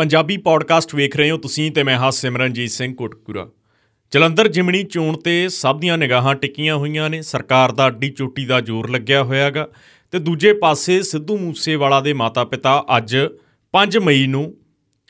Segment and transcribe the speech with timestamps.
[0.00, 3.48] Punjabi podcast ਵੇਖ ਰਹੇ ਹੋ ਤੁਸੀਂ ਤੇ ਮੈਂ ਹਾਂ ਸਿਮਰਨਜੀਤ ਸਿੰਘ ਕੋਟਕੂਰਾ
[4.12, 8.60] ਜਲੰਧਰ ਜਿਮਣੀ ਚੋਣ ਤੇ ਸਭ ਦੀਆਂ ਨਿਗਾਹਾਂ ਟਿਕੀਆਂ ਹੋਈਆਂ ਨੇ। ਸਰਕਾਰ ਦਾ ਅੱਡੀ ਚੋਟੀ ਦਾ
[8.60, 9.68] ਜ਼ੋਰ ਲੱਗਿਆ ਹੋਇਆਗਾ
[10.10, 13.16] ਤੇ ਦੂਜੇ ਪਾਸੇ ਸਿੱਧੂ ਮੂਸੇਵਾਲਾ ਦੇ ਮਾਤਾ-ਪਿਤਾ ਅੱਜ
[13.74, 14.56] 5 ਮਈ ਨੂੰ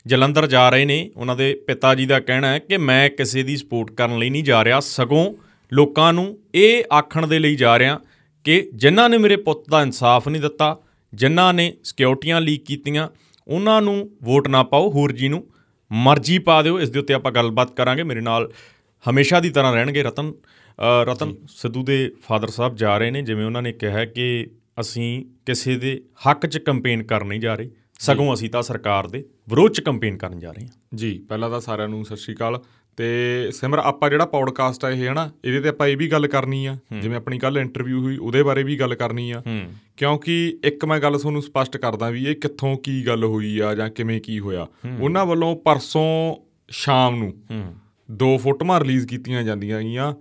[0.05, 3.57] ਜਲੰਧਰ ਜਾ ਰਹੇ ਨੇ। ਉਹਨਾਂ ਦੇ ਪਿਤਾ ਜੀ ਦਾ ਕਹਿਣਾ ਹੈ ਕਿ ਮੈਂ ਕਿਸੇ ਦੀ
[3.57, 5.33] ਸਪੋਰਟ ਕਰਨ ਲਈ ਨਹੀਂ ਜਾ ਰਿਹਾ। ਸਗੋਂ
[5.73, 7.99] ਲੋਕਾਂ ਨੂੰ ਇਹ ਆਖਣ ਦੇ ਲਈ ਜਾ ਰਿਹਾ
[8.43, 10.77] ਕਿ ਜਿਨ੍ਹਾਂ ਨੇ ਮੇਰੇ ਪੁੱਤ ਦਾ ਇਨਸਾਫ ਨਹੀਂ ਦਿੱਤਾ,
[11.13, 13.07] ਜਿਨ੍ਹਾਂ ਨੇ ਸਿਕਿਉਰਟੀਆਂ ਲੀਕ ਕੀਤੀਆਂ
[13.47, 15.43] ਉਹਨਾਂ ਨੂੰ ਵੋਟ ਨਾ ਪਾਓ ਹੋਰ ਜੀ ਨੂੰ
[15.91, 18.51] ਮਰਜ਼ੀ ਪਾ ਦਿਓ। ਇਸ ਦੇ ਉੱਤੇ ਆਪਾਂ ਗੱਲਬਾਤ ਕਰਾਂਗੇ। ਮੇਰੇ ਨਾਲ
[19.05, 20.33] ਹਮੇਸ਼ਾ ਦੀ ਤਰ੍ਹਾਂ ਰਹਿਣਗੇ ਰਤਨ।
[21.03, 24.47] ਰਤਨ ਸਿੱਧੂ ਦੇ ਫਾਦਰ ਸਾਹਿਬ ਜਾ ਰਹੇ ਨੇ ਜਿਵੇਂ ਉਹਨਾਂ ਨੇ ਕਿਹਾ ਕਿ
[24.79, 29.23] ਅਸੀਂ ਕਿਸੇ ਦੇ ਹੱਕ 'ਚ ਕੈਂਪੇਨ ਕਰਨ ਨਹੀਂ ਜਾ ਰਹੇ। ਸਗੋਂ ਅਸੀਂ ਤਾਂ ਸਰਕਾਰ ਦੇ
[29.49, 32.59] ਵਿਰੋਧ 'ਚ ਕੈਂਪੇਨ ਕਰਨ ਜਾ ਰਹੇ ਹਾਂ। ਜੀ ਪਹਿਲਾਂ ਤਾਂ ਸਾਰਿਆਂ ਨੂੰ ਸਤਿ ਸ਼੍ਰੀ ਅਕਾਲ।
[32.97, 36.65] ਤੇ ਸਿਮਰ ਆਪਾਂ ਜਿਹੜਾ ਪੌਡਕਾਸਟ ਆ ਇਹ ਹਨਾ ਇਹਦੇ ਤੇ ਆਪਾਂ ਇਹ ਵੀ ਗੱਲ ਕਰਨੀ
[36.65, 39.43] ਆ। ਜਿਵੇਂ ਆਪਣੀ ਕੱਲ ਇੰਟਰਵਿਊ ਹੋਈ ਉਹਦੇ ਬਾਰੇ ਵੀ ਗੱਲ ਕਰਨੀ ਆ।
[39.97, 43.89] ਕਿਉਂਕਿ ਇੱਕ ਮੈਂ ਗੱਲ ਤੁਹਾਨੂੰ ਸਪਸ਼ਟ ਕਰਦਾ ਵੀ ਇਹ ਕਿੱਥੋਂ ਕੀ ਗੱਲ ਹੋਈ ਆ ਜਾਂ
[43.89, 44.67] ਕਿਵੇਂ ਕੀ ਹੋਇਆ।
[45.01, 46.35] ਉਹਨਾਂ ਵੱਲੋਂ ਪਰਸੋਂ
[46.69, 47.33] ਸ਼ਾਮ ਨੂੰ
[48.11, 50.13] ਦੋ ਫੋਟੋਆਂ ਰਿਲੀਜ਼ ਕੀਤੀਆਂ ਜਾਂਦੀਆਂ ਗਈਆਂ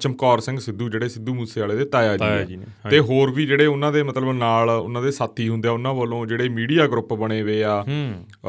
[0.00, 2.58] ਚਮਕੌਰ ਸਿੰਘ ਸਿੱਧੂ ਜਿਹੜੇ ਸਿੱਧੂ ਮੂਸੇ ਵਾਲੇ ਦੇ ਤਾਇਆ ਜੀ
[2.90, 6.26] ਤੇ ਹੋਰ ਵੀ ਜਿਹੜੇ ਉਹਨਾਂ ਦੇ ਮਤਲਬ ਨਾਲ ਉਹਨਾਂ ਦੇ ਸਾਥੀ ਹੁੰਦੇ ਆ ਉਹਨਾਂ ਵੱਲੋਂ
[6.26, 7.84] ਜਿਹੜੇ ਮੀਡੀਆ ਗਰੁੱਪ ਬਣੇ ਹੋਏ ਆ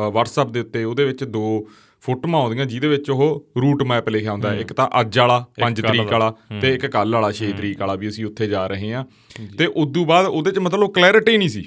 [0.08, 1.68] WhatsApp ਦੇ ਉੱਤੇ ਉਹਦੇ ਵਿੱਚ ਦੋ
[2.02, 6.12] ਫੋਟੋਆਂ ਆਉਂਦੀਆਂ ਜਿਹਦੇ ਵਿੱਚ ਉਹ ਰੂਟ ਮੈਪ ਲਿਖਿਆ ਹੁੰਦਾ ਇੱਕ ਤਾਂ ਅੱਜ ਵਾਲਾ 5 ਤਰੀਕ
[6.12, 9.06] ਵਾਲਾ। ਤੇ ਇੱਕ ਕੱਲ ਵਾਲਾ 6 ਤਰੀਕ ਵਾਲਾ ਵੀ ਅਸੀਂ ਉੱਥੇ ਜਾ ਰਹੇ ਹਾਂ।
[9.58, 11.64] ਤੇ ਉਦੋਂ ਬਾਅਦ ਉਹਦੇ 'ਚ ਮਤਲਬ ਕਲੈਰਿਟੀ ਨਹੀਂ ਸੀ।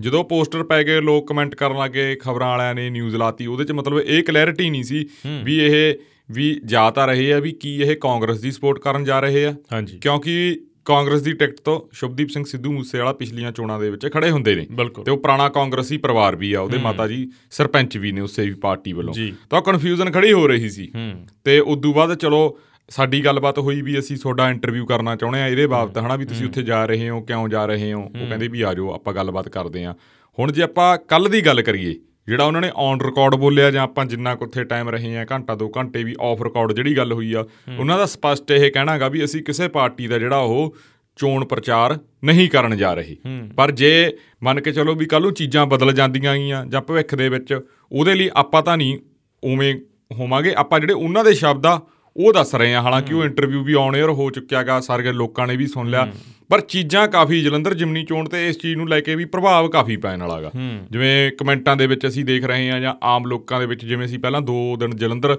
[0.00, 3.72] ਜਦੋਂ ਪੋਸਟਰ ਪੈ ਗਏ ਲੋਕ ਕਮੈਂਟ ਕਰਨ ਲੱਗੇ ਖਬਰਾਂ ਵਾਲਿਆਂ ਨੇ ਨਿਊਜ਼ ਲਾਤੀ ਉਹਦੇ 'ਚ
[3.72, 5.04] ਮਤਲਬ ਇਹ ਕਲੈਰਿਟੀ ਨਹੀਂ ਸੀ
[5.44, 5.94] ਵੀ ਇਹ
[6.30, 9.54] ਵੀ ਜਾ ਤਾਂ ਰਹੇ ਆ ਵੀ ਕੀ ਇਹ ਕਾਂਗਰਸ ਦੀ ਸਪੋਰਟ ਕਰਨ ਜਾ ਰਹੇ ਆ।
[10.00, 14.54] ਕਿਉਂਕਿ ਕਾਂਗਰਸ ਦੀ ਟਿਕਟ ਤੋਂ ਸ਼ੁਭਦੀਪ ਸਿੰਘ ਸਿੱਧੂ ਮੂਸੇਵਾਲਾ ਪਿਛਲੀਆਂ ਚੋਣਾਂ ਦੇ ਵਿੱਚ ਖੜੇ ਹੁੰਦੇ
[14.54, 14.66] ਨੇ।
[15.04, 18.54] ਤੇ ਉਹ ਪੁਰਾਣਾ ਕਾਂਗਰਸੀ ਪਰਿਵਾਰ ਵੀ ਆ ਉਹਦੇ ਮਾਤਾ ਜੀ ਸਰਪੰਚ ਵੀ ਨੇ ਉਸੇ ਵੀ
[18.54, 19.14] ਪਾਰਟੀ ਵੱਲੋਂ।
[19.50, 20.90] ਤਾਂ ਕਨਫਿਊਜ਼ਨ ਖੜੀ ਹੋ ਰਹੀ ਸੀ।
[21.44, 22.58] ਤੇ ਉਸ ਤੋਂ ਬਾਅਦ ਚਲੋ
[22.90, 26.46] ਸਾਡੀ ਗੱਲਬਾਤ ਹੋਈ ਵੀ ਅਸੀਂ ਤੁਹਾਡਾ ਇੰਟਰਵਿਊ ਕਰਨਾ ਚਾਹੁੰਦੇ ਆ ਇਹਦੇ ਬਾਬਤ ਹਨਾ ਵੀ ਤੁਸੀਂ
[26.46, 28.02] ਉੱਥੇ ਜਾ ਰਹੇ ਹੋ ਕਿਉਂ ਜਾ ਰਹੇ ਹੋ?
[28.02, 29.94] ਉਹ ਕਹਿੰਦੇ ਵੀ ਆ ਜਾਓ ਆਪਾਂ ਗੱਲਬਾਤ ਕਰਦੇ ਆ
[30.38, 31.94] ਹੁਣ ਜੇ ਆਪਾਂ ਕੱਲ ਦੀ ਗੱਲ ਕਰੀਏ
[32.28, 35.54] ਜਿਹੜਾ ਉਹਨਾਂ ਨੇ ਔਨ ਰਿਕਾਰਡ ਬੋਲਿਆ ਜਾਂ ਆਪਾਂ ਜਿੰਨਾ ਕੁ ਉੱਥੇ ਟਾਈਮ ਰਹੇ ਆ ਘੰਟਾ
[35.54, 37.44] ਦੋ ਘੰਟੇ ਵੀ ਆਫ ਰਿਕਾਰਡ ਜਿਹੜੀ ਗੱਲ ਹੋਈ ਆ
[37.78, 40.76] ਉਹਨਾਂ ਦਾ ਸਪਸ਼ਟ ਇਹ ਕਹਿਣਾਗਾ ਵੀ ਅਸੀਂ ਕਿਸੇ ਪਾਰਟੀ ਦਾ ਜਿਹੜਾ ਉਹ
[41.18, 43.16] ਚੋਣ ਪ੍ਰਚਾਰ ਨਹੀਂ ਕਰਨ ਜਾ ਰਹੇ।
[43.56, 47.28] ਪਰ ਜੇ ਮੰਨ ਕੇ ਚਲੋ ਵੀ ਕੱਲ ਨੂੰ ਚੀਜ਼ਾਂ ਬਦਲ ਜਾਂਦੀਆਂ ਗਈਆਂ ਜਾਂ ਭਵਿੱਖ ਦੇ
[47.28, 47.60] ਵਿੱਚ
[47.92, 48.98] ਉਹਦੇ ਲਈ ਆਪਾਂ ਤਾਂ ਨਹੀਂ
[49.44, 49.74] ਉਵੇਂ
[50.12, 51.80] ਹੋਵਾਂਗੇ। ਆਪਾਂ ਜਿਹੜੇ ਉਹਨਾਂ ਦੇ ਸ਼ਬਦ ਆ
[52.18, 55.56] ਉਹ ਦੱਸ ਰਹੇ ਆ ਹਾਲਾਂਕਿ ਉਹ ਇੰਟਰਵਿਊ ਵੀ ਆਨ 에ਅਰ ਹੋ ਚੁੱਕਿਆਗਾ ਸਾਰੇ ਲੋਕਾਂ ਨੇ
[55.56, 56.06] ਵੀ ਸੁਣ ਲਿਆ।
[56.48, 59.96] ਪਰ ਚੀਜ਼ਾਂ ਕਾਫੀ ਜਲੰਧਰ ਜਿਮਨੀ ਚੋਣ ਤੇ ਇਸ ਚੀਜ਼ ਨੂੰ ਲੈ ਕੇ ਵੀ ਪ੍ਰਭਾਵ ਕਾਫੀ
[59.96, 60.50] ਪੈਣ ਵਾਲਾਗਾ
[60.90, 64.18] ਜਿਵੇਂ ਕਮੈਂਟਾਂ ਦੇ ਵਿੱਚ ਅਸੀਂ ਦੇਖ ਰਹੇ ਹਾਂ ਜਾਂ ਆਮ ਲੋਕਾਂ ਦੇ ਵਿੱਚ ਜਿਵੇਂ ਅਸੀਂ
[64.18, 65.36] ਪਹਿਲਾਂ 2 ਦਿਨ ਜਲੰਧਰ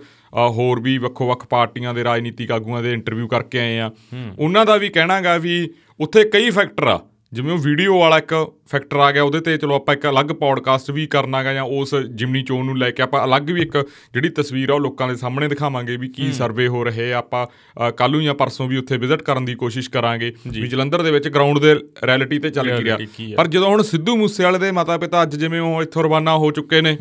[0.50, 3.92] ਹੋਰ ਵੀ ਵੱਖੋ-ਵੱਖ ਪਾਰਟੀਆਂ ਦੇ ਰਾਜਨੀਤਿਕ ਆਗੂਆਂ ਦੇ ਇੰਟਰਵਿਊ ਕਰਕੇ ਆਏ ਆ।
[4.40, 5.70] ਉਹਨਾਂ ਦਾ ਵੀ ਕਹਿਣਾਗਾ ਵੀ
[6.00, 7.00] ਉੱਥੇ ਕਈ ਫੈਕਟਰ ਆ।
[7.34, 10.92] ਜਿਵੇਂ ਉਹ ਵੀਡੀਓ ਵਾਲਾ ਇੱਕ ਫੈਕਟਰ ਆ ਗਿਆ ਉਹਦੇ ਤੇ ਚਲੋ ਆਪਾਂ ਇੱਕ ਅਲੱਗ ਪੌਡਕਾਸਟ
[10.92, 13.78] ਵੀ ਕਰਨਾਗਾ ਜਾਂ ਉਸ ਜਿਮਨੀ ਚੋਣ ਨੂੰ ਲੈ ਕੇ ਆਪਾਂ ਅਲੱਗ ਵੀ ਇੱਕ
[14.14, 17.48] ਜਿਹੜੀ ਤਸਵੀਰ ਆ ਉਹ ਲੋਕਾਂ ਦੇ ਸਾਹਮਣੇ ਦਿਖਾਵਾਂਗੇ ਵੀ ਕੀ ਸਰਵੇ ਹੋ ਰਹੇ ਆਪਾਂ
[17.92, 21.28] ਕੱਲ ਨੂੰ ਜਾਂ ਪਰਸੋਂ ਵੀ ਉੱਥੇ ਵਿਜ਼ਿਟ ਕਰਨ ਦੀ ਕੋਸ਼ਿਸ਼ ਕਰਾਂਗੇ ਵੀ ਜਲੰਧਰ ਦੇ ਵਿੱਚ
[21.28, 22.98] ਗਰਾਊਂਡ ਦੇ ਰਿਐਲਿਟੀ ਤੇ ਚੱਲ ਕੀ ਰਿਹਾ।
[23.36, 26.82] ਪਰ ਜਦੋਂ ਹੁਣ ਸਿੱਧੂ ਮੂਸੇਵਾਲੇ ਦੇ ਮਾਤਾ ਪਿਤਾ ਅੱਜ ਜਿਵੇਂ ਉਹ ਇੱਥੋਂ ਰਵਾਨਾ ਹੋ ਚੁੱਕੇ
[26.82, 26.98] ਨੇ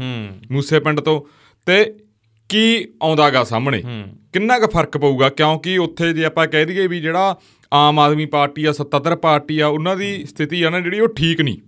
[0.50, 1.20] ਮੂਸੇ ਪਿੰਡ ਤੋਂ
[1.66, 1.94] ਤੇ
[2.48, 3.82] ਕੀ ਆਉਂਦਾਗਾ ਸਾਹਮਣੇ?
[4.32, 5.28] ਕਿੰਨਾ ਕੁ ਫ਼ਰਕ ਪਊਗਾ?
[5.28, 7.36] ਕਿਉਂਕਿ ਉੱਥੇ ਜੇ ਆਪਾਂ ਕਹਿ ਦਈਏ ਵੀ ਜਿਹੜਾ
[7.72, 11.40] ਆਮ ਆਦਮੀ ਪਾਰਟੀ ਆ, ਸੱਤਾਧਰ ਪਾਰਟੀ ਆ, ਉਹਨਾਂ ਦੀ ਸਥਿਤੀ ਆ ਨਾ ਜਿਹੜੀ, ਉਹ ਠੀਕ
[11.40, 11.58] ਨਹੀਂ।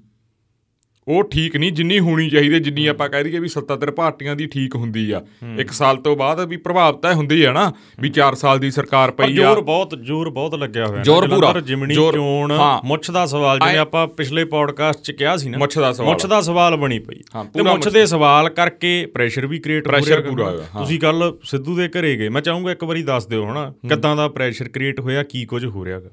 [1.08, 4.74] ਉਹ ਠੀਕ ਨਹੀਂ ਜਿੰਨੀ ਹੋਣੀ ਚਾਹੀਦੀ ਜਿੰਨੀ ਆਪਾਂ ਕਹਿ ਦਈਏ ਵੀ ਸੱਤਾਧਰ ਪਾਰਟੀਆਂ ਦੀ ਠੀਕ
[4.76, 5.20] ਹੁੰਦੀ ਆ।
[5.58, 9.10] ਇੱਕ ਸਾਲ ਤੋਂ ਬਾਅਦ ਵੀ ਪ੍ਰਭਾਵ ਤਾਂ ਹੁੰਦੀ ਆ ਨਾ ਵੀ 4 ਸਾਲ ਦੀ ਸਰਕਾਰ
[9.10, 12.52] ਪਈ ਆ। ਜੋਰ ਬਹੁਤ ਜੋਰ ਬਹੁਤ ਲੱਗਿਆ ਹੋਇਆ ਜੋਰ ਪੂਰਾ। ਜਿਮਣੀ ਚੋਣ
[12.84, 16.26] ਮੁੱਛ ਦਾ ਸਵਾਲ ਜਿਵੇਂ ਆਪਾਂ ਪਿਛਲੇ ਪੋਡਕਾਸਟ 'ਚ ਕਿਹਾ ਸੀ ਨਾ ਮੁੱਛ ਦਾ ਸਵਾਲ। ਮੁੱਛ
[16.26, 17.22] ਦਾ ਸਵਾਲ ਬਣੀ ਪਈ।
[17.54, 21.88] ਤੇ ਮੁੱਛ ਦੇ ਸਵਾਲ ਕਰਕੇ ਪ੍ਰੈਸ਼ਰ ਵੀ ਕ੍ਰੀਏਟ ਹੋ ਰਿਹਾ। ਪੂਰਾ ਤੁਸੀਂ ਕੱਲ ਸਿੱਧੂ ਦੇ
[21.88, 25.44] ਘਰੇ ਗਏ। ਮੈਂ ਚਾਹੂੰਗਾ ਇੱਕ ਵਾਰੀ ਦੱਸ ਦਿਓ ਹਨਾ ਕਿੱਦਾਂ ਦਾ ਪ੍ਰੈਸ਼ਰ ਕ੍ਰੀਏਟ ਹੋਇਆ ਕੀ
[25.44, 26.10] ਕੁਝ ਹੋ ਰਿਹਾਗਾ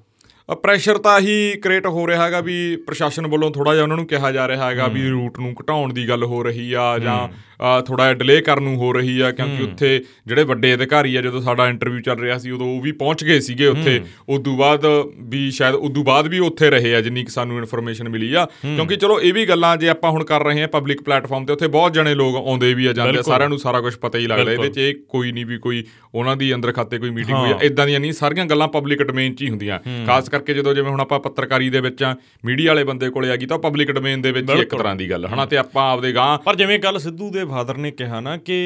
[0.50, 4.31] ਪ੍ਰੈਸ਼ਰ ਤਾਂ ਹੀ ਕ੍ਰੀਏਟ ਹੋ ਰਿਹਾ ਹੈਗਾ ਵੀ ਪ੍ਰਸ਼ਾਸਨ ਵੱਲੋਂ ਥੋੜਾ ਜਿਹਾ ਉਹਨਾਂ ਨੂੰ ਕਿਹਾ
[4.31, 7.28] ਜਾ ਰਿਹਾ ਹੈਗਾ ਵੀ ਰੂਟ ਨੂੰ ਘਟਾਉਣ ਦੀ ਗੱਲ ਹੋ ਰਹੀ ਆ ਜਾਂ
[7.81, 9.90] ਥੋੜਾ ਜਿਹਾ ਡਿਲੇ ਕਰਨ ਨੂੰ ਹੋ ਰਹੀ ਆ ਕਿਉਂਕਿ ਉੱਥੇ
[10.28, 13.40] ਜਿਹੜੇ ਵੱਡੇ ਅਧਿਕਾਰੀ ਆ ਜਦੋਂ ਸਾਡਾ ਇੰਟਰਵਿਊ ਚੱਲ ਰਿਹਾ ਸੀ ਉਦੋਂ ਉਹ ਵੀ ਪਹੁੰਚ ਗਏ
[13.40, 14.00] ਸੀਗੇ ਉੱਥੇ।
[14.30, 14.85] ਉਦੋਂ ਬਾਅਦ
[15.30, 18.96] ਵੀ ਸ਼ਾਇਦ ਉਦੋਂ ਬਾਅਦ ਵੀ ਉੱਥੇ ਰਹੇ ਆ ਜਿੰਨੀ ਕਿ ਸਾਨੂੰ ਇਨਫੋਰਮੇਸ਼ਨ ਮਿਲੀ ਆ। ਕਿਉਂਕਿ
[18.96, 21.94] ਚਲੋ ਇਹ ਵੀ ਗੱਲਾਂ ਜੇ ਆਪਾਂ ਹੁਣ ਕਰ ਰਹੇ ਹਾਂ ਪਬਲਿਕ ਪਲੇਟਫਾਰਮ ਤੇ ਉੱਥੇ ਬਹੁਤ
[21.94, 24.78] ਜਣੇ ਲੋਕ ਆਉਂਦੇ ਵੀ ਆ ਜਾਂਦੇ ਸਾਰਿਆਂ ਨੂੰ ਸਾਰਾ ਕੁਝ ਪਤਾ ਹੀ ਲੱਗਦਾ ਇਹਦੇ 'ਚ।
[24.78, 25.84] ਇਹ ਕੋਈ ਨਹੀਂ ਵੀ ਕੋਈ
[26.16, 29.34] ਉਹਨਾਂ ਦੀ ਅੰਦਰ ਖਾਤੇ ਕੋਈ ਮੀਟਿੰਗ ਹੋਈ ਆ। ਇਦਾਂ ਦੀਆਂ ਨਹੀਂ ਸਾਰੀਆਂ ਗੱਲਾਂ ਪਬਲਿਕ ਡੋਮੇਨ
[29.35, 32.16] 'ਚ ਹੀ ਹੁੰਦੀਆਂ। ਖਾਸ ਕਰਕੇ ਜਦੋਂ ਜਿਵੇਂ ਹੁਣ ਆਪਾਂ ਪੱਤਰਕਾਰੀ ਦੇ ਵਿੱਚ ਆ
[32.46, 35.25] ਮੀਡੀਆ ਵਾਲੇ ਬੰਦੇ ਕੋਲੇ ਆ ਗਈ ਤਾਂ ਪਬਲਿਕ ਡੋਮੇਨ ਦੇ ਵਿੱਚ ਇੱਕ ਤਰ੍ਹਾਂ ਦੀ ਗੱਲ
[35.25, 38.59] ਹਨਾ ਤੇ ਆਪਾਂ ਆਪਦੇ ਗਾਂ ਪਰ ਜਿਵੇਂ ਕੱਲ ਸਿੱਧੂ ਦੇ ਫਾਦਰ ਨੇ ਕਿਹਾ ਨਾ ਕਿ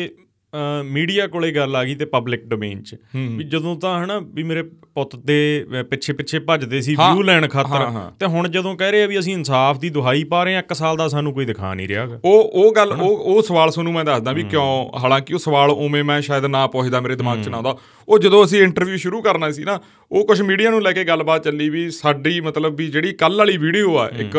[0.83, 4.63] ਮੀਡੀਆ ਕੋਲੇ ਗੱਲ ਆ ਗਈ ਤੇ ਪਬਲਿਕ ਡੋਮੇਨ 'ਚ। ਵੀ ਜਦੋਂ ਤਾਂ ਹਨਾ ਵੀ ਮੇਰੇ
[4.95, 7.85] ਪੁੱਤ ਦੇ ਪਿੱਛੇ ਪਿੱਛੇ ਭੱਜਦੇ ਸੀ ਵਿਊ ਲੈਣ ਖਾਤਰ
[8.19, 10.73] ਤੇ ਹੁਣ ਜਦੋਂ ਕਹਿ ਰਹੇ ਆ ਵੀ ਅਸੀਂ ਇਨਸਾਫ ਦੀ ਦੁਹਾਈ ਪਾ ਰਹੇ ਆ ਇੱਕ
[10.73, 14.03] ਸਾਲ ਦਾ ਸਾਨੂੰ ਕੋਈ ਦਿਖਾ ਨਹੀਂ ਰਿਹਾਗਾ ਉਹ ਉਹ ਗੱਲ ਉਹ ਉਹ ਸਵਾਲ ਤੁਹਾਨੂੰ ਮੈਂ
[14.05, 14.99] ਦੱਸਦਾ ਵੀ ਕਿਉਂ?
[14.99, 17.75] ਹਾਲਾਂਕਿ ਉਹ ਸਵਾਲ ਉਵੇਂ ਮੈਂ ਸ਼ਾਇਦ ਨਾ ਪੁੱਛਦਾ ਮੇਰੇ ਦਿਮਾਗ 'ਚ ਨਾ ਆਉਂਦਾ।
[18.07, 19.79] ਉਹ ਜਦੋਂ ਅਸੀਂ ਇੰਟਰਵਿਊ ਸ਼ੁਰੂ ਕਰਨਾ ਸੀ ਨਾ
[20.11, 23.57] ਉਹ ਕੁਝ ਮੀਡੀਆ ਨੂੰ ਲੈ ਕੇ ਗੱਲਬਾਤ ਚੱਲੀ ਵੀ ਸਾਡੀ ਮਤਲਬ ਵੀ ਜਿਹੜੀ ਕੱਲ ਵਾਲੀ
[23.57, 24.37] ਵੀਡੀਓ ਆ ਇੱਕ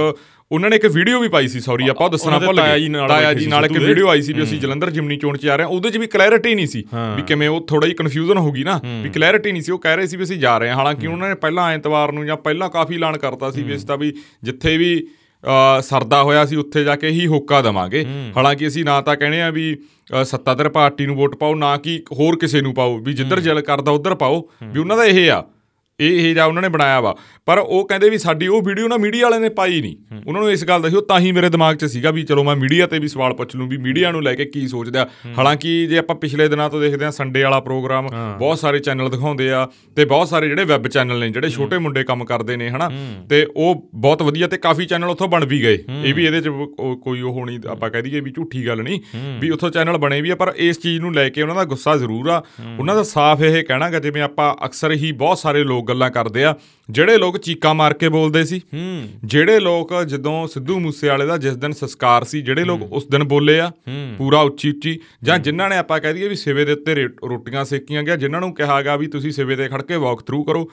[0.52, 3.64] ਉਹਨਾਂ ਨੇ ਇੱਕ ਵੀਡੀਓ ਵੀ ਪਾਈ ਸੀ ਸੌਰੀ ਆਪਾਂ ਦੱਸਣਾ ਭੁੱਲ ਗਏ। ਤਾਇਆ ਜੀ ਨਾਲ
[3.64, 5.96] ਇੱਕ ਵੀਡੀਓ ਆਈ ਸੀ ਵੀ ਅਸੀਂ ਜਲੰਧਰ ਜਿਮਨੀ ਚੋਣ 'ਚ ਜਾ ਰਹੇ ਹਾਂ ਉਹਦੇ 'ਚ
[5.96, 6.84] ਵੀ ਕਲੈਰਿਟੀ ਨਹੀਂ ਸੀ
[7.16, 9.96] ਵੀ ਕਿਵੇਂ ਉਹ ਥੋੜਾ ਜਿਹਾ ਕਨਫਿਊਜ਼ਨ ਹੋ ਗਈ ਨਾ ਵੀ ਕਲੈਰਿਟੀ ਨਹੀਂ ਸੀ। ਉਹ ਕਹਿ
[9.96, 12.68] ਰਹੇ ਸੀ ਵੀ ਅਸੀਂ ਜਾ ਰਹੇ ਹਾਂ। ਹਾਲਾਂਕਿ ਉਹਨਾਂ ਨੇ ਪਹਿਲਾਂ ਐਤਵਾਰ ਨੂੰ ਜਾਂ ਪਹਿਲਾਂ
[12.70, 14.12] ਕਾਫੀ ਐਲਾਨ ਕਰਤਾ ਸੀ ਵੀ ਇਸ ਦਾ ਵੀ
[14.44, 15.06] ਜਿੱਥੇ ਵੀ
[15.82, 18.04] ਸਰਦਾ ਹੋਇਆ ਸੀ ਉੱਥੇ ਜਾ ਕੇ ਹੀ ਹੋਕਾ ਦਵਾਂਗੇ।
[18.36, 19.76] ਹਾਲਾਂਕਿ ਅਸੀਂ ਨਾ ਤਾਂ ਕਹਿੰਦੇ ਆ ਵੀ
[20.24, 23.92] ਸੱਤਾਧਰ ਪਾਰਟੀ ਨੂੰ ਵੋਟ ਪਾਓ ਨਾ ਕਿ ਹੋਰ ਕਿਸੇ ਨੂੰ ਪਾਓ। ਵੀ ਜਿੱਧਰ ਜਲ ਕਰਦਾ
[23.92, 25.42] ਉਧਰ ਪਾਓ। ਵੀ ਉਹਨਾਂ ਦਾ ਇਹ ਆ
[26.02, 27.14] ਇਹ ਜਾਂ ਉਹਨਾਂ ਨੇ ਬਣਾਇਆ ਵਾ।
[27.46, 29.96] ਪਰ ਉਹ ਕਹਿੰਦੇ ਵੀ ਸਾਡੀ ਉਹ ਵੀਡੀਓ ਨਾ ਮੀਡੀਆ ਵਾਲਿਆਂ ਨੇ ਪਾਈ ਨਹੀਂ
[30.26, 32.44] ਉਹਨਾਂ ਨੂੰ ਇਸ ਗੱਲ ਦਾ ਸੀ ਉਹ ਤਾਂ ਹੀ ਮੇਰੇ ਦਿਮਾਗ 'ਚ ਸੀਗਾ ਵੀ ਚਲੋ
[32.44, 35.06] ਮੈਂ ਮੀਡੀਆ ਤੇ ਵੀ ਸਵਾਲ ਪੁੱਛ ਲੂੰ ਵੀ ਮੀਡੀਆ ਨੂੰ ਲੈ ਕੇ ਕੀ ਸੋਚਦੇ ਆ।
[35.38, 38.08] ਹਾਲਾਂਕਿ ਜੇ ਆਪਾਂ ਪਿਛਲੇ ਦਿਨਾਂ ਤੋਂ ਦੇਖਦੇ ਆ ਸੰਡੇ ਵਾਲਾ ਪ੍ਰੋਗਰਾਮ
[38.38, 39.66] ਬਹੁਤ ਸਾਰੇ ਚੈਨਲ ਦਿਖਾਉਂਦੇ ਆ
[39.96, 42.90] ਤੇ ਬਹੁਤ ਸਾਰੇ ਜਿਹੜੇ ਵੈਬ ਚੈਨਲ ਨੇ ਜਿਹੜੇ ਛੋਟੇ ਮੁੰਡੇ ਕੰਮ ਕਰਦੇ ਨੇ ਹਨਾ।
[43.30, 46.48] ਤੇ ਉਹ ਬਹੁਤ ਵਧੀਆ ਤੇ ਕਾਫੀ ਚੈਨਲ ਉੱਥੋਂ ਬਣ ਵੀ ਗਏ। ਇਹ ਵੀ ਇਹਦੇ 'ਚ
[47.02, 49.00] ਕੋਈ ਉਹ ਹੋਣੀ ਆਪਾਂ ਕਹਿ ਦਈਏ ਵੀ ਝੂਠੀ ਗੱਲ ਨਹੀਂ
[49.40, 51.96] ਵੀ ਉੱਥੋਂ ਚੈਨਲ ਬਣੇ ਵੀ ਆ ਪਰ ਇਸ ਚੀਜ਼ ਨੂੰ ਲੈ ਕੇ ਉਹਨਾਂ ਦਾ ਗੁੱਸਾ
[51.96, 52.42] ਜ਼ਰੂਰ ਆ।
[52.78, 56.54] ਉਹਨਾਂ ਦਾ ਸਾਫ਼ ਇਹ ਕਹਿਣਾਗਾ ਜਿਵੇਂ ਆਪਾਂ ਅਕਸਰ ਹੀ ਬਹੁਤ ਸਾਰੇ ਲੋਕ ਗੱਲਾਂ ਕਰਦੇ ਆ।
[56.88, 58.60] ਜਿਹੜੇ ਲੋਕ ਚੀਕਾਂ ਮਾਰ ਕੇ ਬੋਲਦੇ ਸੀ,
[59.24, 63.24] ਜਿਹੜੇ ਲੋਕ ਜਦੋਂ ਸਿੱਧੂ ਮੂਸੇ ਵਾਲੇ ਦਾ ਜਿਸ ਦਿਨ ਸੰਸਕਾਰ ਸੀ, ਜਿਹੜੇ ਲੋਕ ਉਸ ਦਿਨ
[63.24, 63.70] ਬੋਲੇ ਆ,
[64.18, 66.94] ਪੂਰਾ ਉੱਚੀ ਉੱਚੀ, ਜਾਂ ਜਿਨ੍ਹਾਂ ਨੇ ਆਪਾਂ ਕਹਿ ਦਈਏ ਵੀ ਸਿਵੇ ਦੇ ਉੱਤੇ
[67.24, 70.68] ਰੋਟੀਆਂ ਸੇਕੀਆਂ ਗਿਆ, ਜਿਨ੍ਹਾਂ ਨੂੰ ਕਿਹਾਗਾ ਵੀ ਤੁਸੀਂ ਸਿਵੇ ਤੇ ਖੜ ਕੇ ਵਾਕ ਥਰੂ ਕਰੋ,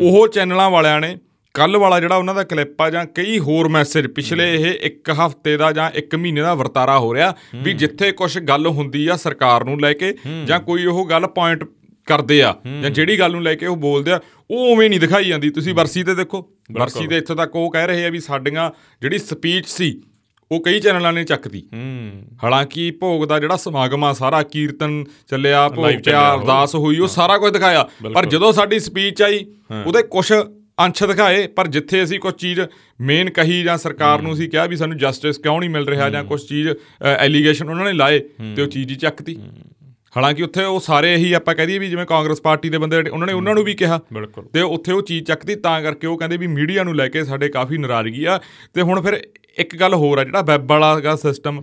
[0.00, 1.16] ਉਹ ਚੈਨਲਾਂ ਵਾਲਿਆਂ ਨੇ
[1.54, 5.56] ਕੱਲ ਵਾਲਾ ਜਿਹੜਾ ਉਹਨਾਂ ਦਾ ਕਲਿੱਪ ਆ, ਜਾਂ ਕਈ ਹੋਰ ਮੈਸੇਜ ਪਿਛਲੇ ਇਹ ਇੱਕ ਹਫ਼ਤੇ
[5.56, 9.64] ਦਾ ਜਾਂ ਇੱਕ ਮਹੀਨੇ ਦਾ ਵਰਤਾਰਾ ਹੋ ਰਿਹਾ ਵੀ ਜਿੱਥੇ ਕੁਝ ਗੱਲ ਹੁੰਦੀ ਆ ਸਰਕਾਰ
[9.64, 10.14] ਨੂੰ ਲੈ ਕੇ,
[10.46, 11.64] ਜਾਂ ਕੋਈ ਉਹ ਗੱਲ ਪੁਆਇੰਟ
[12.06, 14.20] ਕਰਦੇ ਆ ਜਾਂ ਜਿਹੜੀ ਗੱਲ ਨੂੰ ਲੈ ਕੇ ਉਹ ਬੋਲਦੇ ਆ
[14.50, 16.40] ਉਹ ਉਵੇਂ ਨਹੀਂ ਦਿਖਾਈ ਜਾਂਦੀ। ਤੁਸੀਂ ਵਰਸੀ ਤੇ ਦੇਖੋ
[16.72, 18.70] ਵਰਸੀ ਦੇ ਇੱਥੋਂ ਤੱਕ ਉਹ ਕਹਿ ਰਹੇ ਆ ਵੀ ਸਾਡੀਆਂ
[19.02, 20.00] ਜਿਹੜੀ ਸਪੀਚ ਸੀ
[20.50, 21.62] ਉਹ ਕਈ ਚੈਨਲਾਂ ਨੇ ਚੱਕਦੀ।
[22.44, 27.38] ਹਾਲਾਂਕਿ ਭੋਗ ਦਾ ਜਿਹੜਾ ਸਮਾਗਮ ਆ ਸਾਰਾ ਕੀਰਤਨ ਚੱਲਿਆ ਭੋਗ ਪਿਆ ਅਰਦਾਸ ਹੋਈ ਉਹ ਸਾਰਾ
[27.38, 29.44] ਕੁਝ ਦਿਖਾਇਆ। ਪਰ ਜਦੋਂ ਸਾਡੀ ਸਪੀਚ ਆਈ
[29.86, 30.32] ਉਹਦੇ ਕੁਝ
[30.80, 32.60] ਅੰਸ਼ ਦਿਖਾਏ ਪਰ ਜਿੱਥੇ ਅਸੀਂ ਕੁਝ ਚੀਜ਼
[33.00, 36.24] ਮੇਨ ਕਹੀ ਜਾਂ ਸਰਕਾਰ ਨੂੰ ਅਸੀਂ ਕਿਹਾ ਵੀ ਸਾਨੂੰ ਜਸਟਿਸ ਕਿਉਂ ਨਹੀਂ ਮਿਲ ਰਿਹਾ ਜਾਂ
[36.24, 36.68] ਕੁਝ ਚੀਜ਼
[37.18, 38.18] ਐਲੀਗੇਸ਼ਨ ਉਹਨਾਂ ਨੇ ਲਾਏ
[38.56, 39.38] ਤੇ ਉਹ ਚੀਜ਼ ਹੀ ਚੱਕਤੀ।
[40.16, 43.32] ਹਾਲਾਂਕਿ ਉੱਥੇ ਉਹ ਸਾਰੇ ਇਹੀ ਆਪਾਂ ਕਹਦੇ ਵੀ ਜਿਵੇਂ ਕਾਂਗਰਸ ਪਾਰਟੀ ਦੇ ਬੰਦੇ ਉਹਨਾਂ ਨੇ
[43.32, 44.00] ਉਹਨਾਂ ਨੂੰ ਵੀ ਕਿਹਾ।
[44.52, 47.48] ਤੇ ਉੱਥੇ ਉਹ ਚੀਜ਼ ਚੱਕਦੀ ਤਾਂ ਕਰਕੇ ਉਹ ਕਹਿੰਦੇ ਵੀ ਮੀਡੀਆ ਨੂੰ ਲੈ ਕੇ ਸਾਡੇ
[47.48, 48.38] ਕਾਫੀ ਨਾਰਾਜ਼ਗੀ ਆ।
[48.74, 49.20] ਤੇ ਹੁਣ ਫਿਰ
[49.58, 51.60] ਇੱਕ ਗੱਲ ਹੋਰ ਆ ਜਿਹੜਾ ਵੈਬ ਵਾਲਾ ਹੈਗਾ ਸਿਸਟਮ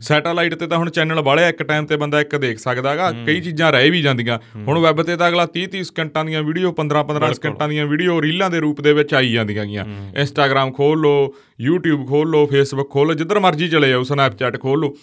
[0.00, 3.40] ਸੈਟੇਲਾਈਟ ਤੇ ਤਾਂ ਹੁਣ ਚੈਨਲ ਵਾਲੇ ਇੱਕ ਟਾਈਮ ਤੇ ਬੰਦਾ ਇੱਕ ਦੇਖ ਸਕਦਾ ਹੈਗਾ ਕਈ
[3.40, 7.04] ਚੀਜ਼ਾਂ ਰਹਿ ਵੀ ਜਾਂਦੀਆਂ। ਹੁਣ ਵੈਬ ਤੇ ਤਾਂ ਅਗਲਾ 30 30 ਸਕਿੰਟਾਂ ਦੀਆਂ ਵੀਡੀਓ 15
[7.04, 9.84] 15 ਸਕਿੰਟਾਂ ਦੀਆਂ ਵੀਡੀਓ ਰੀਲਾਂ ਦੇ ਰੂਪ ਦੇ ਵਿੱਚ ਆਈ ਜਾਂਦੀਆਂ ਗੀਆਂ।
[10.16, 11.24] ਇੰਸਟਾਗ੍ਰam ਖੋਲ ਲਓ
[11.62, 14.94] YouTube ਖੋਲ ਲਓ Facebook ਖੋਲ ਲਓ ਜਿੱਧਰ ਮਰਜ਼ੀ ਚਲੇ ਜਾਓ ਸਨੈਪਚੈਟ ਖੋਲ ਲਓ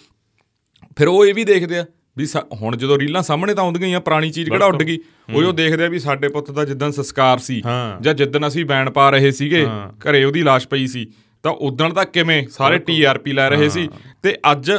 [0.98, 1.84] ਫਿਰ ਉਹ ਇਹ ਵੀ ਦੇਖਦੇ ਆ
[2.16, 2.26] ਵੀ
[2.62, 4.98] ਹੁਣ ਜਦੋਂ ਰੀਲਾਂ ਸਾਹਮਣੇ ਤਾਂ ਆਉਂਦੀਆਂ ਹੀ ਆ ਪੁਰਾਣੀ ਚੀਜ਼ ਕਿਹੜਾ ਉੱਡ ਗਈ?
[5.34, 7.60] ਉਹ ਉਹ ਦੇਖਦੇ ਆ ਵੀ ਸਾਡੇ ਪੁੱਤ ਦਾ ਜਿੱਦਣ ਸੰਸਕਾਰ ਸੀ
[8.02, 9.64] ਜਾਂ ਜਿੱਦਣ ਅਸੀਂ ਬੈਣ ਪਾ ਰਹੇ ਸੀਗੇ
[10.02, 11.06] ਘਰੇ ਉਹਦੀ লাশ ਪਈ ਸੀ
[11.44, 12.42] ਤਾਂ ਉਦੋਂ ਤੱਕ ਕਿਵੇਂ?
[12.50, 13.88] ਸਾਰੇ ਟੀਆਰਪੀ ਲੈ ਰਹੇ ਸੀ
[14.22, 14.70] ਤੇ ਅੱਜ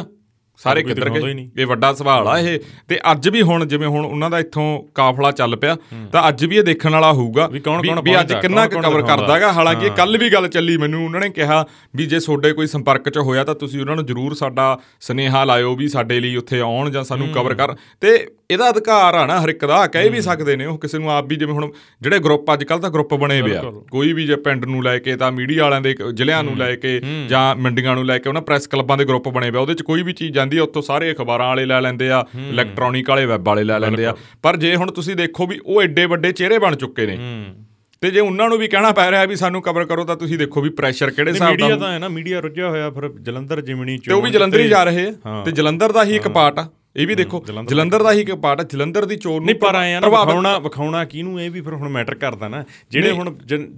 [0.59, 1.33] ਸਾਰੇ ਕਿੱਧਰ ਗਏ?
[1.57, 5.31] ਇਹ ਵੱਡਾ ਸਵਾਲ ਆ ਇਹ। ਤੇ ਅੱਜ ਵੀ ਹੁਣ ਜਿਵੇਂ ਹੁਣ ਉਹਨਾਂ ਦਾ ਇੱਥੋਂ ਕਾਫਲਾ
[5.31, 5.75] ਚੱਲ ਪਿਆ
[6.12, 10.30] ਤਾਂ ਅੱਜ ਵੀ ਇਹ ਦੇਖਣ ਵਾਲਾ ਹੋਊਗਾ ਵੀ ਅੱਜ ਕਿੰਨਾ ਕਵਰ ਕਰਦਾਗਾ। ਹਾਲਾਂਕਿ ਕੱਲ ਵੀ
[10.30, 11.65] ਗੱਲ ਚੱਲੀ ਮੈਨੂੰ ਉਹਨਾਂ ਨੇ ਕਿਹਾ
[11.95, 15.75] ਵੀ ਜੇ ਤੁਹਾਡੇ ਕੋਈ ਸੰਪਰਕ 'ਚ ਹੋਇਆ ਤਾਂ ਤੁਸੀਂ ਉਹਨਾਂ ਨੂੰ ਜਰੂਰ ਸਾਡਾ ਸਨੇਹਾ ਲਾਇਓ
[15.75, 19.49] ਵੀ ਸਾਡੇ ਲਈ ਉੱਥੇ ਆਉਣ ਜਾਂ ਸਾਨੂੰ ਕਵਰ ਕਰ। ਤੇ ਇਹਦਾ ਅਧਿਕਾਰ ਆ ਨਾ ਹਰ
[19.49, 21.69] ਇੱਕ ਦਾ ਕਹਿ ਵੀ ਸਕਦੇ ਨੇ ਉਹ ਕਿਸੇ ਨੂੰ ਆਪ ਵੀ ਜਿਵੇਂ ਹੁਣ
[22.01, 23.61] ਜਿਹੜੇ ਗਰੁੱਪ ਅੱਜ ਕੱਲ ਤਾਂ ਗਰੁੱਪ ਬਣੇ ਹੋਏ ਆ।
[23.91, 26.99] ਕੋਈ ਵੀ ਜੇ ਪਿੰਡ ਨੂੰ ਲੈ ਕੇ ਤਾਂ ਮੀਡੀਆ ਵਾਲਿਆਂ ਦੇ ਜ਼ਿਲ੍ਹਿਆਂ ਨੂੰ ਲੈ ਕੇ
[27.29, 30.03] ਜਾਂ ਮੰਡੀਆਂ ਨੂੰ ਲੈ ਕੇ ਉਹਨਾਂ ਪ੍ਰੈਸ ਕਲੱਬਾਂ ਦੇ ਗਰੁੱਪ ਬਣੇ ਹੋਏ ਉਹਦੇ 'ਚ ਕੋਈ
[30.03, 33.63] ਵੀ ਚੀਜ਼ ਜਾਂਦੀ ਆ ਉੱਥੋਂ ਸਾਰੇ ਅਖਬਾਰਾਂ ਵਾਲੇ ਲੈ ਲੈਂਦੇ ਆ ਇਲੈਕਟ੍ਰੋਨਿਕ ਵਾਲੇ ਵੈਬ ਵਾਲੇ
[33.63, 37.05] ਲੈ ਲੈਂਦੇ ਆ। ਪਰ ਜੇ ਹੁਣ ਤੁਸੀਂ ਦੇਖੋ ਵੀ ਉਹ ਐਡੇ ਵੱਡੇ ਚਿਹਰੇ ਬਣ ਚੁੱਕੇ
[37.05, 37.17] ਨੇ
[38.01, 40.61] ਤੇ ਜੇ ਉਹਨਾਂ ਨੂੰ ਵੀ ਕਹਿਣਾ ਪੈ ਰਿਹਾ ਵੀ ਸਾਨੂੰ ਕਵਰ ਕਰੋ ਤਾਂ ਤੁਸੀਂ ਦੇਖੋ
[40.61, 43.97] ਵੀ ਪ੍ਰੈਸ਼ਰ ਕਿਹੜੇ ਹਿਸਾਬ ਦਾ ਮੀਡੀਆ ਤਾਂ ਹੈ ਨਾ ਮੀਡੀਆ ਰੁੱਝਿਆ ਹੋਇਆ ਫਿਰ ਜਲੰਧਰ ਜਿਮਣੀ
[43.97, 46.59] ਚ ਤੇ ਉਹ ਵੀ ਜਲੰਧਰ ਹੀ ਜਾ ਰਹੇ ਆ। ਤੇ ਜਲੰਧਰ ਦਾ ਹੀ ਇੱਕ ਪਾਰਟ
[46.59, 46.67] ਆ।
[46.97, 48.21] ਇਹ ਵੀ ਦੇਖੋ ਜਲੰਧਰ ਦਾ ਹੀ?
[48.21, 51.61] ਇੱਕ ਪਾਰਟ ਹੈ ਜਲੰਧਰ ਦੀ ਚੋਰ ਨੂੰ ਪਰ ਆਇਆ ਨਾ ਵਿਖਾਉਣਾ ਵਿਖਾਉਣਾ ਕਿਹਨੂੰ ਇਹ ਵੀ
[51.61, 53.33] ਫਿਰ ਹੁਣ ਮੈਟਰ ਕਰਦਾ ਨਾ। ਜਿਹੜੇ ਹੁਣ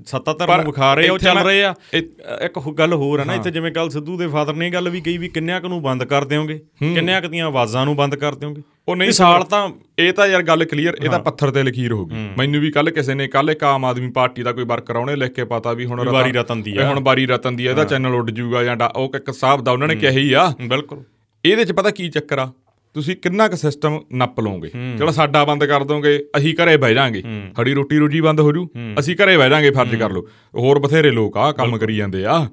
[0.08, 3.52] ਸੱਤਾਧਰ ਨੂੰ ਵਿਖਾ ਰਹੇ ਆ ਉਹ ਚੱਲ ਰਹੇ ਆ। ਇੱਕ ਗੱਲ ਹੋਰ ਹੈ ਨਾ ਇੱਥੇ
[3.52, 6.26] ਜਿਵੇਂ ਕੱਲ ਸਿੱਧੂ ਦੇ ਫਾਦਰ ਨੇ ਗੱਲ ਵੀ ਕਹੀ ਵੀ ਕਿੰਨਿਆਂ ਕੁ ਨੂੰ ਬੰਦ ਕਰ
[6.26, 6.60] ਦਿਓਗੇ?
[6.80, 8.62] ਕਿੰਨਿਆਂ ਕੁ ਦੀਆਂ ਆਵਾਜ਼ਾਂ ਨੂੰ ਬੰਦ ਕਰ ਦਿਓਗੇ?
[8.88, 9.68] ਉਹ ਨਹੀਂ ਸਾਲ ਤਾਂ
[10.00, 12.90] ਇਹ ਤਾਂ ਯਾਰ ਗੱਲ ਕਲੀਅਰ ਇਹ ਤਾਂ ਪੱਥਰ ਤੇ ਲਕੀਰ ਹੋ ਗਈ। ਮੈਨੂੰ ਵੀ ਕੱਲ
[12.92, 15.86] ਕਿਸੇ ਨੇ ਕੱਲ ਇੱਕ ਆਮ ਆਦਮੀ ਪਾਰਟੀ ਦਾ ਕੋਈ ਵਰਕਰ ਆਉਣੇ ਲਿਖ ਕੇ ਪਤਾ ਵੀ
[15.86, 18.78] ਹੁਣ ਬਾਰੀ ਰਤਨ ਦੀ ਆ। ਹੁਣ ਬਾਰੀ ਰਤਨ ਦੀ ਆ ਇਹਦਾ ਚੈਨਲ ਉੱਡ ਜਾਊਗਾ ਜਾਂ
[18.96, 21.04] ਉਹ ਇੱਕ ਸਾਹਿਬ ਦਾ ਉਹਨਾਂ ਨੇ ਕਿਹਾ ਹੀ ਆ। ਬਿਲਕੁਲ।
[21.44, 22.52] ਇਹਦੇ ਚ ਪਤਾ ਕੀ ਚੱਕਰ ਆ?
[22.94, 24.72] ਤੁਸੀਂ ਕਿੰਨਾ ਕੁ ਸਿਸਟਮ ਨੱਪ ਲਓਗੇ?
[25.00, 27.24] ਚਲੋ ਸਾਡਾ ਬੰਦ ਕਰ ਦੋਗੇ ਅਸੀਂ ਘਰੇ ਬਹਿ ਜਾਾਂਗੇ।
[27.56, 28.70] ਸਾਡੀ ਰੋਟੀ ਰੋਜੀ ਬੰਦ ਹੋ ਜੂ।
[29.00, 32.48] ਅਸੀਂ ਘਰੇ ਬਹਿ ਜਾਾਂਗੇ ਫਰਜ਼ ਕਰ ਲਓ। ਹੋਰ ਬਥੇਰੇ ਲੋਕ ਆ ਕੰਮ ਕਰੀ ਜਾਂਦੇ ਆ।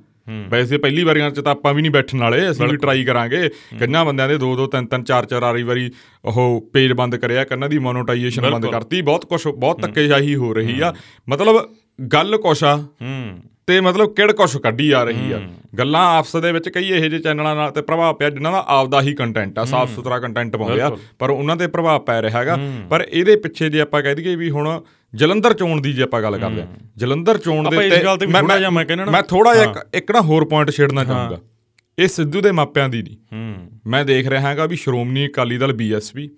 [0.48, 4.04] ਵੈਸੇ ਪਹਿਲੀ ਵਾਰੀਆਂ ਚ ਤਾਂ ਆਪਾਂ ਵੀ ਨਹੀਂ ਬੈਠਣ ਵਾਲੇ ਅਸੀਂ ਵੀ ਟਰਾਈ ਕਰਾਂਗੇ। ਕਿੰਨਾ
[4.04, 5.90] ਬੰਦਿਆਂ ਦੇ ਦੋ ਦੋ ਤਿੰਨ ਤਿੰਨ ਚਾਰ ਚਾਰ ਆਰੀ ਵਾਰੀ
[6.24, 10.80] ਉਹ ਪੇਜ ਬੰਦ ਕਰਿਆ ਕੰਨਾਂ ਦੀ ਮੋਨੋਟਾਈਜੇਸ਼ਨ ਬੰਦ ਕਰਤੀ। ਬਹੁਤ ਕੁਝ ਬਹੁਤ ਧੱਕੇਸ਼ਾਹੀ ਹੋ ਰਹੀ
[10.80, 10.94] ਆ।
[11.28, 11.74] ਮਤਲਬ
[12.12, 12.84] ਗੱਲ ਕੁਛ ਆ।
[13.68, 15.40] ਤੇ ਮਤਲਬ ਕਿਹੜ ਕੁਛ ਕੱਢੀ ਆ ਰਹੀ ਆ।
[15.78, 19.00] ਗੱਲਾਂ ਆਪਸ ਦੇ ਵਿੱਚ ਕਈ ਇਹੋ ਜਿਹੇ ਚੈਨਲਾਂ ਨਾਲ ਤੇ ਪ੍ਰਭਾਵ ਪਿਆ ਜਿਨ੍ਹਾਂ ਦਾ ਆਪਦਾ
[19.00, 22.58] ਹੀ ਕੰਟੈਂਟ ਆ ਸਾਫ਼ ਸੁਥਰਾ ਕੰਟੈਂਟ ਪਾਉਂਦੇ ਆ। ਪਰ ਉਹਨਾਂ ਤੇ ਪ੍ਰਭਾਵ ਪੈ ਰਿਹਾ ਹੈਗਾ।
[22.90, 24.80] ਪਰ ਇਹਦੇ ਪਿੱਛੇ ਜੇ ਆਪਾਂ ਕਹਿ ਦਈਏ ਵੀ ਹੁਣ
[25.12, 27.88] ਜਲੰਧਰ ਚੋਣ ਦੀ ਜੇ ਆਪਾਂ ਗੱਲ ਕਰਦੇ ਆ। ਜਲੰਧਰ ਚੋਣ ਦੇ
[28.20, 28.42] ਤੇ ਮੈਂ
[29.10, 31.38] ਮੈਂ ਥੋੜਾ ਜਿਹਾ ਇੱਕ ਨਾ ਹੋਰ ਪੁਆਇੰਟ ਛੇੜਨਾ ਚਾਹੂੰਗਾ।
[31.98, 33.16] ਇਹ ਸਿੱਧੂ ਦੇ ਮਾਪਿਆਂ ਦੀ ਨਹੀਂ
[33.86, 36.28] ਮੈਂ ਦੇਖ ਰਿਹਾ ਹਾਂਗਾ ਵੀ ਸ਼੍ਰੋਮਣੀ ਅਕਾਲੀ ਦਲ ਬੀਐਸਪੀ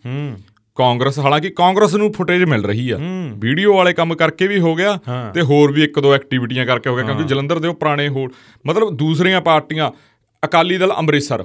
[0.79, 2.99] ਕਾਂਗਰਸ ਹਾਲਾਂਕਿ ਕਾਂਗਰਸ ਨੂੰ ਫੁਟੇਜ ਮਿਲ ਰਹੀ ਆ।
[3.39, 4.99] ਵੀਡੀਓ ਵਾਲੇ ਕੰਮ ਕਰਕੇ ਵੀ ਹੋ ਗਿਆ
[5.35, 8.33] ਤੇ ਹੋਰ ਵੀ ਇੱਕ ਦੋ ਐਕਟੀਵਿਟੀਆਂ ਕਰਕੇ ਹੋ ਗਿਆ ਕਿਉਂਕਿ ਜਲੰਧਰ ਦੇ ਉਹ ਪੁਰਾਣੇ ਹੋਰ
[8.65, 9.91] ਮਤਲਬ ਦੂਸਰੀਆਂ ਪਾਰਟੀਆਂ
[10.43, 11.45] ਅਕਾਲੀ ਦਲ ਅੰਮ੍ਰਿਤਸਰ।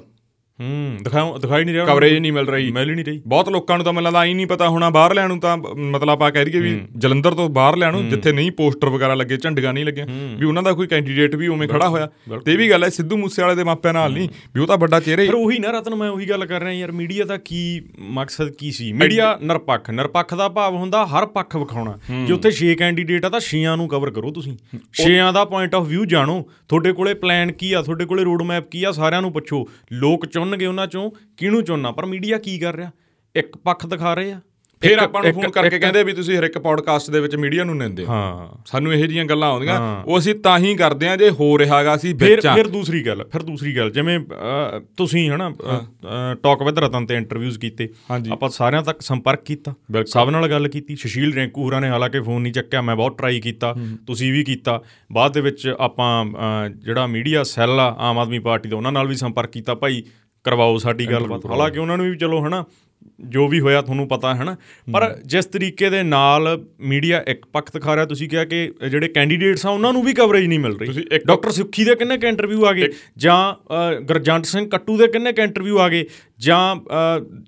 [0.60, 3.77] ਹੂੰ ਦਿਖਾਉ ਦਿਖਾਈ ਨਹੀਂ ਰਿਹਾ ਕਵਰੇਜ ਨਹੀਂ ਮਿਲ ਰਹੀ। ਮਿਲ ਹੀ ਨਹੀਂ ਰਹੀ। ਬਹੁਤ ਲੋਕਾਂ
[3.77, 6.45] ਨੂੰ ਤਾਂ ਮੈਨੂੰ ਲੱਗਦਾ ਆਈ ਨਹੀਂ ਪਤਾ ਹੋਣਾ ਬਾਹਰ ਲੈਣ ਨੂੰ ਤਾਂ ਮਤਲਬ ਆਪਾਂ ਕਹਿ
[6.45, 10.05] ਦਈਏ ਵੀ ਜਲੰਧਰ ਤੋਂ ਬਾਹਰ ਲੈਣ ਨੂੰ ਜਿੱਥੇ ਨਹੀਂ ਪੋਸਟਰ ਵਗੈਰਾ ਲੱਗੇ ਝੰਡੀਆਂ ਨਹੀਂ ਲੱਗੀਆਂ
[10.38, 12.10] ਵੀ ਉਹਨਾਂ ਦਾ ਕੋਈ ਕੈਂਡੀਡੇਟ ਵੀ ਉਵੇਂ ਖੜਾ ਹੋਇਆ।
[12.45, 14.77] ਤੇ ਇਹ ਵੀ ਗੱਲ ਹੈ ਸਿੱਧੂ ਮੂਸੇ ਵਾਲੇ ਦੇ ਮਾਪਿਆਂ ਨਾਲ ਨਹੀਂ ਵੀ ਉਹ ਤਾਂ
[14.77, 17.81] ਵੱਡਾ ਚਿਹਰਾ ਫਿਰ ਉਹੀ ਨਾ ਰਤਨ ਮੈਂ ਉਹੀ ਗੱਲ ਕਰ ਰਿਹਾ ਯਾਰ ਮੀਡੀਆ ਦਾ ਕੀ
[18.00, 18.91] ਮਕਸਦ ਕੀ ਸੀ?
[18.93, 23.39] ਮੀਡੀਆ ਨਿਰਪੱਖ ਨਿਰਪੱਖ ਦਾ ਭਾਵ ਹੁੰਦਾ ਹਰ ਪੱਖ ਵਿਖਾਉਣਾ। ਜੇ ਉੱਥੇ 6 ਕੈਂਡੀਡੇਟ ਆ ਤਾਂ
[23.39, 24.55] 6ਾਂ ਨੂੰ ਕਵਰ ਕਰੋ ਤੁਸੀਂ।
[25.01, 27.81] 6ਾਂ ਦਾ ਪੁਆਇੰਟ ਆਫ View ਜਾਣੋ। ਤੁਹਾਡੇ ਕੋਲੇ ਪਲਾਨ ਕੀ ਆ?
[27.81, 28.91] ਤੁਹਾਡੇ ਕੋਲੇ ਰੋਡ ਮੈਪ ਕੀ ਆ?
[28.91, 31.91] ਸਾਰਿਆਂ ਨੂੰ ਪੁੱਛੋ। ਲੋਕ ਚੁਣਨਗੇ ਉਹਨਾਂ ਚੋਂ ਕਿਹਨੂੰ ਚੁਣਨਾ?
[31.91, 32.91] ਪਰ ਮੀਡੀਆ ਕੀ ਕਰ ਰਿਹਾ?
[33.35, 34.39] ਇੱਕ ਪੱਖ ਦਿਖਾ ਰਹੇ ਆ।
[34.81, 37.75] ਫਿਰ ਆਪਾਂ ਨੂੰ ਫੋਨ ਕਰਕੇ ਕਹਿੰਦੇ ਵੀ ਤੁਸੀਂ ਹਰ ਇੱਕ ਪੋਡਕਾਸਟ ਦੇ ਵਿੱਚ ਮੀਡੀਆ ਨੂੰ
[37.77, 41.57] ਨਿੰਦੇ ਹਾਂ। ਸਾਨੂੰ ਇਹੋ ਜੀਆਂ ਗੱਲਾਂ ਆਉਂਦੀਆਂ। ਉਹ ਅਸੀਂ ਤਾਂ ਹੀ ਕਰਦੇ ਆ ਜੇ ਹੋ
[41.59, 44.19] ਰਿਹਾਗਾ ਅਸੀਂ ਵਿੱਚ ਫਿਰ ਫਿਰ ਦੂਸਰੀ ਗੱਲ ਫਿਰ ਦੂਸਰੀ ਗੱਲ। ਜਿਵੇਂ
[44.97, 45.50] ਤੁਸੀਂ ਹਨਾ
[46.43, 47.88] ਟਾਕ ਵਿਦ ਰਤਨ ਤੇ ਇੰਟਰਵਿਊਜ਼ ਕੀਤੇ।
[48.31, 49.73] ਆਪਾਂ ਸਾਰਿਆਂ ਤੱਕ ਸੰਪਰਕ ਕੀਤਾ।
[50.05, 53.39] ਸਭ ਨਾਲ ਗੱਲ ਕੀਤੀ। ਸੁਸ਼ੀਲ ਰੈਂਕੂ ਹੋਰਾਂ ਨੇ ਹਾਲਾਂਕਿ ਫੋਨ ਨਹੀਂ ਚੱਕਿਆ ਮੈਂ ਬਹੁਤ ਟਰਾਈ
[53.39, 53.73] ਕੀਤਾ।
[54.07, 54.79] ਤੁਸੀਂ ਵੀ ਕੀਤਾ।
[55.12, 59.15] ਬਾਅਦ ਦੇ ਵਿੱਚ ਆਪਾਂ ਜਿਹੜਾ ਮੀਡੀਆ ਸੈੱਲ ਆ ਆਮ ਆਦਮੀ ਪਾਰਟੀ ਦਾ ਉਹਨਾਂ ਨਾਲ ਵੀ
[59.15, 60.03] ਸੰਪਰਕ ਕੀਤਾ। ਭਾਈ
[60.43, 62.65] ਕਰਵਾਓ ਸਾਡੀ ਗੱਲਬਾਤ ਹਾਲਾਂਕਿ ਉਹਨਾਂ ਨੂੰ ਵੀ ਚਲੋ ਹਨਾ
[63.19, 64.55] ਜੋ ਵੀ ਹੋਇਆ ਤੁਹਾਨੂੰ ਪਤਾ ਹੈ ਨਾ
[64.93, 69.65] ਪਰ ਜਿਸ ਤਰੀਕੇ ਦੇ ਨਾਲ ਮੀਡੀਆ ਇੱਕ ਪੱਖ ਦਿਖਾ ਰਿਹਾ ਤੁਸੀਂ ਕਿਹਾ ਕਿ ਜਿਹੜੇ ਕੈਂਡੀਡੇਟਸ
[69.65, 72.73] ਆ ਉਹਨਾਂ ਨੂੰ ਵੀ ਕਵਰੇਜ ਨਹੀਂ ਮਿਲ ਰਹੀ। ਡਾਕਟਰ ਸੁੱਖੀ ਦੇ ਕਿੰਨੇ ਕ ਇੰਟਰਵਿਊ ਆ
[72.73, 72.88] ਗਏ?
[73.17, 73.55] ਜਾਂ
[74.01, 76.05] ਗਰਜੰਟ ਸਿੰਘ ਕੱਟੂ ਦੇ ਕਿੰਨੇ ਕ ਇੰਟਰਵਿਊ ਆ ਗਏ?
[76.39, 76.75] ਜਾਂ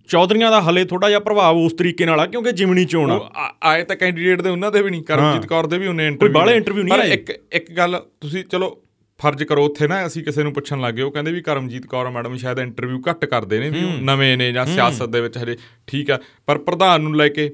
[0.07, 3.19] ਚੌਧਰੀਆਂ ਦਾ ਹਲੇ ਥੋੜਾ ਜਿਹਾ ਪ੍ਰਭਾਵ ਉਸ ਤਰੀਕੇ ਨਾਲ ਆ ਕਿਉਂਕਿ ਜਿਮਣੀ ਚੋਣ
[3.63, 6.41] ਆਏ ਤਾਂ ਕੈਂਡੀਡੇਟ ਦੇ ਉਹਨਾਂ ਦੇ ਵੀ ਨਹੀਂ ਕਰਮਜੀਤ ਕੌਰ ਦੇ ਵੀ ਉਹਨੇ ਇੰਟਰਵਿਊ ਕੋਈ
[6.41, 8.81] ਬਾਲੇ ਇੰਟਰਵਿਊ ਨਹੀਂ ਪਰ ਇੱਕ ਇੱਕ ਗੱਲ ਤੁਸੀਂ ਚਲੋ
[9.19, 12.35] ਫਰਜ਼ ਕਰੋ ਉੱਥੇ ਨਾ ਅਸੀਂ ਕਿਸੇ ਨੂੰ ਪੁੱਛਣ ਲੱਗੇ ਉਹ ਕਹਿੰਦੇ ਵੀ ਕਰਮਜੀਤ ਕੌਰ ਮੈਡਮ
[12.37, 15.55] ਸ਼ਾਇਦ ਇੰਟਰਵਿਊ ਘੱਟ ਕਰਦੇ ਨੇ ਵੀ ਨਵੇਂ ਨੇ ਜਾਂ ਸਿਆਸਤ ਦੇ ਵਿੱਚ ਹਜੇ
[15.87, 17.49] ਠੀਕ ਆ ਪਰ ਪ੍ਰਧਾਨ ਨੂੰ ਲੈ ਕੇ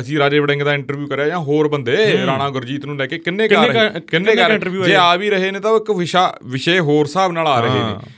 [0.00, 1.96] ਅਸੀਂ ਰਾਜੇ ਵੜਿੰਗ ਦਾ ਇੰਟਰਵਿਊ ਕਰਿਆ ਜਾਂ ਹੋਰ ਬੰਦੇ
[2.26, 5.14] ਰਾਣਾ ਗੁਰਜੀਤ ਨੂੰ ਲੈ ਕੇ ਕਿੰਨੇ ਕਰ ਕਿੰਨੇ ਕਰ ਜੇ ਆ?
[5.16, 8.10] ਵੀ ਰਹੇ ਨੇ ਤਾਂ ਉਹ ਇੱਕ ਵਿਸ਼ਾ ਵਿਸ਼ੇ ਹੋਰ ਹਿਸਾਬ ਨਾਲ ਆ ਰਹੇ ਨੇ।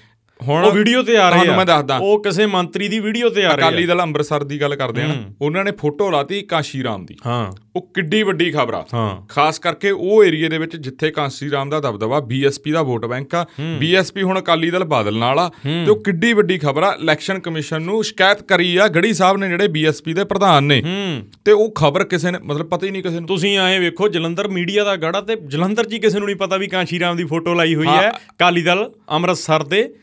[0.48, 3.44] ਹੁਣ ਉਹ ਵੀਡੀਓ ਤੇ ਆ ਰਹੇ ਆ। ਮੈਂ ਦੱਸਦਾ। ਉਹ ਕਿਸੇ ਮੰਤਰੀ ਦੀ ਵੀਡੀਓ ਤੇ
[3.44, 6.82] ਆ ਰਹੇ ਆ। ਅਕਾਲੀ ਦਲ ਅੰਮ੍ਰਿਤਸਰ ਦੀ ਗੱਲ ਕਰਦੇ ਹਨ। ਉਹਨਾਂ ਨੇ ਫੋਟੋ ਲਾਤੀ ਕਾਸ਼ੀ
[6.82, 10.76] ਰਾਮ ਦੀ। ਹਾਂ। ਉਹ ਕਿੱਡੀ ਵੱਡੀ ਖਬਰ ਆ। ਹਾਂ। ਖਾਸ ਕਰਕੇ ਉਹ ਏਰੀਆ ਦੇ ਵਿੱਚ
[10.76, 13.46] ਜਿੱਥੇ ਕਾਸ਼ੀ ਰਾਮ ਦਾ ਦਬਦਬਾ ਬੀਐਸਪੀ ਦਾ ਵੋਟ ਬੈਂਕ ਆ।
[13.78, 17.82] ਬੀਐਸਪੀ ਹੁਣ ਅਕਾਲੀ ਦਲ ਬਾਦਲ ਨਾਲ ਆ। ਤੇ ਉਹ ਕਿੱਡੀ ਵੱਡੀ ਖਬਰ ਆ। ਇਲੈਕਸ਼ਨ ਕਮਿਸ਼ਨ
[17.82, 20.82] ਨੂੰ ਸ਼ਿਕਾਇਤ ਕਰੀ ਆ। ਗੜੀ ਸਾਹਿਬ ਨੇ ਜਿਹੜੇ ਬੀਐਸਪੀ ਦੇ ਪ੍ਰਧਾਨ ਨੇ।
[21.44, 24.48] ਤੇ ਉਹ ਖਬਰ ਕਿਸੇ ਨੇ ਮਤਲਬ ਪਤਾ ਹੀ ਨਹੀਂ ਕਿਸੇ ਨੂੰ। ਤੁਸੀਂ ਆਏ ਵੇਖੋ ਜਲੰਧਰ
[24.48, 27.54] ਮੀਡੀਆ ਦਾ ਗੜਾ ਤੇ ਜਲੰਧਰ 'ਚ ਕਿਸੇ ਨੂੰ ਨਹੀਂ ਪਤਾ ਵੀ ਕਾਸ਼ੀ ਰਾਮ ਦੀ ਫੋਟੋ
[27.54, 29.94] ਲਾਈ ਹੋਈ ਹੈ। ਅਕਾਲੀ ਦਲ ਅੰਮ੍ਰਿਤਸਰ ਦੇ।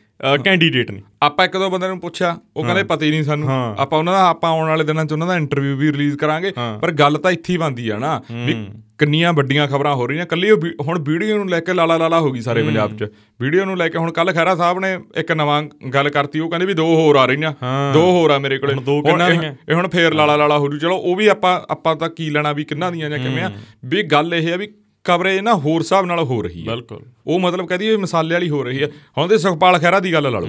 [0.44, 4.00] ਕੈਂਡੀਡੇਟ ਨੇ। ਆਪਾਂ ਇੱਕ ਦੋ ਬੰਦਿਆਂ ਨੂੰ ਪੁੱਛਿਆ ਉਹ ਕਹਿੰਦੇ ਪਤਾ ਹੀ ਨਹੀਂ ਸਾਨੂੰ। ਆਪਾਂ
[4.00, 7.18] ਉਹਨਾਂ ਦਾ ਆਪਾਂ ਆਉਣ ਵਾਲੇ ਦਿਨਾਂ 'ਚ ਉਹਨਾਂ ਦਾ ਇੰਟਰਵਿਊ ਵੀ ਰਿਲੀਜ਼ ਕਰਾਂਗੇ। ਪਰ ਗੱਲ
[7.18, 8.56] ਤਾਂ ਇੱਥੇ ਹੀ ਬੰਦੀ ਆ ਨਾ ਵੀ
[9.00, 12.42] ਕਿੰਨੀਆਂ ਵੱਡੀਆਂ ਖਬਰਾਂ ਹੋ ਰਹੀਆਂ। ਕੱਲੀ ਹੁਣ ਵੀਡੀਓ ਨੂੰ ਲੈ ਕੇ ਲਾਲਾ ਲਾਲਾ ਹੋ ਗਈ
[12.42, 13.08] ਸਾਰੇ ਪੰਜਾਬ 'ਚ।
[13.40, 15.62] ਵੀਡੀਓ ਨੂੰ ਲੈ ਕੇ ਹੁਣ ਕੱਲ ਖੈਰਾ ਸਾਹਿਬ ਨੇ ਇੱਕ ਨਵਾਂ
[15.94, 17.54] ਗੱਲ ਕਰਤੀ ਉਹ ਕਹਿੰਦੇ ਵੀ ਦੋ ਹੋਰ ਆ ਰਹੀਆਂ।
[17.94, 20.96] ਦੋ ਹੋਰ ਆ ਮੇਰੇ ਕੋਲੇ। ਦੋ ਕਿੰਨਾ ਇਹ ਹੁਣ ਫੇਰ ਲਾਲਾ ਲਾਲਾ ਹੋ ਜੂ। ਚਲੋ
[20.96, 23.52] ਉਹ ਵੀ ਆਪਾਂ ਆਪਾਂ ਤਾਂ ਕੀ ਲੈਣਾ ਵੀ ਕਿੰਨਾ ਦੀਆਂ ਜਾਂ ਕਿਵੇਂ ਆ।
[23.86, 24.68] ਵੀ ਗੱਲ ਇਹ ਆ ਵੀ
[25.08, 28.50] ਕਵਰੇਜ ਨਾ ਹੋਰ ਹਿਸਾਬ ਨਾਲ ਹੋ ਰਹੀ ਹੈ। ਬਿਲਕੁਲ। ਉਹ ਮਤਲਬ ਕਹਦੀ ਇਹ ਮਸਾਲੇ ਵਾਲੀ
[28.50, 28.88] ਹੋ ਰਹੀ ਹੈ।
[29.18, 30.48] ਹੁਣ ਤੇ ਸੁਖਪਾਲ ਖਹਿਰਾ ਦੀ ਗੱਲ ਲਾ ਲਓ।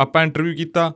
[0.00, 0.92] ਆਪਾਂ ਇੰਟਰਵਿਊ ਕੀਤਾ।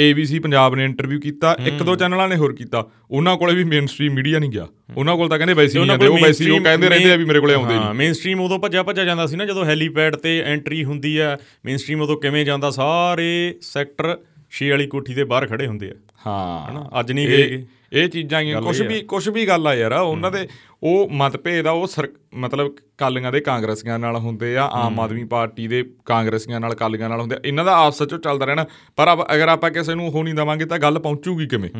[0.00, 3.86] ABC ਪੰਜਾਬ ਨੇ ਇੰਟਰਵਿਊ ਕੀਤਾ। ਇੱਕ ਦੋ ਚੈਨਲਾਂ ਨੇ ਹੋਰ ਕੀਤਾ। ਉਹਨਾਂ ਕੋਲੇ ਵੀ ਮੇਨ
[3.86, 4.66] ਸਟ੍ਰੀਮ ਮੀਡੀਆ ਨਹੀਂ ਗਿਆ।
[4.96, 7.40] ਉਹਨਾਂ ਕੋਲ ਤਾਂ ਕਹਿੰਦੇ ਵੈਸੀ ਨਹੀਂ ਆਉਂਦੇ। ਉਹ ਵੈਸੀ ਉਹ ਕਹਿੰਦੇ ਰਹਿੰਦੇ ਆ ਵੀ ਮੇਰੇ
[7.40, 10.42] ਕੋਲੇ ਆਉਂਦੇ ਨਹੀਂ ਹਾਂ ਮੇਨ ਸਟ੍ਰੀਮ ਉਦੋਂ ਭੱਜਿਆ ਭੱਜਿਆ ਜਾਂਦਾ ਸੀ ਨਾ ਜਦੋਂ ਹੈਲੀਪੈਡ ਤੇ
[10.46, 12.70] ਐਂਟਰੀ ਹੁੰਦੀ ਆ। ਮੇਨ ਸਟ੍ਰੀਮ ਉਦੋਂ ਕਿਵੇਂ ਜਾਂਦਾ?
[12.70, 14.18] ਸਾਰੇ ਸੈਕਟਰ
[14.50, 15.94] ਛੇ ਵਾਲੀ ਕੋਠੀ ਦੇ ਬਾਹਰ ਖੜੇ ਹੁੰਦੇ ਆ।
[16.26, 16.90] ਹਾਂ। ਹਨਾ?
[17.00, 20.48] ਅੱਜ ਨਹੀਂ ਗਏ। ਇਹ ਚੀਜ਼ਾਂ ਹੀ ਕੁਝ ਵੀ ਕੁਝ ਵੀ ਗੱਲ ਆ ਯਾਰ ਉਹਨਾਂ ਦੇ
[20.82, 21.88] ਉਹ ਮਤਭੇਦ ਆ ਉਹ
[22.34, 27.20] ਮਤਲਬ ਕਾਲੀਆਂ ਦੇ ਕਾਂਗਰਸੀਆਂ ਨਾਲ ਹੁੰਦੇ ਆ ਆਮ ਆਦਮੀ ਪਾਰਟੀ ਦੇ ਕਾਂਗਰਸੀਆਂ ਨਾਲ ਕਾਲੀਆਂ ਨਾਲ
[27.20, 30.34] ਹੁੰਦੇ ਆ ਇਹਨਾਂ ਦਾ ਆਪਸ ਵਿੱਚ ਚੱਲਦਾ ਰਹਿਣਾ। ਪਰ ਅਗਰ ਆਪਾਂ ਕਿਸੇ ਨੂੰ ਉਹ ਨਹੀਂ
[30.34, 31.70] ਦਵਾਂਗੇ ਤਾਂ ਗੱਲ ਪਹੁੰਚੂਗੀ ਕਿਵੇਂ?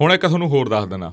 [0.00, 1.12] ਹੁਣ ਇੱਕ ਤੁਹਾਨੂੰ ਹੋਰ ਦੱਸ ਦੇਣਾ।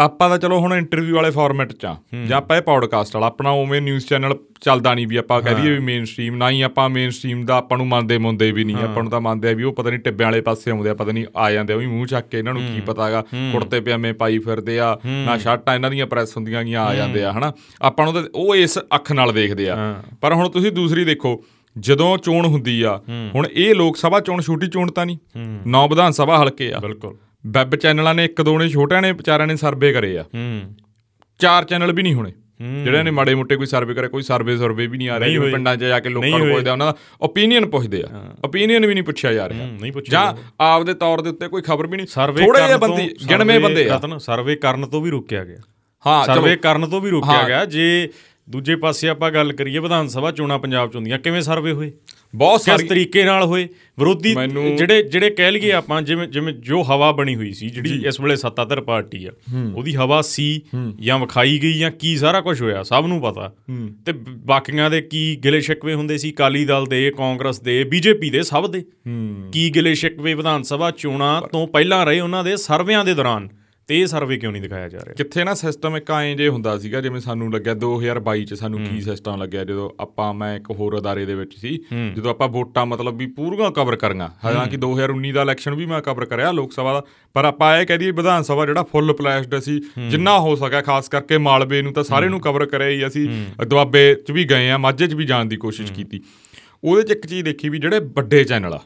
[0.00, 1.96] ਆਪਾਂ ਤਾਂ ਚਲੋ ਹੁਣ ਇੰਟਰਵਿਊ ਵਾਲੇ ਫਾਰਮੈਟ 'ਚ ਆ
[2.26, 5.70] ਜਾਂ ਆਪਾਂ ਇਹ ਪੌਡਕਾਸਟ ਵਾਲਾ ਆਪਣਾ ਉਵੇਂ ਨਿਊਜ਼ ਚੈਨਲ ਚੱਲਦਾ ਨਹੀਂ ਵੀ ਆਪਾਂ ਕਹਿ ਦਈਏ
[5.70, 8.76] ਵੀ ਮੇਨ ਸਟ੍ਰੀਮ ਨਾ ਹੀ ਆਪਾਂ ਮੇਨ ਸਟ੍ਰੀਮ ਦਾ ਆਪਾਂ ਨੂੰ ਮੰਨਦੇ ਮੁੰਦੇ ਵੀ ਨਹੀਂ।
[8.76, 11.12] ਆਪਾਂ ਨੂੰ ਤਾਂ ਮੰਨਦੇ ਆ ਵੀ ਉਹ ਪਤਾ ਨਹੀਂ ਟਿੱਬਿਆਂ ਵਾਲੇ ਪਾਸੇ ਆਉਂਦੇ ਆ ਪਤਾ
[11.12, 13.22] ਨਹੀਂ ਆ ਜਾਂਦੇ ਉਹ ਵੀ ਮੂੰਹ ਚੱਕ ਕੇ ਇਹਨਾਂ ਨੂੰ ਕੀ ਪਤਾਗਾ
[13.52, 17.32] ਕੁੜਤੇ ਪਜਾਮੇ ਪਾਈ ਫਿਰਦੇ ਆ ਨਾ ਸ਼ਰਟਾਂ ਇਹਨਾਂ ਦੀਆਂ ਪ੍ਰੈਸ ਹੁੰਦੀਆਂ ਗੀਆਂ ਆ ਜਾਂਦੇ ਆ
[17.32, 19.76] ਹਨਾ। ਆਪਾਂ ਨੂੰ ਤਾਂ ਉਹ ਇਸ ਅੱਖ ਨਾਲ ਦੇਖਦੇ ਆ।
[20.20, 21.42] ਪਰ ਹੁਣ ਤੁਸੀਂ ਦੂਸਰੀ ਦੇਖੋ
[21.78, 23.00] ਜਦੋਂ ਚੋਣ ਹੁੰਦੀ ਆ
[23.34, 25.18] ਹੁਣ ਇਹ ਲੋਕ ਸਭਾ ਚੋਣ ਛੋਟੀ ਚੋਣ ਤਾਂ ਨਹੀਂ।
[25.66, 29.46] ਨੌ ਵਿਧਾਨ ਸਭਾ ਹਲਕੇ ਆ। ਬਿਲਕੁਲ। ਵੈਬ ਚੈਨਲਾਂ ਨੇ ਇੱਕ ਦੋ ਨੇ ਛੋਟਿਆਂ ਨੇ ਵਿਚਾਰਿਆਂ
[29.46, 30.74] ਨੇ ਸਰਵੇ ਕਰੇ ਆ। ਹੂੰ।
[31.38, 32.32] ਚਾਰ ਚੈਨਲ ਵੀ ਨਹੀਂ ਹੋਣੇ।
[32.84, 35.76] ਜਿਹੜੇ ਨੇ ਮਾੜੇ ਮੋਟੇ ਕੋਈ ਸਰਵੇ ਕਰੇ ਕੋਈ ਸਰਵੇ ਸਰਵੇ ਵੀ ਨਹੀਂ ਆ ਰਿਹਾ ਪਿੰਡਾਂ
[35.76, 39.32] 'ਚ ਜਾ ਕੇ ਲੋਕਾਂ ਨੂੰ ਪੁੱਛਦੇ ਉਹਨਾਂ ਦਾ ਓਪੀਨੀਅਨ ਪੁੱਛਦੇ ਆ। ਓਪੀਨੀਅਨ ਵੀ ਨਹੀਂ ਪੁੱਛਿਆ
[39.32, 42.78] ਜਾ ਰਿਹਾ। ਨਹੀਂ ਪੁੱਛਿਆ ਜਾਂ ਆਪਦੇ ਤੌਰ ਦੇ ਉੱਤੇ ਕੋਈ ਖਬਰ ਵੀ ਨਹੀਂ। ਥੋੜੇ ਜਿਹੇ
[42.78, 45.58] ਬੰਦੇ ਗਿਣਵੇਂ ਬੰਦੇ ਆ। ਸਰਵੇ ਕਰਨ ਤੋਂ ਵੀ ਰੋਕਿਆ ਗਿਆ।
[46.06, 48.08] ਹਾਂ ਸਰਵੇ ਕਰਨ ਤੋਂ ਵੀ ਰੋਕਿਆ ਗਿਆ। ਜੇ
[48.52, 51.92] ਦੂਜੇ ਪਾਸੇ ਆਪਾਂ ਗੱਲ ਕਰੀਏ ਵਿਧਾਨ ਸਭਾ ਚੋਣਾਂ ਪੰਜਾਬ ਚ ਹੁੰਦੀਆਂ ਕਿਵੇਂ ਸਰਵੇ ਹੋਏ?
[52.34, 53.68] ਬਹੁਤ ਸਾਰੇ ਤਰੀਕੇ ਨਾਲ ਹੋਏ?
[53.98, 54.34] ਵਿਰੋਧੀ
[54.76, 58.36] ਜਿਹੜੇ ਜਿਹੜੇ ਕਹਿ ਲਈਏ ਆਪਾਂ ਜਿਵੇਂ ਜਿਵੇਂ ਜੋ ਹਵਾ ਬਣੀ ਹੋਈ ਸੀ ਜਿਹੜੀ ਇਸ ਵੇਲੇ
[58.36, 59.30] ਸੱਤਾਧਰ ਪਾਰਟੀ ਆ
[59.76, 60.60] ਉਹਦੀ ਹਵਾ ਸੀ
[61.00, 63.52] ਜਾਂ ਵਿਖਾਈ ਗਈ ਜਾਂ ਕੀ ਸਾਰਾ ਕੁਝ ਹੋਇਆ ਸਭ ਨੂੰ ਪਤਾ।
[64.06, 64.12] ਤੇ
[64.46, 66.30] ਬਾਕੀਆਂ ਦੇ ਕੀ ਗਿਲੇ ਸ਼ਿਕਵੇ ਹੁੰਦੇ ਸੀ?
[66.30, 68.84] ਕਾਲੀ ਦਲ ਦੇ ਕਾਂਗਰਸ ਦੇ ਬੀਜੇਪੀ ਦੇ ਸਭ ਦੇ।
[69.52, 73.48] ਕੀ ਗਿਲੇ ਸ਼ਿਕਵੇ ਵਿਧਾਨ ਸਭਾ ਚੋਣਾਂ ਤੋਂ ਪਹਿਲਾਂ ਰਹੇ ਉਹਨਾਂ ਦੇ ਸਰਵਿਆਂ ਦੇ ਦੌਰਾਨ?
[73.86, 75.14] ਤੇ ਇਹ ਸਰਵੇ ਕਿਉਂ ਨਹੀਂ ਦਿਖਾਇਆ ਜਾ ਰਿਹਾ?
[75.14, 79.00] ਕਿੱਥੇ ਨਾ ਸਿਸਟਮ ਇੱਕ ਐਂ ਜੇ ਹੁੰਦਾ ਸੀਗਾ ਜਿਵੇਂ ਸਾਨੂੰ ਲੱਗਿਆ 2022 ਚ ਸਾਨੂੰ ਕੀ
[79.00, 81.80] ਸਿਸਟਮ ਲੱਗਿਆ ਜਦੋਂ ਆਪਾਂ ਮੈਂ ਇੱਕ ਹੋਰ ਅਦਾਰੇ ਦੇ ਵਿੱਚ ਸੀ
[82.16, 86.24] ਜਦੋਂ ਆਪਾਂ ਵੋਟਾਂ ਮਤਲਬ ਵੀ ਪੂਰੀਆਂ ਕਵਰ ਕਰੀਆਂ ਹਾਲਾਂਕਿ 2019 ਦਾ ਇਲੈਕਸ਼ਨ ਵੀ ਮੈਂ ਕਵਰ
[86.24, 87.02] ਕਰਿਆ ਲੋਕ ਸਭਾ ਦਾ
[87.34, 91.08] ਪਰ ਆਪਾਂ ਇਹ ਕਹਿ ਦਈਏ ਵਿਧਾਨ ਸਭਾ ਜਿਹੜਾ ਫੁੱਲ ਪਲੈਸਡ ਸੀ ਜਿੰਨਾ ਹੋ ਸਕਿਆ ਖਾਸ
[91.08, 93.28] ਕਰਕੇ ਮਾਲਵੇ ਨੂੰ ਤਾਂ ਸਾਰੇ ਨੂੰ ਕਵਰ ਕਰਿਆ ਹੀ ਅਸੀਂ
[93.66, 96.20] ਦੁਆਬੇ ਚ ਵੀ ਗਏ ਆ ਮਾਝੇ ਚ ਵੀ ਜਾਣ ਦੀ ਕੋਸ਼ਿਸ਼ ਕੀਤੀ।
[96.84, 98.80] ਉਹਦੇ ਚ ਇੱਕ ਚੀਜ਼ ਦੇਖੀ ਵੀ ਜਿਹੜੇ ਵੱਡੇ ਚੈਨਲ ਆ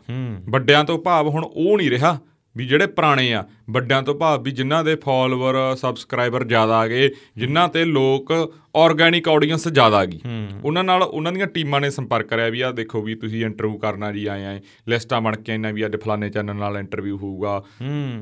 [0.48, 2.18] ਵੱਡਿਆਂ ਤੋਂ ਭਾਵ ਹੁਣ ਉਹ ਨਹੀਂ ਰਿਹਾ
[2.56, 7.10] ਵੀ ਜਿਹੜੇ ਪੁਰਾਣੇ ਆ ਵੱਡਿਆਂ ਤੋਂ ਭਾਵ ਵੀ ਜਿਨ੍ਹਾਂ ਦੇ ਫਾਲੋਅਰ ਸਬਸਕ੍ਰਾਈਬਰ ਜ਼ਿਆਦਾ ਆ ਗਏ
[7.36, 8.32] ਜਿਨ੍ਹਾਂ ਤੇ ਲੋਕ
[8.76, 10.20] ਆਰਗੈਨਿਕ ਆਡੀਅנס ਜ਼ਿਆਦਾ ਆ ਗਈ।
[10.64, 14.12] ਉਹਨਾਂ ਨਾਲ ਉਹਨਾਂ ਦੀਆਂ ਟੀਮਾਂ ਨੇ ਸੰਪਰਕ ਕਰਿਆ ਵੀ ਆ ਦੇਖੋ ਵੀ ਤੁਸੀਂ ਇੰਟਰਵਿਊ ਕਰਨਾ
[14.12, 17.62] ਜੀ ਆਏ ਆਏ। ਲਿਸਟਾਂ ਬਣ ਕੇ ਆਈਆਂ ਵੀ ਅੱਜ ਫਲਾਣੇ ਚੈਨਲ ਨਾਲ ਇੰਟਰਵਿਊ ਹੋਊਗਾ।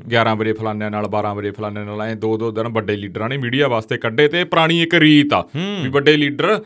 [0.09, 3.37] 11 ਵਜੇ ਫਲਾਣੇ ਨਾਲ 12 ਵਜੇ ਫਲਾਣੇ ਨਾਲ ਐ ਦੋ ਦੋ ਦਿਨ ਵੱਡੇ ਲੀਡਰਾਂ ਨੇ
[3.37, 6.59] ਮੀਡੀਆ ਵਾਸਤੇ ਕੱਢੇ ਤੇ ਪੁਰਾਣੀ ਇੱਕ ਰੀਤ ਆ ਵੀ ਵੱਡੇ ਲੀਡਰ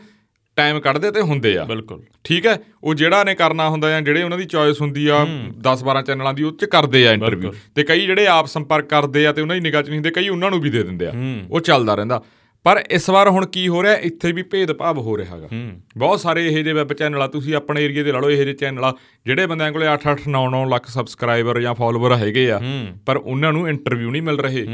[0.60, 2.58] ਟਾਈਮ ਕੱਢਦੇ ਤੇ ਹੁੰਦੇ ਆ। ਬਿਲਕੁਲ। ਠੀਕ ਹੈ?
[2.84, 5.24] ਉਹ ਜਿਹੜਾ ਨੇ ਕਰਨਾ ਹੁੰਦਾ ਜਾਂ ਜਿਹੜੇ ਉਹਨਾਂ ਦੀ ਚੋਇਸ ਹੁੰਦੀ ਆ
[5.68, 9.26] 10 12 ਚੈਨਲਾਂ ਦੀ ਉਹ ਚ ਕਰਦੇ ਆ ਇੰਟਰਵਿਊ ਤੇ ਕਈ ਜਿਹੜੇ ਆਪ ਸੰਪਰਕ ਕਰਦੇ
[9.26, 11.12] ਆ ਤੇ ਉਹਨਾਂ ਦੀ ਨਿਗਾਹ ਚ ਨਹੀਂ ਹੁੰਦੇ ਕਈ ਉਹਨਾਂ ਨੂੰ ਵੀ ਦੇ ਦਿੰਦੇ ਆ।
[11.50, 12.22] ਉਹ ਚੱਲਦਾ ਰਹਿੰਦਾ।
[12.64, 13.92] ਪਰ ਇਸ ਵਾਰ ਹੁਣ ਕੀ ਹੋ ਰਿਹਾ?
[14.06, 15.48] ਇੱਥੇ ਵੀ ਭੇਦਭਾਵ ਹੋ ਰਿਹਾ ਹੈਗਾ।
[15.96, 18.54] ਬਹੁਤ ਸਾਰੇ ਇਹੋ ਜਿਹੇ ਵੈਬ ਚੈਨਲ ਆ ਤੁਸੀਂ ਆਪਣੇ ਏਰੀਆ ਦੇ ਲਾ ਲਓ ਇਹੋ ਜਿਹੇ
[18.54, 18.92] ਚੈਨਲ ਆ
[19.26, 22.60] ਜਿਹੜੇ ਬੰਦਿਆਂ ਕੋਲੇ 8 8 9 9 ਲੱਖ ਸਬਸਕ੍ਰਾਈਬਰ ਜਾਂ ਫਾਲੋਅਰ ਹੈਗੇ ਆ
[23.06, 24.66] ਪਰ ਉਹਨਾਂ ਨੂੰ ਇੰਟਰਵਿਊ ਨਹੀਂ ਮਿਲ ਰਹੇ।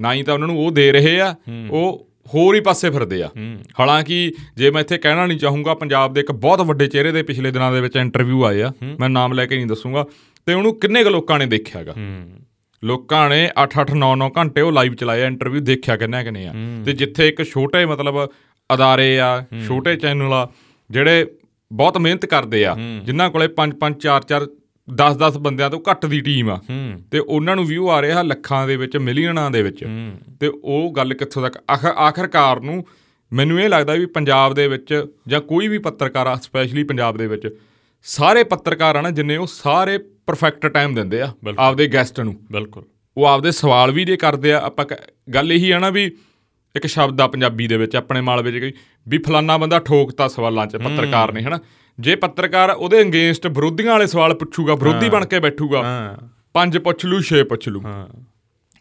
[0.00, 1.34] ਨਾ ਹੀ ਤਾਂ ਉਹਨਾਂ ਨੂੰ ਉਹ ਦੇ ਰਹੇ ਆ।
[1.70, 3.28] ਉਹ ਹੋਰ ਹੀ ਪਾਸੇ ਫਿਰਦੇ ਆ।
[3.80, 7.50] ਹਾਲਾਂਕਿ ਜੇ ਮੈਂ ਇੱਥੇ ਕਹਿਣਾ ਨਹੀਂ ਚਾਹੂੰਗਾ ਪੰਜਾਬ ਦੇ ਇੱਕ ਬਹੁਤ ਵੱਡੇ ਚਿਹਰੇ ਦੇ ਪਿਛਲੇ
[7.50, 10.04] ਦਿਨਾਂ ਦੇ ਵਿੱਚ ਇੰਟਰਵਿਊ ਆਏ ਆ। ਮੈਂ ਨਾਮ ਲੈ ਕੇ ਨਹੀਂ ਦੱਸੂਗਾ।
[10.46, 11.94] ਤੇ ਉਹਨੂੰ ਕਿੰਨੇ ਕੁ ਲੋਕਾਂ ਨੇ ਦੇਖਿਆਗਾ
[12.82, 16.52] ਲੋਕਾਂ ਨੇ 8-8 9-9 ਘੰਟੇ ਉਹ ਲਾਈਵ ਚਲਾਇਆ ਇੰਟਰਵਿਊ ਦੇਖਿਆ ਕਿੰਨਾ ਕਿਨੇ ਆ।
[16.86, 18.16] ਤੇ ਜਿੱਥੇ ਇੱਕ ਛੋਟੇ ਮਤਲਬ
[18.70, 20.48] ਅਦਾਰੇ ਆ ਛੋਟੇ ਚੈਨਲ ਆ
[20.90, 21.26] ਜਿਹੜੇ
[21.70, 22.74] ਬਹੁਤ ਮਿਹਨਤ ਕਰਦੇ ਆ
[23.04, 24.46] ਜਿਨ੍ਹਾਂ ਕੋਲੇ 5-5 4-4
[24.96, 26.58] 10-10 ਬੰਦਿਆਂ ਤੋਂ ਘੱਟ ਦੀ ਟੀਮ ਆ।
[27.10, 29.84] ਤੇ ਉਹਨਾਂ ਨੂੰ ਵਿਊ ਆ ਰਿਹਾ ਲੱਖਾਂ ਦੇ ਵਿੱਚ ਮਿਲੀਅਨਾਂ ਦੇ ਵਿੱਚ।
[30.40, 31.58] ਤੇ ਉਹ ਗੱਲ ਕਿੱਥੋਂ ਤੱਕ?
[31.98, 32.84] ਆਖਰਕਾਰ ਨੂੰ
[33.32, 37.26] ਮੈਨੂੰ ਇਹ ਲੱਗਦਾ ਵੀ ਪੰਜਾਬ ਦੇ ਵਿੱਚ ਜਾਂ ਕੋਈ ਵੀ ਪੱਤਰਕਾਰ ਆ ਸਪੈਸ਼ਲੀ ਪੰਜਾਬ ਦੇ
[37.26, 37.48] ਵਿੱਚ
[38.02, 42.84] ਸਾਰੇ ਪੱਤਰਕਾਰ ਆ ਨਾ ਜਿੰਨੇ ਉਹ ਸਾਰੇ ਪਰਫੈਕਟ ਟਾਈਮ ਦਿੰਦੇ ਆ ਆਪਦੇ ਗੈਸਟ ਨੂੰ। ਬਿਲਕੁਲ।
[43.16, 44.84] ਉਹ ਆਪਦੇ ਸਵਾਲ ਵੀ ਜੇ ਕਰਦੇ ਆ ਆਪਾਂ
[45.34, 46.04] ਗੱਲ ਇਹੀ ਆ ਨਾ ਵੀ
[46.76, 48.74] ਇੱਕ ਸ਼ਬਦ ਆ ਪੰਜਾਬੀ ਦੇ ਵਿੱਚ ਆਪਣੇ ਮਾਲਵੇ 'ਚ
[49.08, 51.58] ਵੀ ਫਲਾਨਾ ਬੰਦਾ ਠੋਕਤਾ ਸਵਾਲਾਂ 'ਚ ਪੱਤਰਕਾਰ ਨੇ ਹਨਾ?
[51.98, 55.82] ਜੇ ਪੱਤਰਕਾਰ ਉਹਦੇ ਅਗੇਂਸਟ ਵਿਰੋਧੀਆਂ ਵਾਲੇ ਸਵਾਲ ਪੁੱਛੂਗਾ ਵਿਰੋਧੀ ਬਣ ਕੇ ਬੈਠੂਗਾ
[56.54, 57.82] ਪੰਜ ਪੁੱਛ ਲੂ ਛੇ ਪੁੱਛ ਲੂ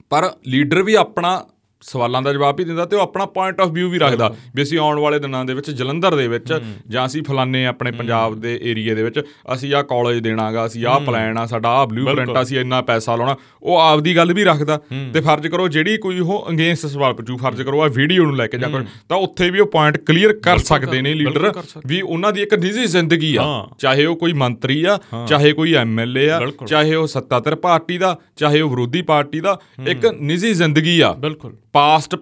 [0.09, 1.43] ਪਰ ਲੀਡਰ ਵੀ ਆਪਣਾ
[1.81, 4.79] ਸਵਾਲਾਂ ਦਾ ਜਵਾਬ ਹੀ ਦਿੰਦਾ ਤੇ ਉਹ ਆਪਣਾ ਪੁਆਇੰਟ ਆਫ View ਵੀ ਰੱਖਦਾ ਵੀ ਅਸੀਂ
[4.79, 8.95] ਆਉਣ ਵਾਲੇ ਦਿਨਾਂ ਦੇ ਵਿੱਚ ਜਲੰਧਰ ਦੇ ਵਿੱਚ ਜਾਂ ਅਸੀਂ ਫਲਾਣੇ ਆਪਣੇ ਪੰਜਾਬ ਦੇ ਏਰੀਆ
[8.95, 9.19] ਦੇ ਵਿੱਚ
[9.53, 13.35] ਅਸੀਂ ਆਹ ਕਾਲਜ ਦੇਣਾਗਾ ਅਸੀਂ ਆਹ ਪਲਾਨ ਆ ਸਾਡਾ ਆਹ ਬਲੂਪ੍ਰਿੰਟ ਅਸੀਂ ਇੰਨਾ ਪੈਸਾ ਲਾਉਣਾ
[13.63, 14.79] ਉਹ ਆਪਦੀ ਗੱਲ ਵੀ ਰੱਖਦਾ।
[15.13, 18.47] ਤੇ ਫਰਜ਼ ਕਰੋ ਜਿਹੜੀ ਕੋਈ ਉਹ ਅਗੇਂਸਟ ਸਵਾਲ ਪੁੱਛੂ ਫਰਜ਼ ਕਰੋ ਆ ਵੀਡੀਓ ਨੂੰ ਲੈ
[18.47, 18.69] ਕੇ ਜਾਂ
[19.09, 21.51] ਤਾਂ ਉੱਥੇ ਵੀ ਉਹ ਪੁਆਇੰਟ ਕਲੀਅਰ ਕਰ ਸਕਦੇ ਨੇ ਲੀਡਰ
[21.85, 23.43] ਵੀ ਉਹਨਾਂ ਦੀ ਇੱਕ ਨਿੱਜੀ ਜ਼ਿੰਦਗੀ ਆ।
[23.79, 28.61] ਚਾਹੇ ਉਹ ਕੋਈ ਮੰਤਰੀ ਆ ਚਾਹੇ ਕੋਈ ਐਮਐਲਏ ਆ ਚਾਹੇ ਉਹ ਸੱਤਾਧਰ ਪਾਰਟੀ ਦਾ ਚਾਹੇ
[28.61, 32.15] ਉਹ ਵਿਰੋਧੀ ਪਾਰਟੀ ਦਾ ਇੱਕ ਨਿੱਜੀ ਜ਼ਿੰਦਗੀ ਆ। ਬਿਲਕੁਲ। ਪਾਸਟ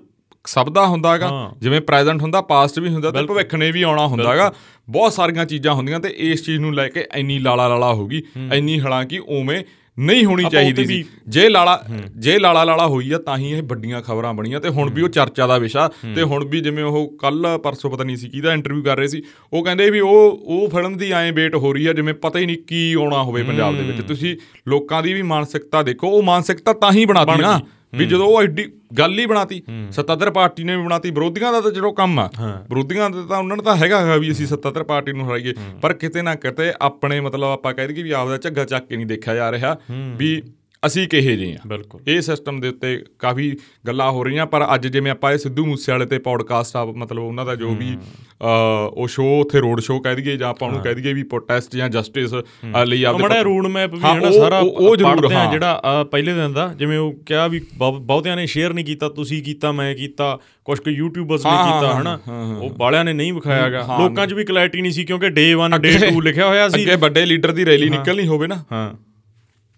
[0.48, 1.30] ਸਭ ਦਾ ਹੁੰਦਾਗਾ
[1.62, 4.54] ਜਿਵੇਂ ਪ੍ਰੈਜ਼ੈਂਟ ਹੁੰਦਾ ਪਾਸਟ ਵੀ ਹੁੰਦਾ ਤੇ ਭਵਿੱਖ ਨੇ ਵੀ ਆਉਣਾ ਹੁੰਦਾਗਾ।
[4.90, 8.80] ਬਹੁਤ ਸਾਰੀਆਂ ਚੀਜ਼ਾਂ ਹੁੰਦੀਆਂ ਤੇ ਇਸ ਚੀਜ਼ ਨੂੰ ਲੈ ਕੇ ਇੰਨੀ ਲਾਲਾ ਲਾਲਾ ਹੋਗੀ ਇੰਨੀ
[8.80, 9.64] ਹਾਲਾਂਕਿ ਉਵੇਂ
[9.98, 11.84] ਨਹੀਂ ਹੋਣੀ ਚਾਹੀਦੀ ਸੀ। ਜੇ ਲਾਲਾ
[12.18, 15.10] ਜੇ ਲਾਲਾ ਲਾਲਾ ਹੋਈ ਆ ਤਾਂ ਹੀ ਇਹ ਵੱਡੀਆਂ ਖਬਰਾਂ ਬਣੀਆਂ ਤੇ ਹੁਣ ਵੀ ਉਹ
[15.10, 18.84] ਚਰਚਾ ਦਾ ਵਿਸ਼ਾ ਤੇ ਹੁਣ ਵੀ ਜਿਵੇਂ ਉਹ ਕੱਲ ਪਰਸੋਂ ਪਤਾ ਨਹੀਂ ਸੀ ਕਿਹਦਾ ਇੰਟਰਵਿਊ
[18.84, 19.22] ਕਰ ਰਹੇ ਸੀ
[19.54, 22.46] ਉਹ ਕਹਿੰਦੇ ਵੀ ਉਹ ਉਹ ਫਿਲਮ ਦੀ ਐਂ ਵੇਟ ਹੋ ਰਹੀ ਆ ਜਿਵੇਂ ਪਤਾ ਹੀ
[22.46, 24.36] ਨਹੀਂ ਕੀ ਆਉਣਾ ਹੋਵੇ ਪੰਜਾਬ ਦੇ ਵਿੱਚ। ਤੁਸੀਂ
[24.68, 27.60] ਲੋਕਾਂ ਦੀ ਵੀ ਮਾਨਸਿਕਤਾ ਦੇਖੋ ਉਹ ਮਾਨਸਿਕਤਾ ਤਾਂ ਹੀ ਬਣਾਤੀ ਨਾ।
[27.94, 28.66] ਵੀ ਜਦੋਂ ਉਹ ਐਡੀ
[29.00, 32.30] ਗੱਲ ਹੀ ਬਣਾਤੀ ਸੱਤਾਧਰ ਪਾਰਟੀ ਨੇ ਵੀ ਬਣਾਤੀ ਵਿਰੋਧੀਆਂ ਦਾ ਤਾਂ ਜਿਹੜਾ ਕੰਮ ਆ
[32.70, 36.22] ਵਿਰੋਧੀਆਂ ਦਾ ਤਾਂ ਉਹਨਾਂ ਨੇ ਤਾਂ ਹੈਗਾ ਵੀ ਅਸੀਂ ਸੱਤਾਧਰ ਪਾਰਟੀ ਨੂੰ ਹਰਾਈਏ ਪਰ ਕਿਤੇ
[36.22, 39.52] ਨਾ ਕਿਤੇ ਆਪਣੇ ਮਤਲਬ ਆਪਾਂ ਕਹਿ ਦਈਏ ਵੀ ਆਪਦਾ ਝੱਗਾ ਚੱਕ ਕੇ ਨਹੀਂ ਦੇਖਿਆ ਜਾ
[39.52, 39.76] ਰਿਹਾ
[40.18, 40.42] ਵੀ
[40.84, 43.52] ਅਸੀਂ ਕਿਹੇ ਜੇ ਆ ਬਿਲਕੁਲ। ਇਹ ਸਿਸਟਮ ਦੇ ਉੱਤੇ ਕਾਫੀ
[43.88, 47.24] ਗੱਲਾਂ ਹੋ ਰਹੀਆਂ ਪਰ ਅੱਜ ਜਿਵੇਂ ਆਪਾਂ ਇਹ ਸਿੱਧੂ ਮੂਸੇ ਵਾਲੇ ਤੇ ਪੌਡਕਾਸਟ ਆ ਮਤਲਬ
[47.24, 47.98] ਉਹਨਾਂ ਦਾ ਜੋ ਵੀ
[48.92, 51.90] ਉਹ ਸ਼ੋਅ ਉੱਥੇ ਰੋਡ ਸ਼ੋਅ ਕਹਿ ਦਈਏ ਜਾਂ ਆਪਾਂ ਉਹਨੂੰ ਕਹਿ ਦਈਏ ਵੀ ਪ੍ਰੋਟੈਸਟ ਜਾਂ
[51.90, 52.34] ਜਸਟਿਸ
[52.86, 56.54] ਲਈ ਆਪਦੇ ਮੜਾ ਰੂਡ ਮੈਪ ਵੀ ਹੈ ਨਾ ਸਾਰਾ ਉਹ ਜ਼ਰੂਰ ਹਾਂ। ਜਿਹੜਾ ਪਹਿਲੇ ਦਿਨ
[56.54, 60.80] ਦਾ ਜਿਵੇਂ ਉਹ ਕਿਹਾ ਵੀ ਬਹੁਤਿਆਂ ਨੇ ਸ਼ੇਅਰ ਨਹੀਂ ਕੀਤਾ ਤੁਸੀਂ ਕੀਤਾ ਮੈਂ ਕੀਤਾ ਕੁਝ
[60.80, 62.20] ਕੁ ਯੂਟਿਊਬਰਸ ਨੇ ਕੀਤਾ ਹਨਾ?
[62.62, 65.94] ਉਹ ਬਾਲਿਆਂ ਨੇ ਨਹੀਂ ਵਿਖਾਇਆਗਾ ਲੋਕਾਂ 'ਚ ਵੀ ਕਲੈਰਿਟੀ ਨਹੀਂ ਸੀ ਕਿਉਂਕਿ ਡੇ 1 ਡੇ
[66.08, 68.90] 2 ਲਿਖਿਆ ਹੋਇਆ ਸੀ। ਅੱਗੇ ਵੱਡੇ ਲੀਡਰ ਦੀ ਰੈਲੀ ਨਿਕਲਣੀ ਹੋਵੇ ਨਾ। ਹਾਂ।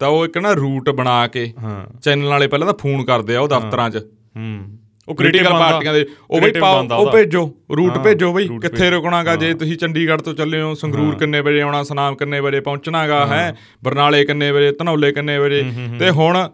[0.01, 1.53] ਤਾਂ ਉਹ ਇੱਕ ਨਾ ਰੂਟ ਬਣਾ ਕੇ
[2.01, 3.97] ਚੈਨਲ ਵਾਲੇ ਪਹਿਲਾਂ ਤਾਂ ਫੋਨ ਕਰਦੇ ਆ ਉਹ ਦਫ਼ਤਰਾਂ 'ਚ।
[4.37, 6.51] ਹੂੰ। ਉਹ ਕ੍ਰਿਟੀਕਲ ਪਾਰਟੀਆਂ ਦੇ ਉਹ ਬਈ
[6.93, 9.35] ਉਹ ਭੇਜੋ ਰੂਟ ਭੇਜੋ ਬਈ। ਕਿੱਥੇ ਰੁਕਣਾਗਾ?
[9.35, 13.55] ਜੇ ਤੁਸੀਂ ਚੰਡੀਗੜ੍ਹ ਤੋਂ ਚੱਲੇ ਹੋ ਸੰਗਰੂਰ ਕਿੰਨੇ ਵਜੇ ਆਉਣਾ ਸਨਾਮ ਕਿੰਨੇ ਵਜੇ ਪਹੁੰਚਣਾਗਾ ਹੈ।
[13.83, 15.63] ਬਰਨਾਲੇ ਕਿੰਨੇ ਵਜੇ ਧਨੌਲੇ ਕਿੰਨੇ ਵਜੇ?
[15.99, 16.49] ਤੇ ਹੁਣ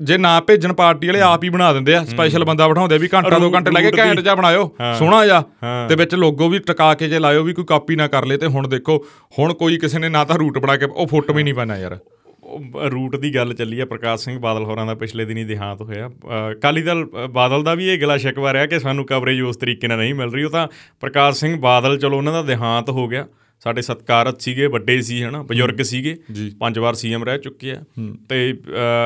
[0.00, 3.38] ਜੇ ਨਾ ਭੇਜਣ ਪਾਰਟੀ ਵਾਲੇ ਆਪ ਹੀ ਬਣਾ ਦਿੰਦੇ ਆ। ਸਪੈਸ਼ਲ ਬੰਦਾ ਬਿਠਾਉਂਦੇ ਵੀ ਘੰਟਾ
[3.38, 5.42] ਦੋ ਘੰਟੇ ਲੱਗੇ ਘੈਂਟ ਜਾ ਬਣਾਇਓ। ਸੋਹਣਾ ਜਾ।
[5.88, 8.46] ਤੇ ਵਿੱਚ ਲੋਗੋ ਵੀ ਟਿਕਾ ਕੇ ਜੇ ਲਾਇਓ ਵੀ ਕੋਈ ਕਾਪੀ ਨਾ ਕਰ ਲੇ ਤੇ
[8.46, 9.04] ਹੁਣ ਦੇਖੋ
[9.38, 11.98] ਹੁਣ ਕੋਈ ਕਿਸੇ ਨੇ ਨਾ ਤਾਂ ਰੂਟ ਬਣਾ ਕੇ ਉਹ ਫੋਟੋ ਵੀ ਨਹੀਂ ਪਾਣਾ ਯਾਰ।
[12.92, 16.10] ਰੂਟ ਦੀ ਗੱਲ ਚੱਲੀ ਆ ਪ੍ਰਕਾਸ਼ ਸਿੰਘ ਬਾਦਲ ਹੋਰਾਂ ਦਾ ਪਿਛਲੇ ਦਿਨੀ ਦੇਹਾਂਤ ਹੋਇਆ।
[16.62, 19.98] ਕਾਲੀ ਦਲ ਬਾਦਲ ਦਾ ਵੀ ਇਹ ਗਿਲਾ ਸ਼ਿਕਵਾ ਰਿਹਾ ਕਿ ਸਾਨੂੰ ਕਵਰੇਜ ਉਸ ਤਰੀਕੇ ਨਾਲ
[19.98, 20.66] ਨਹੀਂ ਮਿਲ ਰਹੀ। ਉਹ ਤਾਂ
[21.00, 23.26] ਪ੍ਰਕਾਸ਼ ਸਿੰਘ ਬਾਦਲ ਚਲੋ ਉਹਨਾਂ ਦਾ ਦੇਹਾਂਤ ਹੋ ਗਿਆ।
[23.62, 26.16] ਸਾਡੇ ਸਤਕਾਰਤ ਸੀਗੇ ਵੱਡੇ ਸੀ ਹਨਾ ਬਜ਼ੁਰਗ ਸੀਗੇ।
[26.60, 27.82] ਪੰਜ ਵਾਰ ਸੀਐਮ ਰਹਿ ਚੁੱਕੇ ਆ।
[28.28, 28.54] ਤੇ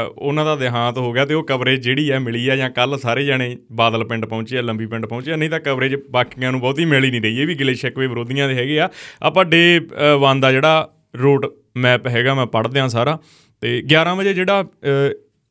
[0.08, 3.24] ਉਹਨਾਂ ਦਾ ਦੇਹਾਂਤ ਹੋ ਗਿਆ ਤੇ ਉਹ ਕਵਰੇਜ ਜਿਹੜੀ ਆ ਮਿਲੀ ਆ ਜਾਂ ਕੱਲ ਸਾਰੇ
[3.24, 6.84] ਜਣੇ ਬਾਦਲ ਪਿੰਡ ਪਹੁੰਚੇ ਆ ਲੰਬੀ ਪਿੰਡ ਪਹੁੰਚੇ ਆ। ਨਹੀਂ ਤਾਂ ਕਵਰੇਜ ਬਾਕੀਆਂ ਨੂੰ ਬਹੁਤੀ
[6.84, 8.88] ਮਿਲ ਹੀ ਨਹੀਂ ਰਹੀ। ਇਹ ਵੀ ਗਿਲੇ ਸ਼ਿਕਵੇ ਵਿਰੋਧੀਆਂ ਦੇ ਹੈਗੇ ਆ।
[9.22, 9.80] ਆਪਾਂ ਡੇ
[10.24, 13.18] 1 ਦਾ ਜਿਹੜਾ ਰੋਡ ਮੈਪ ਹੈਗਾ ਮੈਂ ਪੜ੍ਹਦੇ ਆ ਸਾਰਾ।
[13.62, 14.64] ਤੇ 11 ਵਜੇ ਜਿਹੜਾ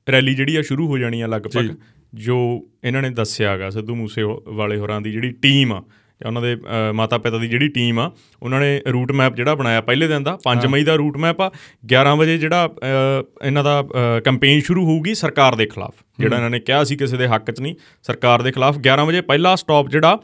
[0.07, 1.73] ਰੈਲੀ ਜਿਹੜੀ ਆ ਸ਼ੁਰੂ ਹੋ ਜਾਣੀ ਆ ਲਗਭਗ
[2.13, 2.37] ਜੋ।
[2.83, 5.81] ਇਹਨਾਂ ਨੇ ਦੱਸਿਆਗਾ ਸਿੱਧੂ ਮੂਸੇ ਵਾਲੇ ਹੋਰਾਂ ਦੀ ਜਿਹੜੀ ਟੀਮ ਆ
[6.21, 6.55] ਉਹਨਾਂ ਦੇ
[6.93, 8.09] ਮਾਤਾ ਪਿਤਾ ਦੀ ਜਿਹੜੀ ਟੀਮ ਆ
[8.41, 11.49] ਉਹਨਾਂ ਨੇ ਰੂਟ ਮੈਪ ਜਿਹੜਾ ਬਣਾਇਆ ਪਹਿਲੇ ਦਿਨ ਦਾ 5 ਮਈ ਦਾ ਰੂਟ ਮੈਪ ਆ।
[11.93, 12.69] 11 ਵਜੇ ਜਿਹੜਾ
[13.43, 13.83] ਇਹਨਾਂ ਦਾ
[14.25, 17.61] ਕੈਂਪੇਨ ਸ਼ੁਰੂ ਹੋਊਗੀ ਸਰਕਾਰ ਦੇ ਖਿਲਾਫ। ਜਿਹੜਾ ਇਹਨਾਂ ਨੇ ਕਿਹਾ ਸੀ ਕਿਸੇ ਦੇ ਹੱਕ 'ਚ
[17.61, 20.19] ਨਹੀਂ ਸਰਕਾਰ ਦੇ ਖਿਲਾਫ। 11 ਵਜੇ ਪਹਿਲਾ ਸਟਾਪ ਜਿਹੜਾ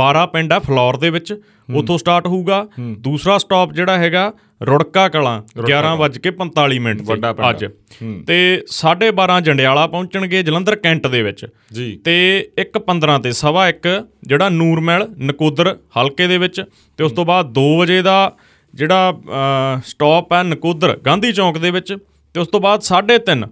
[0.00, 1.34] 12 ਪਿੰਡ ਆ ਫਲੋਰ ਦੇ ਵਿੱਚ
[1.68, 2.66] ਉੱਥੋਂ ਸਟਾਰਟ ਹੋਊਗਾ।
[3.00, 7.14] ਦੂਸਰਾ ਸਟਾਪ ਜਿਹੜਾ ਹੈਗਾ ਰੁੜਕਾ ਕਲਾਂ 11:45 ਮਿੰਟ ਤੇ
[7.50, 7.64] ਅੱਜ।
[8.26, 8.38] ਤੇ
[8.70, 12.16] 12:30 ਜੰਡਿਆਲਾ ਪਹੁੰਚਣਗੇ ਜਲੰਧਰ ਕੈਂਟ ਦੇ ਵਿੱਚ। ਜੀ। ਤੇ
[12.58, 13.88] 1:15 ਤੇ ਸਵਾ 1
[14.22, 16.62] ਜਿਹੜਾ ਨੂਰਮਹਿਲ ਨਕੋਦਰ ਹਲਕੇ ਦੇ ਵਿੱਚ।
[16.98, 18.18] ਤੇ ਉਸ ਤੋਂ ਬਾਅਦ 2 ਵਜੇ ਦਾ
[18.74, 19.20] ਜਿਹੜਾ
[19.86, 21.96] ਸਟਾਪ ਹੈ ਨਕੋਦਰ ਗਾਂਧੀ ਚੌਂਕ ਦੇ ਵਿੱਚ।
[22.34, 23.48] ਤੇ ਉਸ ਤੋਂ ਬਾਅਦ 3:30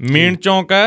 [0.00, 0.84] ਮੇਨ ਚੌਂਕ ਹੈ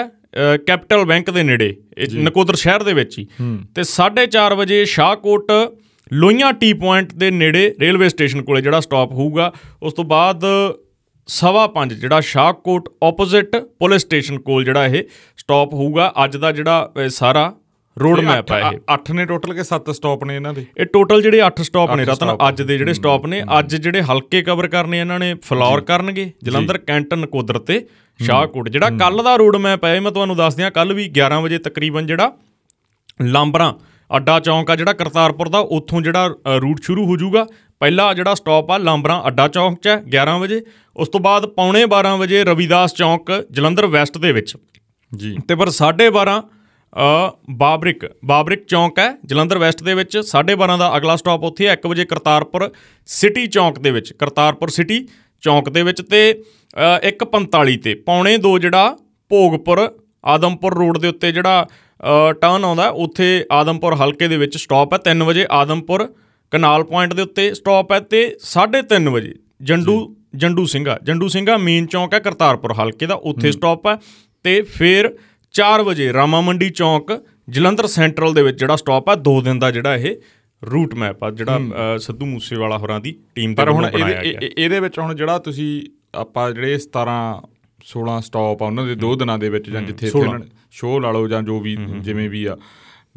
[0.67, 1.75] ਕੈਪੀਟਲ ਬੈਂਕ ਦੇ ਨੇੜੇ।
[2.15, 3.27] ਨਕੋਦਰ ਸ਼ਹਿਰ ਦੇ ਵਿੱਚ ਹੀ।
[3.75, 5.51] ਤੇ 4:30 ਵਜੇ ਸ਼ਾਹਕੋਟ
[6.13, 9.51] ਲੋਈਆਂ ਟੀ ਪੁਆਇੰਟ ਦੇ ਨੇੜੇ ਰੇਲਵੇ ਸਟੇਸ਼ਨ ਕੋਲੇ ਜਿਹੜਾ ਸਟਾਪ ਹੋਊਗਾ
[9.83, 10.43] ਉਸ ਤੋਂ ਬਾਅਦ
[11.29, 15.03] ਸਵਾ 5 ਜਿਹੜਾ ਸ਼ਾਹਕੋਟ ਆਪੋਜ਼ਿਟ ਪੁਲਿਸ ਸਟੇਸ਼ਨ ਕੋਲ ਜਿਹੜਾ ਇਹ
[15.37, 17.53] ਸਟਾਪ ਹੋਊਗਾ ਅੱਜ ਦਾ ਜਿਹੜਾ ਸਾਰਾ
[17.97, 20.65] ਰੋਡ ਮੈਪ ਹੈ ਇਹ। 8 ਨੇ ਟੋਟਲ ਕੇ 7 ਸਟਾਪ ਨੇ ਇਹਨਾਂ ਦੇ?
[20.77, 24.41] ਇਹ ਟੋਟਲ ਜਿਹੜੇ 8 ਸਟਾਪ ਨੇ ਰਤਨ ਅੱਜ ਦੇ ਜਿਹੜੇ ਸਟਾਪ ਨੇ ਅੱਜ ਜਿਹੜੇ ਹਲਕੇ
[24.41, 27.85] ਕਵਰ ਕਰਨੇ ਇਹਨਾਂ ਨੇ ਫਲੋਰ ਕਰਨਗੇ ਜਲੰਧਰ ਕੈਂਟਨ ਕੋਦਰ ਤੇ
[28.19, 31.57] ਸ਼ਾਹਕੋਟ। ਜਿਹੜਾ ਕੱਲ ਦਾ ਰੋਡ ਮੈਪ ਹੈ ਮੈਂ ਤੁਹਾਨੂੰ ਦੱਸ ਦਿਆਂ ਕੱਲ ਵੀ 11 ਵਜੇ
[31.57, 32.31] ਤਕਰੀਬਨ ਜਿਹੜਾ
[33.21, 33.73] ਲਾਂਬਰਾ
[34.09, 37.45] ਅੱਡਾ ਚੌਂਕ ਆ ਜਿਹੜਾ ਕਰਤਾਰਪੁਰ ਦਾ ਉੱਥੋਂ ਜਿਹੜਾ ਰੂਟ ਸ਼ੁਰੂ ਹੋ ਜਾਊਗਾ।
[37.81, 40.61] ਪਹਿਲਾ ਜਿਹੜਾ ਸਟਾਪ ਆ ਲਾਂਬਰਾ ਅੱਡਾ ਚੌਂਕ 'ਚ ਹੈ 11 ਵਜੇ।
[40.95, 44.55] ਉਸ ਤੋਂ ਬਾਅਦ ਪੌਣੇ 12 ਵਜੇ ਰਵਿਦਾਸ ਚੌਂਕ ਜਲੰਧਰ ਵੈਸਟ ਦੇ ਵਿੱਚ।
[45.11, 46.41] ਜੀ। ਤੇ ਪਰ 12:30
[47.51, 52.05] ਬਾਬਰਿਕ ਬਾਬਰਿਕ ਚੌਂਕ ਹੈ ਜਲੰਧਰ ਵੈਸਟ ਦੇ ਵਿੱਚ। 12:30 ਦਾ ਅਗਲਾ ਸਟਾਪ ਉੱਥੇ 1 ਵਜੇ
[52.05, 52.69] ਕਰਤਾਰਪੁਰ
[53.09, 55.07] ਸਿਟੀ ਚੌਂਕ ਦੇ ਵਿੱਚ ਕਰਤਾਰਪੁਰ ਸਿਟੀ
[55.43, 56.21] ਚੌਂਕ ਦੇ ਵਿੱਚ। ਤੇ
[57.03, 58.95] 1:45 ਤੇ ਪੌਣੇ 2 ਜਿਹੜਾ
[59.31, 59.87] ਭੋਗਪੁਰ
[60.25, 61.67] ਆਦਮਪੁਰ ਰੋਡ ਦੇ ਉੱਤੇ ਜਿਹੜਾ
[62.41, 66.13] ਟਰਨ ਆਉਂਦਾ ਉੱਥੇ ਆਦਮਪੁਰ ਹਲਕੇ ਦੇ ਵਿੱਚ ਸਟਾਪ ਹੈ 3 ਵਜੇ ਆਦਮਪੁਰ
[66.51, 71.87] ਕਨਾਲ ਪੁਆਇੰਟ ਦੇ ਉੱਤੇ ਸਟਾਪ ਹੈ ਤੇ 3:30 ਵਜੇ ਜੰਡੂ ਜੰਡੂ ਸਿੰਘਾ ਜੰਡੂ ਸਿੰਘਾ ਮੇਨ
[71.87, 73.97] ਚੌਂਕ ਹੈ ਕਰਤਾਰਪੁਰ ਹਲਕੇ ਦਾ ਉੱਥੇ ਸਟਾਪ ਹੈ
[74.43, 75.17] ਤੇ ਫਿਰ
[75.53, 79.71] 4 ਵਜੇ ਰਾਮਾ ਮੰਡੀ ਚੌਂਕ ਜਲੰਧਰ ਸੈਂਟਰਲ ਦੇ ਵਿੱਚ ਜਿਹੜਾ ਸਟਾਪ ਹੈ 2 ਦਿਨ ਦਾ
[79.71, 80.15] ਜਿਹੜਾ ਇਹ
[80.71, 81.59] ਰੂਟ ਮੈਪ ਆ ਜਿਹੜਾ
[81.97, 85.81] ਸਿੱਧੂ ਮੂਸੇਵਾਲਾ ਹੋਰਾਂ ਦੀ ਟੀਮ ਤੇ ਬਣਾਇਆ ਗਿਆ। ਪਰ ਹੁਣ ਇਹਦੇ ਵਿੱਚ ਹੁਣ ਜਿਹੜਾ ਤੁਸੀਂ
[86.15, 87.17] ਆਪਾਂ ਜਿਹੜੇ 17
[87.83, 90.09] 16 ਸਟਾਪ ਆ ਉਹਨਾਂ ਦੇ ਦੋ ਦਿਨਾਂ ਦੇ ਵਿੱਚ ਜਾਂ ਜਿੱਥੇ
[90.75, 92.57] ਸ਼ੋਅ ਲਾ ਲਓ ਜਾਂ ਜੋ ਵੀ ਜਿਵੇਂ ਵੀ ਆ।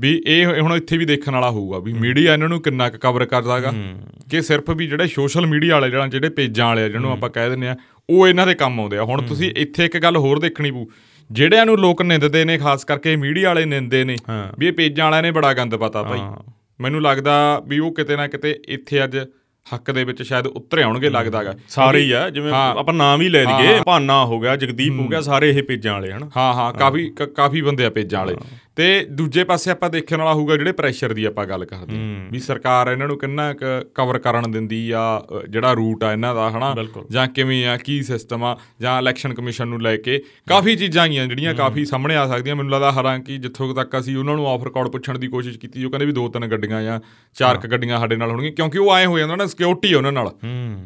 [0.00, 3.24] ਵੀ ਇਹ ਹੁਣ ਇੱਥੇ ਵੀ ਦੇਖਣ ਵਾਲਾ ਹੋਊਗਾ ਵੀ ਮੀਡੀਆ ਇਹਨਾਂ ਨੂੰ ਕਿੰਨਾ ਕੁ ਕਵਰ
[3.24, 3.72] ਕਰਦਾਗਾ।
[4.30, 7.68] ਕਿ ਸਿਰਫ ਵੀ ਜਿਹੜੇ ਸੋਸ਼ਲ ਮੀਡੀਆ ਵਾਲੇ ਜਿਹੜਾ ਜਿਹੜੇ ਪੇਜਾਂ ਵਾਲੇ ਜਿਹਨੂੰ ਆਪਾਂ ਕਹਿ ਦਿੰਦੇ
[7.68, 7.76] ਆ
[8.08, 10.86] ਉਹ ਇਹਨਾਂ ਦੇ ਕੰਮ ਆਉਂਦੇ ਆ। ਹੁਣ ਤੁਸੀਂ ਇੱਥੇ ਇੱਕ ਗੱਲ ਹੋਰ ਦੇਖਣੀ ਪਊ।
[11.30, 14.16] ਜਿਹੜਿਆਂ ਨੂੰ ਲੋਕ ਨਿੰਦਦੇ ਨੇ ਖਾਸ ਕਰਕੇ ਮੀਡੀਆ ਵਾਲੇ ਨਿੰਦਦੇ ਨੇ
[14.58, 16.20] ਵੀ ਇਹ ਪੇਜਾਂ ਵਾਲਿਆਂ ਨੇ ਬੜਾ ਗੰਦ ਪਤਾ ਭਾਈ।
[16.80, 17.34] ਮੈਨੂੰ ਲੱਗਦਾ
[17.68, 19.18] ਵੀ ਉਹ ਕਿਤੇ ਨਾ ਕਿਤੇ ਇੱਥੇ ਅੱਜ
[19.66, 23.42] ਹੱਕ ਦੇ ਵਿੱਚ ਸ਼ਾਇਦ ਉਤਰ ਆਉਣਗੇ ਲੱਗਦਾਗਾ। ਸਾਰੇ ਹੀ ਆ ਜਿਵੇਂ ਆਪਾਂ ਨਾਮ ਹੀ ਲੈ
[23.44, 26.30] ਲਈਏ ਭਾਨਾ ਹੋ ਗਿਆ ਜਗਦੀਪ ਹੋ ਗਿਆ ਸਾਰੇ ਇਹ ਪੇਜਾਂ ਵਾਲੇ ਹਨ?
[26.36, 28.36] ਹਾਂ ਹਾਂ ਕਾਫੀ ਕਾਫੀ ਬੰਦੇ ਆ ਪੇਜਾਂ ਵਾਲੇ।
[28.78, 31.96] ਤੇ ਦੂਜੇ ਪਾਸੇ ਆਪਾਂ ਦੇਖਣ ਵਾਲਾ ਹੋਊਗਾ ਜਿਹੜੇ ਪ੍ਰੈਸ਼ਰ ਦੀ ਆਪਾਂ ਗੱਲ ਕਰਦੇ
[32.32, 33.52] ਵੀ ਸਰਕਾਰ ਇਹਨਾਂ ਨੂੰ ਕਿੰਨਾ
[33.94, 35.00] ਕਵਰ ਕਰਨ ਦਿੰਦੀ ਆ
[35.48, 36.74] ਜਿਹੜਾ ਰੂਟ ਆ ਇਹਨਾਂ ਦਾ ਹਨਾ?
[37.10, 41.26] ਜਾਂ ਕਿਵੇਂ ਆ ਕੀ ਸਿਸਟਮ ਆ ਜਾਂ ਇਲੈਕਸ਼ਨ ਕਮਿਸ਼ਨ ਨੂੰ ਲੈ ਕੇ ਕਾਫੀ ਚੀਜ਼ਾਂ ਆਈਆਂ
[41.26, 44.88] ਜਿਹੜੀਆਂ ਕਾਫੀ ਸਾਹਮਣੇ ਆ ਸਕਦੀਆਂ। ਮੈਨੂੰ ਲੱਗਦਾ ਹਾਲਾਂਕਿ ਜਿੱਥੋਂ ਤੱਕ ਅਸੀਂ ਉਹਨਾਂ ਨੂੰ ਆਫ ਰਿਕਾਰਡ
[44.88, 46.98] ਪੁੱਛਣ ਦੀ ਕੋਸ਼ਿਸ਼ ਕੀਤੀ ਉਹ ਕਹਿੰਦੇ ਵੀ ਦੋ ਤਿੰਨ ਗੱਡੀਆਂ ਜਾਂ
[47.36, 50.30] ਚਾਰ ਕ ਗੱਡੀਆਂ ਸਾਡੇ ਨਾਲ ਹੋਣਗੀਆਂ ਕਿਉਂਕਿ ਉਹ ਆਏ ਹੋ ਜਾਂਦਾ ਨਾ ਸਿਕਿਉਰਿਟੀ ਉਹਨਾਂ ਨਾਲ।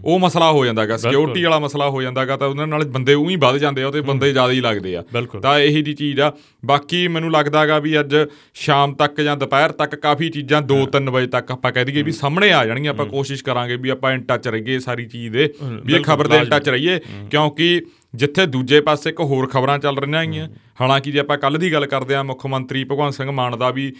[0.05, 3.57] ਉਹ ਮਸਲਾ ਹੋ ਜਾਂਦਾਗਾ। ਸਿਕਿਉਰਿਟੀ ਵਾਲਾ ਮਸਲਾ ਹੋ ਜਾਂਦਾਗਾ ਤਾਂ ਉਹਨਾਂ ਨਾਲ ਬੰਦੇ ਉਹੀ ਵੱਧ
[3.57, 5.05] ਜਾਂਦੇ ਆ ਤੇ ਬੰਦੇ ਜ਼ਿਆਦਾ ਹੀ ਲੱਗਦੇ ਆ।
[5.43, 6.33] ਤਾਂ ਇਹੀ ਜੀ ਚੀਜ਼ ਆ।
[6.65, 8.17] ਬਾਕੀ ਮੈਨੂੰ ਲੱਗਦਾਗਾ ਵੀ ਅੱਜ
[8.57, 12.53] ਸ਼ਾਮ ਤੱਕ ਜਾਂ ਦੁਪਹਿਰ ਤੱਕ ਕਾਫੀ ਚੀਜ਼ਾਂ 2-3 ਵਜੇ ਤੱਕ ਆਪਾਂ ਕਹਿ ਦਈਏ ਵੀ ਸਾਹਮਣੇ
[12.53, 15.53] ਆ ਜਾਣਗੀਆਂ ਆਪਾਂ ਕੋਸ਼ਿਸ਼ ਕਰਾਂਗੇ ਵੀ ਆਪਾਂ ਇਨ ਟੱਚ ਰਹੀਏ ਸਾਰੀ ਚੀਜ਼ ਦੇ
[15.85, 16.99] ਵੀ ਇਹ ਖਬਰ ਦੇ ਇਨ ਟੱਚ ਰਹੀਏ
[17.31, 17.81] ਕਿਉਂਕਿ
[18.15, 20.49] ਜਿੱਥੇ ਦੂਜੇ ਪਾਸੇ ਇੱਕ ਹੋਰ ਖਬਰਾਂ ਚੱਲ ਰਹੀਆਂ ਹੈਗੀਆਂ।
[20.81, 23.93] ਹਾਲਾਂਕਿ ਜੇ ਆਪਾਂ ਕੱਲ ਦੀ ਗੱਲ ਕਰਦੇ ਆ ਮੁੱਖ ਮੰਤਰੀ ਭਗਵੰਤ ਸਿੰਘ ਮਾਨ ਦਾ ਵੀ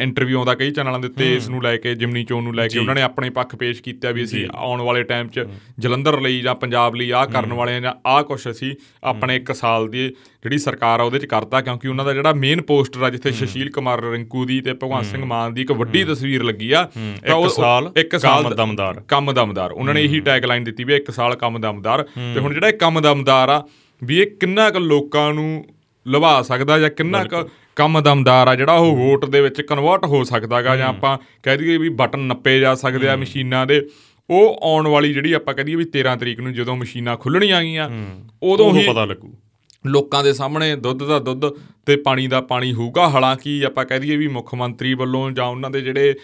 [0.00, 2.78] ਇੰਟਰਵਿਊ ਆਉਂਦਾ ਕਈ ਚੈਨਲਾਂ ਦੇ ਉੱਤੇ ਇਸ ਨੂੰ ਲੈ ਕੇ ਜਿਮਨੀ ਚੋਣ ਨੂੰ ਲੈ ਕੇ
[2.78, 5.46] ਉਹਨਾਂ ਨੇ ਆਪਣੇ ਪੱਖ ਪੇਸ਼ ਕੀਤਾ ਵੀ ਅਸੀਂ ਆਉਣ ਵਾਲੇ ਟਾਈਮ 'ਚ
[5.78, 9.52] ਜਲੰਧਰ ਲਈ ਜਾਂ ਪੰਜਾਬ ਲਈ ਆਹ ਕਰਨ ਵਾਲੇ ਆ ਜਾਂ ਆਹ ਕੁਝ ਅਸੀਂ ਆਪਣੇ 1
[9.54, 13.10] ਸਾਲ ਦੀ ਜਿਹੜੀ ਸਰਕਾਰ ਆ ਉਹਦੇ 'ਚ ਕਰਤਾ ਕਿਉਂਕਿ ਉਹਨਾਂ ਦਾ ਜਿਹੜਾ ਮੇਨ ਪੋਸਟਰ ਆ
[13.10, 16.82] ਜਿੱਥੇ ਸ਼ਸ਼ੀਲ ਕੁਮਾਰ ਰਿੰਕੂ ਦੀ ਤੇ ਭਗਵੰਤ ਸਿੰਘ ਮਾਨ ਦੀ ਇੱਕ ਵੱਡੀ ਤਸਵੀਰ ਲੱਗੀ ਆ
[17.26, 20.84] ਤਾਂ ਉਹ ਸਾਲ ਇੱਕ ਸਾਲ ਕੰਮ ਦਮਦਾਰ। ਕੰਮ ਦਮਦਾਰ। ਉਹਨਾਂ ਨੇ ਇਹੀ ਟੈਗ ਲਾਈਨ ਦਿੱਤੀ
[20.84, 22.02] ਵੀ ਇੱਕ ਸਾਲ ਕੰਮ ਦਮਦਾਰ।
[22.34, 23.62] ਤੇ ਹੁਣ ਜਿਹੜਾ ਕੰਮ ਦਮਦਾਰ ਆ
[24.04, 25.64] ਵੀ ਇਹ ਕਿੰਨਾ ਕੁ ਲੋਕਾਂ ਨੂੰ
[26.06, 27.24] ਲਵਾ ਸਕਦਾ ਜਾਂ ਕਿੰਨਾ
[27.76, 31.76] ਕੰਮ ਦਮਦਾਰ ਆ ਜਿਹੜਾ ਉਹ ਵੋਟ ਦੇ ਵਿੱਚ ਕਨਵਰਟ ਹੋ ਸਕਦਾਗਾ ਜਾਂ ਆਪਾਂ ਕਹਿ ਦਈਏ
[31.76, 33.80] ਵੀ ਬਟਨ ਨੱਪੇ ਜਾ ਸਕਦੇ ਆ ਮਸ਼ੀਨਾਂ ਦੇ
[34.30, 37.90] ਉਹ ਆਉਣ ਵਾਲੀ ਜਿਹੜੀ ਆਪਾਂ ਕਹਦੀਏ ਵੀ 13 ਤਰੀਕ ਨੂੰ ਜਦੋਂ ਮਸ਼ੀਨਾਂ ਖੁੱਲਣੀਆਂ ਆਗੀਆਂ
[38.42, 39.34] ਉਦੋਂ ਹੀ ਪਤਾ ਲੱਗੂ।
[39.84, 41.44] ਲੋਕਾਂ ਦੇ ਸਾਹਮਣੇ ਦੁੱਧ ਦਾ ਦੁੱਧ
[41.86, 45.70] ਤੇ ਪਾਣੀ ਦਾ ਪਾਣੀ ਹੋਊਗਾ। ਹਾਲਾਂਕਿ ਆਪਾਂ ਕਹਿ ਦਈਏ ਵੀ ਮੁੱਖ ਮੰਤਰੀ ਵੱਲੋਂ ਜਾਂ ਉਹਨਾਂ
[45.70, 46.14] ਦੇ ਜਿਹੜੇ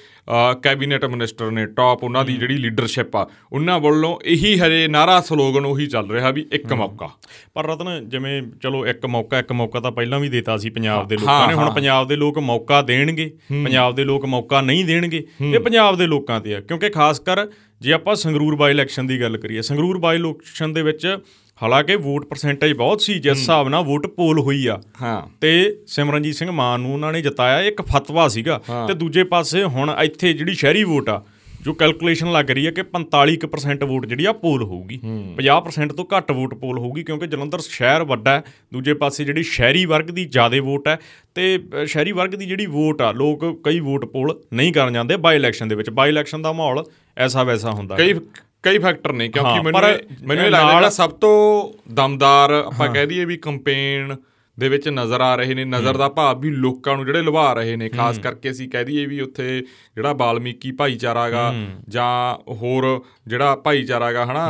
[0.62, 5.66] ਕੈਬਨਿਟ ਮਿਨਿਸਟਰ ਨੇ ਟਾਪ ਉਹਨਾਂ ਦੀ ਜਿਹੜੀ ਲੀਡਰਸ਼ਿਪ ਆ ਉਹਨਾਂ ਵੱਲੋਂ ਇਹੀ ਹਰੇ ਨਾਰਾ ਸਲੋਗਨ
[5.66, 7.08] ਉਹੀ ਚੱਲ ਰਿਹਾ ਵੀ ਇੱਕ ਮੌਕਾ।
[7.54, 11.16] ਪਰ ਰਤਨ ਜਿਵੇਂ ਚਲੋ ਇੱਕ ਮੌਕਾ ਇੱਕ ਮੌਕਾ ਤਾਂ ਪਹਿਲਾਂ ਵੀ ਦਿੱਤਾ ਸੀ ਪੰਜਾਬ ਦੇ
[11.16, 13.30] ਲੋਕਾਂ ਨੇ। ਹੁਣ ਪੰਜਾਬ ਦੇ ਲੋਕ ਮੌਕਾ ਦੇਣਗੇ।
[13.64, 17.46] ਪੰਜਾਬ ਦੇ ਲੋਕ ਮੌਕਾ ਨਹੀਂ ਦੇਣਗੇ ਇਹ ਪੰਜਾਬ ਦੇ ਲੋਕਾਂ ਤੇ ਆ। ਕਿਉਂਕਿ ਖਾਸ ਕਰ
[17.80, 21.06] ਜੇ ਆਪਾਂ ਸੰਗਰੂਰ ਬਾਈ ਇਲੈਕਸ਼ਨ ਦੀ ਗੱਲ ਕਰੀਏ ਸੰਗਰੂਰ ਬਾਈ ਇਲੈਕਸ਼ਨ ਦੇ ਵਿੱਚ
[21.62, 26.34] ਹਾਲਾਂਕਿ ਵੋਟ ਪਰਸੈਂਟੇਜ ਬਹੁਤ ਸੀ ਜਿਸ ਹਿਸਾਬ ਨਾਲ ਵੋਟ ਪੋਲ ਹੋਈ ਆ। ਹਾਂ। ਤੇ ਸਿਮਰਨਜੀਤ
[26.34, 30.54] ਸਿੰਘ ਮਾਨ ਨੂੰ ਉਹਨਾਂ ਨੇ ਜਿਤਾਇਆ ਇੱਕ ਫਤਵਾ ਸੀਗਾ। ਤੇ ਦੂਜੇ ਪਾਸੇ ਹੁਣ ਇੱਥੇ ਜਿਹੜੀ
[30.54, 31.22] ਸ਼ਹਿਰੀ ਵੋਟ ਆ
[31.62, 35.00] ਜੋ ਕੈਲਕੂਲੇਸ਼ਨ ਲੱਗ ਰਹੀ ਹੈ ਕਿ 45% ਵੋਟ ਜਿਹੜੀ ਆ ਪੋਲ ਹੋਊਗੀ।
[35.36, 39.84] 50% ਤੋਂ ਘੱਟ ਵੋਟ ਪੋਲ ਹੋਊਗੀ ਕਿਉਂਕਿ ਜਲੰਧਰ ਸ਼ਹਿਰ ਵੱਡਾ ਹੈ ਦੂਜੇ ਪਾਸੇ ਜਿਹੜੀ ਸ਼ਹਿਰੀ
[39.84, 40.98] ਵਰਗ ਦੀ ਜ਼ਿਆਦਾ ਵੋਟ ਹੈ।
[41.34, 45.36] ਤੇ ਸ਼ਹਿਰੀ ਵਰਗ ਦੀ ਜਿਹੜੀ ਵੋਟ ਆ ਲੋਕ ਕਈ ਵੋਟ ਪੋਲ ਨਹੀਂ ਕਰਨ ਜਾਂਦੇ ਬਾਈ
[45.36, 46.84] ਇਲੈਕਸ਼ਨ ਦੇ ਵਿੱਚ। ਬਾਈ ਇਲੈਕਸ਼ਨ ਦਾ ਮਾਹੌਲ
[47.18, 48.12] ਐਸਾ ਵੈਸਾ ਹੁੰਦਾ ਕਈ
[48.64, 49.80] ਕਈ ਫੈਕਟਰ ਨੇ ਕਿਉਂਕਿ ਮੈਨੂੰ
[50.26, 51.34] ਮੈਨੂੰ ਲੱਗਦਾ ਸਭ ਤੋਂ
[51.94, 54.16] ਦਮਦਾਰ ਆਪਾਂ ਕਹਿ ਦਈਏ ਵੀ ਕੰਪੇਨ
[54.58, 57.76] ਦੇ ਵਿੱਚ ਨਜ਼ਰ ਆ ਰਹੇ ਨੇ ਨਜ਼ਰ ਦਾ ਭਾਵ ਵੀ ਲੋਕਾਂ ਨੂੰ ਜਿਹੜੇ ਲੁਭਾ ਰਹੇ
[57.76, 59.60] ਨੇ ਖਾਸ ਕਰਕੇ ਅਸੀਂ ਕਹਿ ਦਈਏ ਵੀ ਉੱਥੇ
[59.96, 61.54] ਜਿਹੜਾ ਬਾਲਮੀਕੀ ਭਾਈਚਾਰਾਗਾ
[61.88, 64.44] ਜਾਂ ਹੋਰ ਜਿਹੜਾ ਭਾਈਚਾਰਾਗਾ ਹਨਾ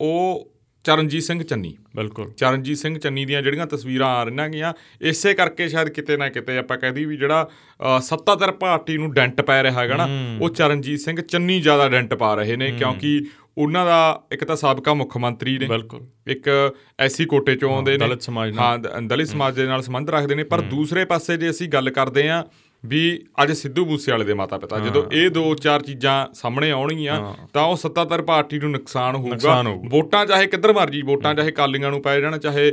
[0.00, 0.50] ਉਹ
[0.84, 5.68] ਚਰਨਜੀਤ ਸਿੰਘ ਚੰਨੀ। ਬਿਲਕੁਲ। ਚਰਨਜੀਤ ਸਿੰਘ ਚੰਨੀ ਦੀਆਂ ਜਿਹੜੀਆਂ ਤਸਵੀਰਾਂ ਆ ਰਹੀਆਂ ਗੀਆਂ ਇਸੇ ਕਰਕੇ
[5.68, 7.50] ਸ਼ਾਇਦ ਕਿਤੇ ਨਾ ਕਿਤੇ ਆਪਾਂ ਕਹਦੀ ਵੀ ਜਿਹੜਾ
[8.02, 10.08] ਸੱਤਾਧਰ ਪਾਰਟੀ ਨੂੰ ਡੈਂਟ ਪੈ ਰਿਹਾ ਹੈਗਾ ਨਾ
[10.40, 13.20] ਉਹ ਚਰਨਜੀਤ ਸਿੰਘ ਚੰਨੀ ਜ਼ਿਆਦਾ ਡੈਂਟ ਪਾ ਰਹੇ ਨੇ ਕਿਉਂਕਿ
[13.58, 13.96] ਉਹਨਾਂ ਦਾ
[14.32, 16.48] ਇੱਕ ਤਾਂ ਸਾਬਕਾ ਮੁੱਖ ਮੰਤਰੀ ਨੇ ਬਿਲਕੁਲ। ਇੱਕ
[17.00, 20.34] ਐਸੀ ਕੋਟੇ ਚੋਂ ਆਉਂਦੇ ਨੇ ਦਲਿਤ ਸਮਾਜ ਨਾਲ। ਹਾਂ ਦਲਿਤ ਸਮਾਜ ਦੇ ਨਾਲ ਸੰਬੰਧ ਰੱਖਦੇ
[20.34, 22.42] ਨੇ ਪਰ ਦੂਸਰੇ ਪਾਸੇ ਜੇ ਅਸੀਂ ਗੱਲ ਕਰਦੇ ਆਂ
[22.84, 23.00] ਵੀ
[23.42, 27.20] ਅੱਜ ਸਿੱਧੂ ਮੂਸੇਵਾਲੇ ਦੇ ਮਾਤਾ ਪਿਤਾ ਜਦੋਂ ਇਹ ਦੋ ਚਾਰ ਚੀਜ਼ਾਂ ਸਾਹਮਣੇ ਆਉਣਗੀਆਂ
[27.52, 32.00] ਤਾਂ ਉਹ ਸੱਤਾਧਰ ਪਾਰਟੀ ਨੂੰ ਨੁਕਸਾਨ ਹੋਊਗਾ। ਵੋਟਾਂ ਚਾਹੇ ਕਿੱਧਰ ਮਰਜ਼ੀ ਵੋਟਾਂ ਚਾਹੇ ਕਾਲੀਆਂ ਨੂੰ
[32.02, 32.70] ਪਾਏ ਜਾਣ ਚਾਹੇ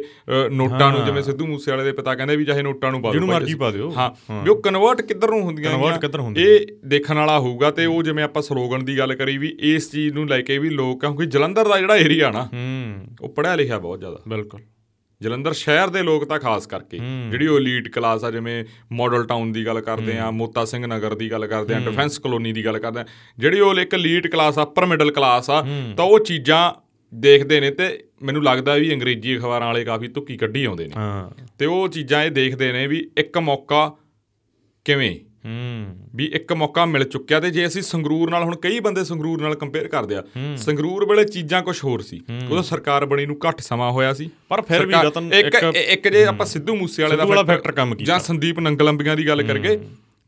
[0.51, 3.29] ਨੋਟਾਂ ਨੂੰ ਜਿਵੇਂ ਸਿੱਧੂ ਮੂਸੇਵਾਲੇ ਦੇ ਪਿਤਾ ਕਹਿੰਦੇ ਵੀ ਚਾਹੇ ਨੋਟਾਂ ਨੂੰ ਪਾ ਦਿਓ ਜਿਹਨੂੰ
[3.29, 4.09] ਮਰਜ਼ੀ ਪਾ ਦਿਓ। ਹਾਂ
[4.43, 8.01] ਵੀ ਉਹ ਕਨਵਰਟ ਕਿੱਧਰ ਨੂੰ ਹੁੰਦੀਆਂ ਕਨਵਰਟ ਕਿੱਧਰ ਹੁੰਦੀਆਂ ਇਹ ਦੇਖਣ ਵਾਲਾ ਹੋਊਗਾ ਤੇ ਉਹ
[8.03, 11.25] ਜਿਵੇਂ ਆਪਾਂ ਸਲੋਗਨ ਦੀ ਗੱਲ ਕਰੀ ਵੀ ਇਸ ਚੀਜ਼ ਨੂੰ ਲੈ ਕੇ ਵੀ ਲੋਕ ਕਿਉਂਕਿ
[11.27, 12.47] ਜਲੰਧਰ ਦਾ ਜਿਹੜਾ ਏਰੀਆ ਨਾ
[13.21, 14.61] ਉਹ ਪੜਿਆ ਲਿਖਿਆ ਬਹੁਤ ਜ਼ਿਆਦਾ। ਬਿਲਕੁਲ।
[15.21, 16.97] ਜਲੰਧਰ ਸ਼ਹਿਰ ਦੇ ਲੋਕ ਤਾਂ ਖਾਸ ਕਰਕੇ।
[17.31, 21.15] ਜਿਹੜੀ ਉਹ 엘ੀਟ ਕਲਾਸ ਆ ਜਿਵੇਂ ਮਾਡਲ ਟਾਊਨ ਦੀ ਗੱਲ ਕਰਦੇ ਆ ਮੋਤਾ ਸਿੰਘ ਨਗਰ
[21.15, 23.05] ਦੀ ਗੱਲ ਕਰਦੇ ਆ ਡਿਫੈਂਸ ਕਲੋਨੀ ਦੀ ਗੱਲ ਕਰਦੇ ਆ।
[23.37, 25.61] ਜਿਹੜੀ ਉਹ ਇੱਕ 엘ੀਟ ਕਲਾਸ ਆ ਅਪਰ ਮਿਡਲ ਕਲਾਸ ਆ
[25.97, 26.71] ਤਾਂ ਉਹ ਚੀਜ਼ਾਂ
[27.13, 27.87] ਦੇਖਦੇ ਨੇ ਤੇ
[28.21, 30.95] ਮੈਨੂੰ ਲੱਗਦਾ ਵੀ ਅੰਗਰੇਜ਼ੀ ਅਖਬਾਰਾਂ ਵਾਲੇ ਕਾਫੀ ਤੁੱਕੀ ਕੱਢੀ ਆਉਂਦੇ ਨੇ।
[31.59, 33.91] ਤੇ ਉਹ ਚੀਜ਼ਾਂ ਇਹ ਦੇਖਦੇ ਨੇ ਵੀ ਇੱਕ ਮੌਕਾ
[34.85, 35.15] ਕਿਵੇਂ?
[35.45, 39.41] ਹੂੰ। ਵੀ ਇੱਕ ਮੌਕਾ ਮਿਲ ਚੁੱਕਿਆ ਤੇ ਜੇ ਅਸੀਂ ਸੰਗਰੂਰ ਨਾਲ ਹੁਣ ਕਈ ਬੰਦੇ ਸੰਗਰੂਰ
[39.41, 40.23] ਨਾਲ ਕੰਪੇਅਰ ਕਰਦੇ ਆ
[40.57, 42.21] ਸੰਗਰੂਰ ਵੇਲੇ ਚੀਜ਼ਾਂ ਕੁਝ ਹੋਰ ਸੀ।
[42.51, 46.25] ਉਦੋਂ ਸਰਕਾਰ ਬਣੀ ਨੂੰ ਘੱਟ ਸਮਾਂ ਹੋਇਆ ਸੀ। ਪਰ ਫਿਰ ਵੀ ਰਤਨ ਇੱਕ ਇੱਕ ਜੇ
[46.25, 49.79] ਆਪਾਂ ਸਿੱਧੂ ਮੂਸੇ ਵਾਲੇ ਦਾ ਫੈਕਟਰ ਕੰਮ ਕੀਤਾ। ਜਾਂ ਸੰਦੀਪ ਨੰਗਲੰਬੀਆਂ ਦੀ ਗੱਲ ਕਰਗੇ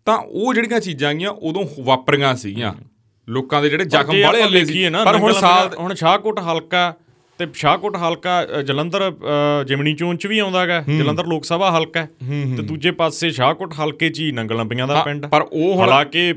[0.06, 2.74] ਤਾਂ ਉਹ ਜਿਹੜੀਆਂ ਚੀਜ਼ਾਂ ਆਈਆਂ ਉਦੋਂ ਵਾਪਰੀਆਂ ਸੀਗੀਆਂ।
[3.30, 6.94] ਲੋਕਾਂ ਦੇ ਜਿਹੜੇ ਜ਼ਖਮ ਵਾਲੇ ਹੱਲੇ ਸੀ। ਪਰ ਹੁਣ ਸਾਲ ਹੁਣ ਸ਼ਾਹਕੋਟ ਹਲਕਾ
[7.42, 9.12] ਤੇ ਸ਼ਾਹਕੋਟ ਹਲਕਾ ਜਲੰਧਰ
[9.68, 12.06] ਜਿਮਣੀ ਚੋਣ ਚ ਵੀ ਆਉਂਦਾਗਾ। ਜਲੰਧਰ ਲੋਕ ਸਭਾ ਹਲਕਾ
[12.58, 16.34] ਤੇ ਦੂਜੇ ਪਾਸੇ ਸ਼ਾਹਕੋਟ ਹਲਕੇ ਚ ਹੀ ਨੰਗਲੰਬੀਆਂ ਦਾ ਪਿੰਡ। ਪਰ ਉਹ ਹਾਲਾਂਕਿ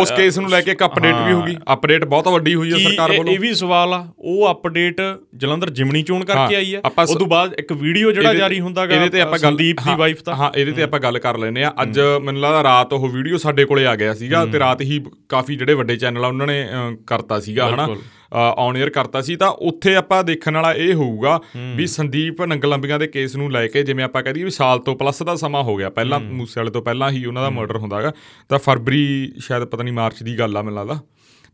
[0.00, 3.12] ਉਸ ਕੇਸ ਨੂੰ ਲੈ ਕੇ ਇੱਕ ਅਪਡੇਟ ਵੀ ਹੋਗੀ ਅਪਡੇਟ ਬਹੁਤ ਵੱਡੀ ਹੋਈ ਹੈ ਸਰਕਾਰ
[3.12, 5.00] ਵੱਲੋਂ। ਇਹ ਵੀ ਸਵਾਲ ਆ। ਉਹ ਅਪਡੇਟ
[5.36, 9.08] ਜਲੰਧਰ ਜਿਮਣੀ ਚੋਣ ਕਰਕੇ ਆਈ ਹੈ ਉਸ ਤੋਂ ਬਾਅਦ ਇੱਕ ਵੀਡੀਓ ਜਿਹੜਾ ਜਾਰੀ ਹੁੰਦਾਗਾ ਇਹਦੇ
[9.08, 12.00] ਤੇ ਆਪਾਂ ਸੰਦੀਪ ਦੀ ਵਾਈਫ ਦਾ। ਹਾਂ ਇਹਦੇ ਤੇ ਆਪਾਂ ਗੱਲ ਕਰ ਲੈਨੇ ਆ ਅੱਜ
[12.22, 15.74] ਮੈਨੂੰ ਲੱਗਦਾ ਰਾਤ ਉਹ ਵੀਡੀਓ ਸਾਡੇ ਕੋਲੇ ਆ ਗਿਆ ਸੀਗਾ ਤੇ ਰਾਤ ਹੀ ਕਾਫੀ ਜਿਹੜੇ
[15.74, 16.66] ਵੱਡੇ ਚੈਨਲ ਆ ਉਹਨਾਂ ਨੇ
[17.06, 17.88] ਕਰਤਾ ਸੀਗਾ ਹਨਾ?
[18.32, 21.40] ਔਨ 에ਅਰ ਕਰਤਾ ਸੀ ਤਾਂ ਉੱਥੇ ਆਪਾਂ ਦੇਖਣ ਵਾਲਾ ਇਹ ਹੋਊਗਾ
[21.76, 25.22] ਵੀ ਸੰਦੀਪ ਨੰਗਲੰਬੀਆਂ ਦੇ ਕੇਸ ਨੂੰ ਲੈ ਕੇ ਜਿਵੇਂ ਆਪਾਂ ਕਹਦੇ ਵੀ ਸਾਲ ਤੋਂ ਪਲੱਸ
[25.22, 28.12] ਦਾ ਸਮਾਂ ਹੋ ਗਿਆ। ਪਹਿਲਾਂ ਮੂਸੇ ਵਾਲੇ ਤੋਂ ਪਹਿਲਾਂ ਹੀ ਉਹਨਾਂ ਦਾ ਮਰਡਰ ਹੁੰਦਾਗਾ।
[28.48, 31.00] ਤਾਂ ਫਰਵਰੀ ਸ਼ਾਇਦ ਪਤਾ ਨਹੀਂ ਮਾਰਚ ਦੀ ਗੱਲ ਆ ਮੈਨੂੰ ਲੱਗਦਾ।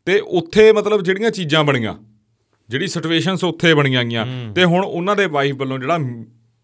[0.05, 1.95] ਤੇ ਉੱਥੇ ਮਤਲਬ ਜਿਹੜੀਆਂ ਚੀਜ਼ਾਂ ਬਣੀਆਂ
[2.69, 5.99] ਜਿਹੜੀ ਸਿਚੁਏਸ਼ਨਸ ਉੱਥੇ ਬਣੀਆਂ ਗਈਆਂ ਤੇ ਹੁਣ ਉਹਨਾਂ ਦੇ ਵਾਈਫ ਵੱਲੋਂ ਜਿਹੜਾ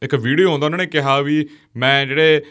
[0.03, 2.43] ਇੱਕ ਵੀਡੀਓ ਆਉਂਦਾ ਉਹਨਾਂ ਨੇ ਕਿਹਾ ਵੀ ਮੈਂ ਜਿਹੜੇ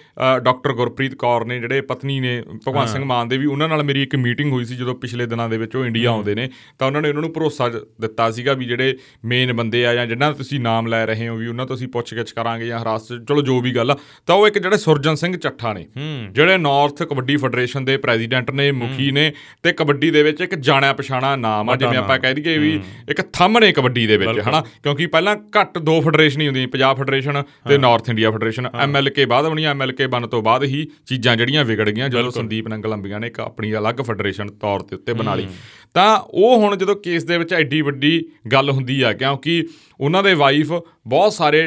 [0.44, 4.04] ਡਾਕਟਰ ਗੁਰਪ੍ਰੀਤ ਕੌਰ ਨੇ ਜਿਹੜੇ ਪਤਨੀ ਨੇ ਭਗਵੰਤ ਸਿੰਘ ਮਾਨ ਦੇ ਵੀ ਉਹਨਾਂ ਨਾਲ ਮੇਰੀ
[4.04, 7.02] ਇੱਕ ਮੀਟਿੰਗ ਹੋਈ ਸੀ ਜਦੋਂ ਪਿਛਲੇ ਦਿਨਾਂ ਦੇ ਵਿੱਚ ਉਹ ਇੰਡੀਆ ਆਉਂਦੇ ਨੇ। ਤਾਂ ਉਹਨਾਂ
[7.02, 7.70] ਨੇ ਉਹਨਾਂ ਨੂੰ ਭਰੋਸਾ
[8.02, 11.48] ਦਿੱਤਾ ਸੀਗਾ ਵੀ ਜਿਹੜੇ ਮੇਨ ਬੰਦੇ ਆ ਜਾਂ ਜਿਨ੍ਹਾਂ ਤੁਸੀਂ ਨਾਮ ਲੈ ਰਹੇ ਹੋ ਵੀ
[11.48, 14.58] ਉਹਨਾਂ ਤੋਂ ਅਸੀਂ ਪੁੱਛਗਿੱਛ ਕਰਾਂਗੇ ਜਾਂ ਹਰਾਸ ਚਲੋ ਜੋ ਵੀ ਗੱਲ ਆ। ਤਾਂ ਉਹ ਇੱਕ
[14.58, 15.86] ਜਿਹੜੇ ਸੁਰਜਨ ਸਿੰਘ ਚੱਠਾ ਨੇ
[16.32, 19.32] ਜਿਹੜੇ ਨਾਰਥ ਕਬੱਡੀ ਫੈਡਰੇਸ਼ਨ ਦੇ ਪ੍ਰੈਜ਼ੀਡੈਂਟ ਨੇ ਮੁਖੀ ਨੇ
[19.64, 22.74] ਤੇ ਕਬੱਡੀ ਦੇ ਵਿੱਚ ਇੱਕ ਜਾਣਿਆ ਪਛਾਣਾ ਨਾਮ ਆ ਜਿਵੇਂ ਆਪਾਂ ਕਹਿ ਦਈਏ ਵੀ
[23.10, 24.62] ਇੱਕ ਥੰਮ ਨੇ ਕਬੱਡੀ ਦੇ ਵਿੱਚ ਹਨਾ?
[24.84, 29.48] ਕਿਉਂਕਿ ਪਹਿਲਾਂ ਘੱਟ ਦੋ ਫੈਡਰੇਸ਼ਨ ਹੀ ਹੁੰਦੀਆਂ ਪੰਜਾਬ ਫੈਡਰੇਸ਼ਨ ਤੇ ਨਾਰਥ ਇੰਡੀਆ ਫੈਡਰੇਸ਼ਨ। ਐਮਐਲਕੇ ਬਾਅਦ
[29.48, 33.40] ਬਣੀ ਐਮਐਲਕੇ ਬਣ ਤੋਂ ਬਾਅਦ ਹੀ ਚੀਜ਼ਾਂ ਜਿਹੜੀਆਂ ਵਿਗੜ ਗਈਆਂ ਜਦੋਂ ਸੰਦੀਪ ਨੰਗਲੰਬੀਆਂ ਨੇ ਇੱਕ
[33.40, 35.48] ਆਪਣੀ ਅਲੱਗ ਫੈਡਰੇਸ਼ਨ ਤੌਰ ਤੇ ਉੱਤੇ ਬਣਾ ਲਈ।
[35.94, 38.20] ਤਾਂ ਉਹ ਹੁਣ ਜਦੋਂ ਕੇਸ ਦੇ ਵਿੱਚ ਐਡੀ ਵੱਡੀ
[38.52, 39.64] ਗੱਲ ਹੁੰਦੀ ਆ ਕਿਉਂਕਿ
[40.00, 40.72] ਉਹਨਾਂ ਦੇ ਵਾਈਫ
[41.08, 41.62] ਬਹੁਤ ਸਾਰੇ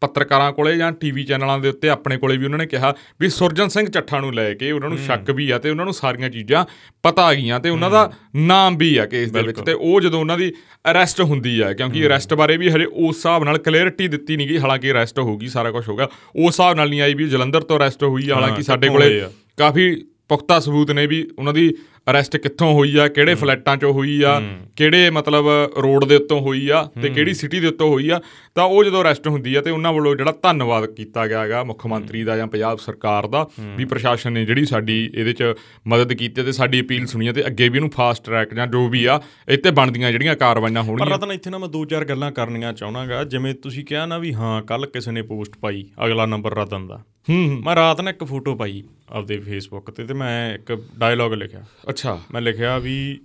[0.00, 3.68] ਪੱਤਰਕਾਰਾਂ ਕੋਲੇ ਜਾਂ ਟੀਵੀ ਚੈਨਲਾਂ ਦੇ ਉੱਤੇ ਆਪਣੇ ਕੋਲੇ ਵੀ ਉਹਨਾਂ ਨੇ ਕਿਹਾ ਵੀ ਸੁਰਜਨ
[3.68, 6.64] ਸਿੰਘ ਚੱਠਾ ਨੂੰ ਲੈ ਕੇ ਉਹਨਾਂ ਨੂੰ ਸ਼ੱਕ ਵੀ ਆ ਤੇ ਉਹਨਾਂ ਨੂੰ ਸਾਰੀਆਂ ਚੀਜ਼ਾਂ
[7.02, 10.20] ਪਤਾ ਆ ਗਈਆਂ ਤੇ ਉਹਨਾਂ ਦਾ ਨਾਮ ਵੀ ਆ ਕੇਸ ਦੇ ਵਿੱਚ ਤੇ ਉਹ ਜਦੋਂ
[10.20, 10.52] ਉਹਨਾਂ ਦੀ
[10.90, 14.58] ਅਰੈਸਟ ਹੁੰਦੀ ਆ ਕਿਉਂਕਿ ਅਰੈਸਟ ਬਾਰੇ ਵੀ ਹਰੇ ਉਸ ਹਿਸਾਬ ਨਾਲ ਕਲੀਅਰਿਟੀ ਦਿੱਤੀ ਨਹੀਂ ਗਈ
[14.58, 18.04] ਹਾਲਾਂਕਿ ਅਰੈਸਟ ਹੋਊਗੀ ਸਾਰਾ ਕੁਝ ਹੋਗਾ ਉਸ ਹਿਸਾਬ ਨਾਲ ਨਹੀਂ ਆਈ ਵੀ ਜਲੰਧਰ ਤੋਂ ਅਰੈਸਟ
[18.04, 19.22] ਹੋਈ ਹਾਲਾਂਕਿ ਸਾਡੇ ਕੋਲੇ
[19.56, 19.94] ਕਾਫੀ
[20.28, 21.72] ਪੁਖਤਾ ਸਬੂਤ ਨੇ ਵੀ ਉਹਨਾਂ ਦੀ
[22.10, 24.40] ਅਰੈਸਟ ਕਿੱਥੋਂ ਹੋਈ ਆ ਕਿਹੜੇ ਫਲੈਟਾਂ 'ਚੋਂ ਹੋਈ ਆ
[24.76, 25.46] ਕਿਹੜੇ ਮਤਲਬ
[25.82, 28.20] ਰੋਡ ਦੇ ਉੱਤੋਂ ਹੋਈ ਆ ਤੇ ਕਿਹੜੀ ਸਿਟੀ ਦੇ ਉੱਤੋਂ ਹੋਈ ਆ
[28.54, 31.86] ਤਾਂ ਉਹ ਜਦੋਂ ਅਰੈਸਟ ਹੁੰਦੀ ਆ ਤੇ ਉਹਨਾਂ ਵੱਲੋਂ ਜਿਹੜਾ ਧੰਨਵਾਦ ਕੀਤਾ ਗਿਆ ਹੈਗਾ ਮੁੱਖ
[31.86, 33.46] ਮੰਤਰੀ ਦਾ ਜਾਂ ਪੰਜਾਬ ਸਰਕਾਰ ਦਾ
[33.76, 35.54] ਵੀ ਪ੍ਰਸ਼ਾਸਨ ਨੇ ਜਿਹੜੀ ਸਾਡੀ ਇਹਦੇ 'ਚ
[35.88, 39.04] ਮਦਦ ਕੀਤੀ ਤੇ ਸਾਡੀ ਅਪੀਲ ਸੁਣੀ ਤੇ ਅੱਗੇ ਵੀ ਇਹਨੂੰ ਫਾਸਟ ਟਰੈਕ ਜਾਂ ਜੋ ਵੀ
[39.04, 42.72] ਆ ਇੱਥੇ ਬਣਦੀਆਂ ਜਿਹੜੀਆਂ ਕਾਰਵਾਈਆਂ ਹੋਣਗੀਆਂ। ਪਰ ਰਤਨ ਇੱਥੇ ਨਾ ਮੈਂ ਦੋ ਚਾਰ ਗੱਲਾਂ ਕਰਨੀਆਂ
[42.72, 46.86] ਚਾਹਣਾਗਾ ਜਿਵੇਂ ਤੁਸੀਂ ਕਿਹਾ ਨਾ ਵੀ ਹਾਂ ਕੱਲ ਕਿਸੇ ਨੇ ਪੋਸਟ ਪਾਈ ਅਗਲਾ ਨੰਬਰ ਰਤਨ
[46.86, 51.32] ਦਾ। ਹੂੰ ਮੈਂ ਰਾਤ ਨੂੰ ਇੱਕ ਫੋਟੋ ਪਾਈ ਆਪਦੇ ਫੇਸਬੁੱਕ ਤੇ ਤੇ ਮੈਂ ਇੱਕ ਡਾਇਲੌਗ
[51.32, 53.20] ਲਿਖਿਆ। ਅੱਛਾ। ਮੈਂ ਲਿਖਿਆ ਵੀ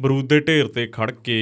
[0.00, 1.36] ਬਰੂਦ ਦੇ ਢੇਰ ਤੇ ਖੜ ਕੇ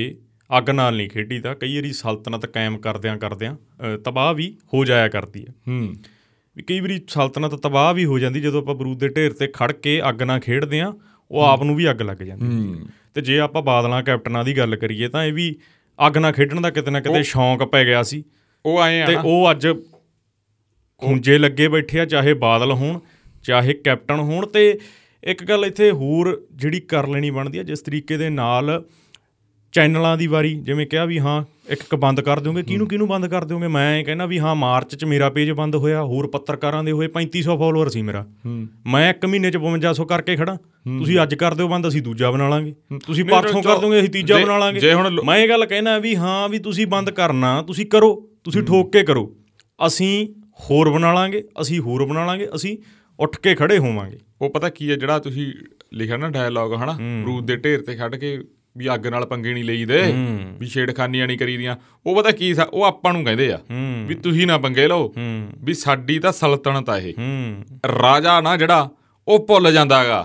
[0.58, 3.56] ਅੱਗ ਨਾਲ ਨਹੀਂ ਖੇਡੀ ਤਾਂ ਕਈ ਵਾਰੀ ਸਲਤਨਤ ਕਾਇਮ ਕਰਦਿਆਂ ਕਰਦਿਆਂ
[4.04, 5.94] ਤਬਾਹ ਵੀ ਹੋ ਜਾਇਆ ਕਰਦੀ ਹੈ। ਹੂੰ।
[6.56, 9.72] ਵੀ ਕਈ ਵਾਰੀ ਸਲਤਨਤ ਤਬਾਹ ਵੀ ਹੋ ਜਾਂਦੀ ਜਦੋਂ ਆਪਾਂ ਬਰੂਦ ਦੇ ਢੇਰ ਤੇ ਖੜ
[9.72, 10.92] ਕੇ ਅੱਗ ਨਾਲ ਖੇਡਦੇ ਆ
[11.30, 15.08] ਉਹ ਆਪ ਨੂੰ ਵੀ ਅੱਗ ਲੱਗ ਜਾਂਦੀ ਤੇ ਜੇ ਆਪਾਂ ਬਾਦਲਾਂ ਕੈਪਟਨਾਂ ਦੀ ਗੱਲ ਕਰੀਏ
[15.08, 15.54] ਤਾਂ ਇਹ ਵੀ
[16.06, 18.24] ਅੱਗ ਨਾਲ ਖੇਡਣ ਦਾ ਕਿਤੇ ਨਾ ਕਿਤੇ ਸ਼ੌਂਕ ਪੈ ਗਿਆ ਸੀ।
[18.66, 19.68] ਉਹ ਆਏ ਆ ਤੇ ਉਹ ਅੱਜ
[21.00, 22.98] ਖੁੰਝੇ ਲੱਗੇ ਬੈਠੇ ਆ ਚਾਹੇ ਬਾਦਲ ਹੋਣ
[23.44, 24.78] ਚਾਹੇ ਕੈਪਟਨ ਹੋਣ ਤੇ
[25.24, 28.84] ਇੱਕ ਗੱਲ ਇੱਥੇ ਹੋਰ ਜਿਹੜੀ ਕਰ ਲੈਣੀ ਬਣਦੀ ਆ ਜਿਸ ਤਰੀਕੇ ਦੇ ਨਾਲ
[29.72, 33.26] ਚੈਨਲਾਂ ਦੀ ਵਾਰੀ ਜਿਵੇਂ ਕਿਹਾ ਵੀ ਹਾਂ ਇੱਕ ਇੱਕ ਬੰਦ ਕਰ ਦਿਓਗੇ। ਕਿਹਨੂੰ ਕਿਹਨੂੰ ਬੰਦ
[33.26, 33.68] ਕਰ ਦਿਓਗੇ?
[33.68, 37.56] ਮੈਂ ਕਹਿੰਦਾ ਵੀ ਹਾਂ ਮਾਰਚ 'ਚ ਮੇਰਾ ਪੇਜ ਬੰਦ ਹੋਇਆ ਹੋਰ ਪੱਤਰਕਾਰਾਂ ਦੇ ਹੋਏ 3500
[37.58, 38.24] ਫਾਲੋਅਰ ਸੀ ਮੇਰਾ।
[38.86, 40.56] ਮੈਂ ਇੱਕ ਮਹੀਨੇ 'ਚ 5200 ਕਰਕੇ ਖੜਾ।
[40.98, 42.74] ਤੁਸੀਂ ਅੱਜ ਕਰ ਦਿਓ ਬੰਦ ਅਸੀਂ ਦੂਜਾ ਬਣਾ ਲਾਂਗੇ।
[43.06, 46.58] ਤੁਸੀਂ ਪਰਸੋਂ ਕਰ ਦੋਗੇ ਅਸੀਂ ਤੀਜਾ ਬਣਾ ਲਾਂਗੇ। ਮੈਂ ਇਹ ਗੱਲ ਕਹਿਣਾ ਵੀ ਹਾਂ ਵੀ
[46.58, 49.34] ਤੁਸੀਂ ਬੰਦ ਕਰਨਾ ਤੁਸੀਂ ਕਰੋ ਤੁਸੀਂ ਠੋਕ ਕੇ ਕਰੋ।
[49.86, 50.26] ਅਸੀਂ
[50.58, 52.76] ਹੋਰ ਬਣਾ ਲਾਂਗੇ ਅਸੀਂ ਹੋਰ ਬਣਾ ਲਾਂਗੇ ਅਸੀਂ
[53.18, 55.52] ਉੱਠ ਕੇ ਖੜੇ ਹੋਵਾਂਗੇ। ਉਹ ਪਤਾ ਕੀ ਹੈ ਜਿਹੜਾ ਤੁਸੀਂ
[55.92, 56.98] ਲਿਖਿਆ ਨਾ ਡਾਇਲੌਗ ਹਨਾ?
[57.26, 58.38] ਰੂਦ ਦੇ ਢੇਰ ਤੇ ਖੜ ਕੇ
[58.76, 60.00] ਵੀ ਅੱਗ ਨਾਲ ਪੰਗੇ ਨਹੀਂ ਲਈਦੇ
[60.58, 63.58] ਵੀ ਛੇੜਖਾਨੀਆਂ ਨਹੀਂ ਕਰੀਦੀਆਂ। ਉਹ ਪਤਾ ਕੀ ਉਹ ਆਪਾਂ ਨੂੰ ਕਹਿੰਦੇ ਆ
[64.08, 65.12] ਵੀ ਤੁਸੀਂ ਨਾ ਪੰਗੇ ਲਓ।
[65.64, 67.14] ਵੀ ਸਾਡੀ ਤਾਂ ਸਲਤਨਤ ਆ ਇਹ।
[67.92, 68.88] ਰਾਜਾ ਨਾ ਜਿਹੜਾ
[69.28, 70.24] ਉਹ ਭੁੱਲ ਜਾਂਦਾਗਾ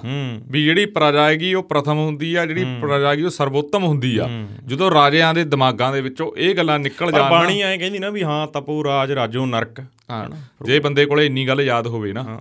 [0.51, 4.27] ਵੀ ਜਿਹੜੀ ਪ੍ਰਜਾ ਹੈਗੀ ਉਹ ਪ੍ਰਥਮ ਹੁੰਦੀ ਆ ਜਿਹੜੀ ਪ੍ਰਜਾ ਹੈਗੀ ਉਹ ਸਰਵੋਤਮ ਹੁੰਦੀ ਆ।
[4.67, 8.23] ਜਦੋਂ ਰਾਜਿਆਂ ਦੇ ਦਿਮਾਗਾਂ ਦੇ ਵਿੱਚੋਂ ਇਹ ਗੱਲਾਂ ਨਿਕਲ ਜਾਣ ਬਾਣੀ ਐ ਕਹਿੰਦੀ ਨਾ ਵੀ
[8.23, 9.79] ਹਾਂ ਤਪੋ ਰਾਜ ਰਾਜੋ ਨਰਕ।
[10.11, 10.29] ਹਾਂ।
[10.65, 12.39] ਜੇ ਬੰਦੇ ਕੋਲੇ ਇੰਨੀ ਗੱਲ ਯਾਦ ਹੋਵੇ ਨਾ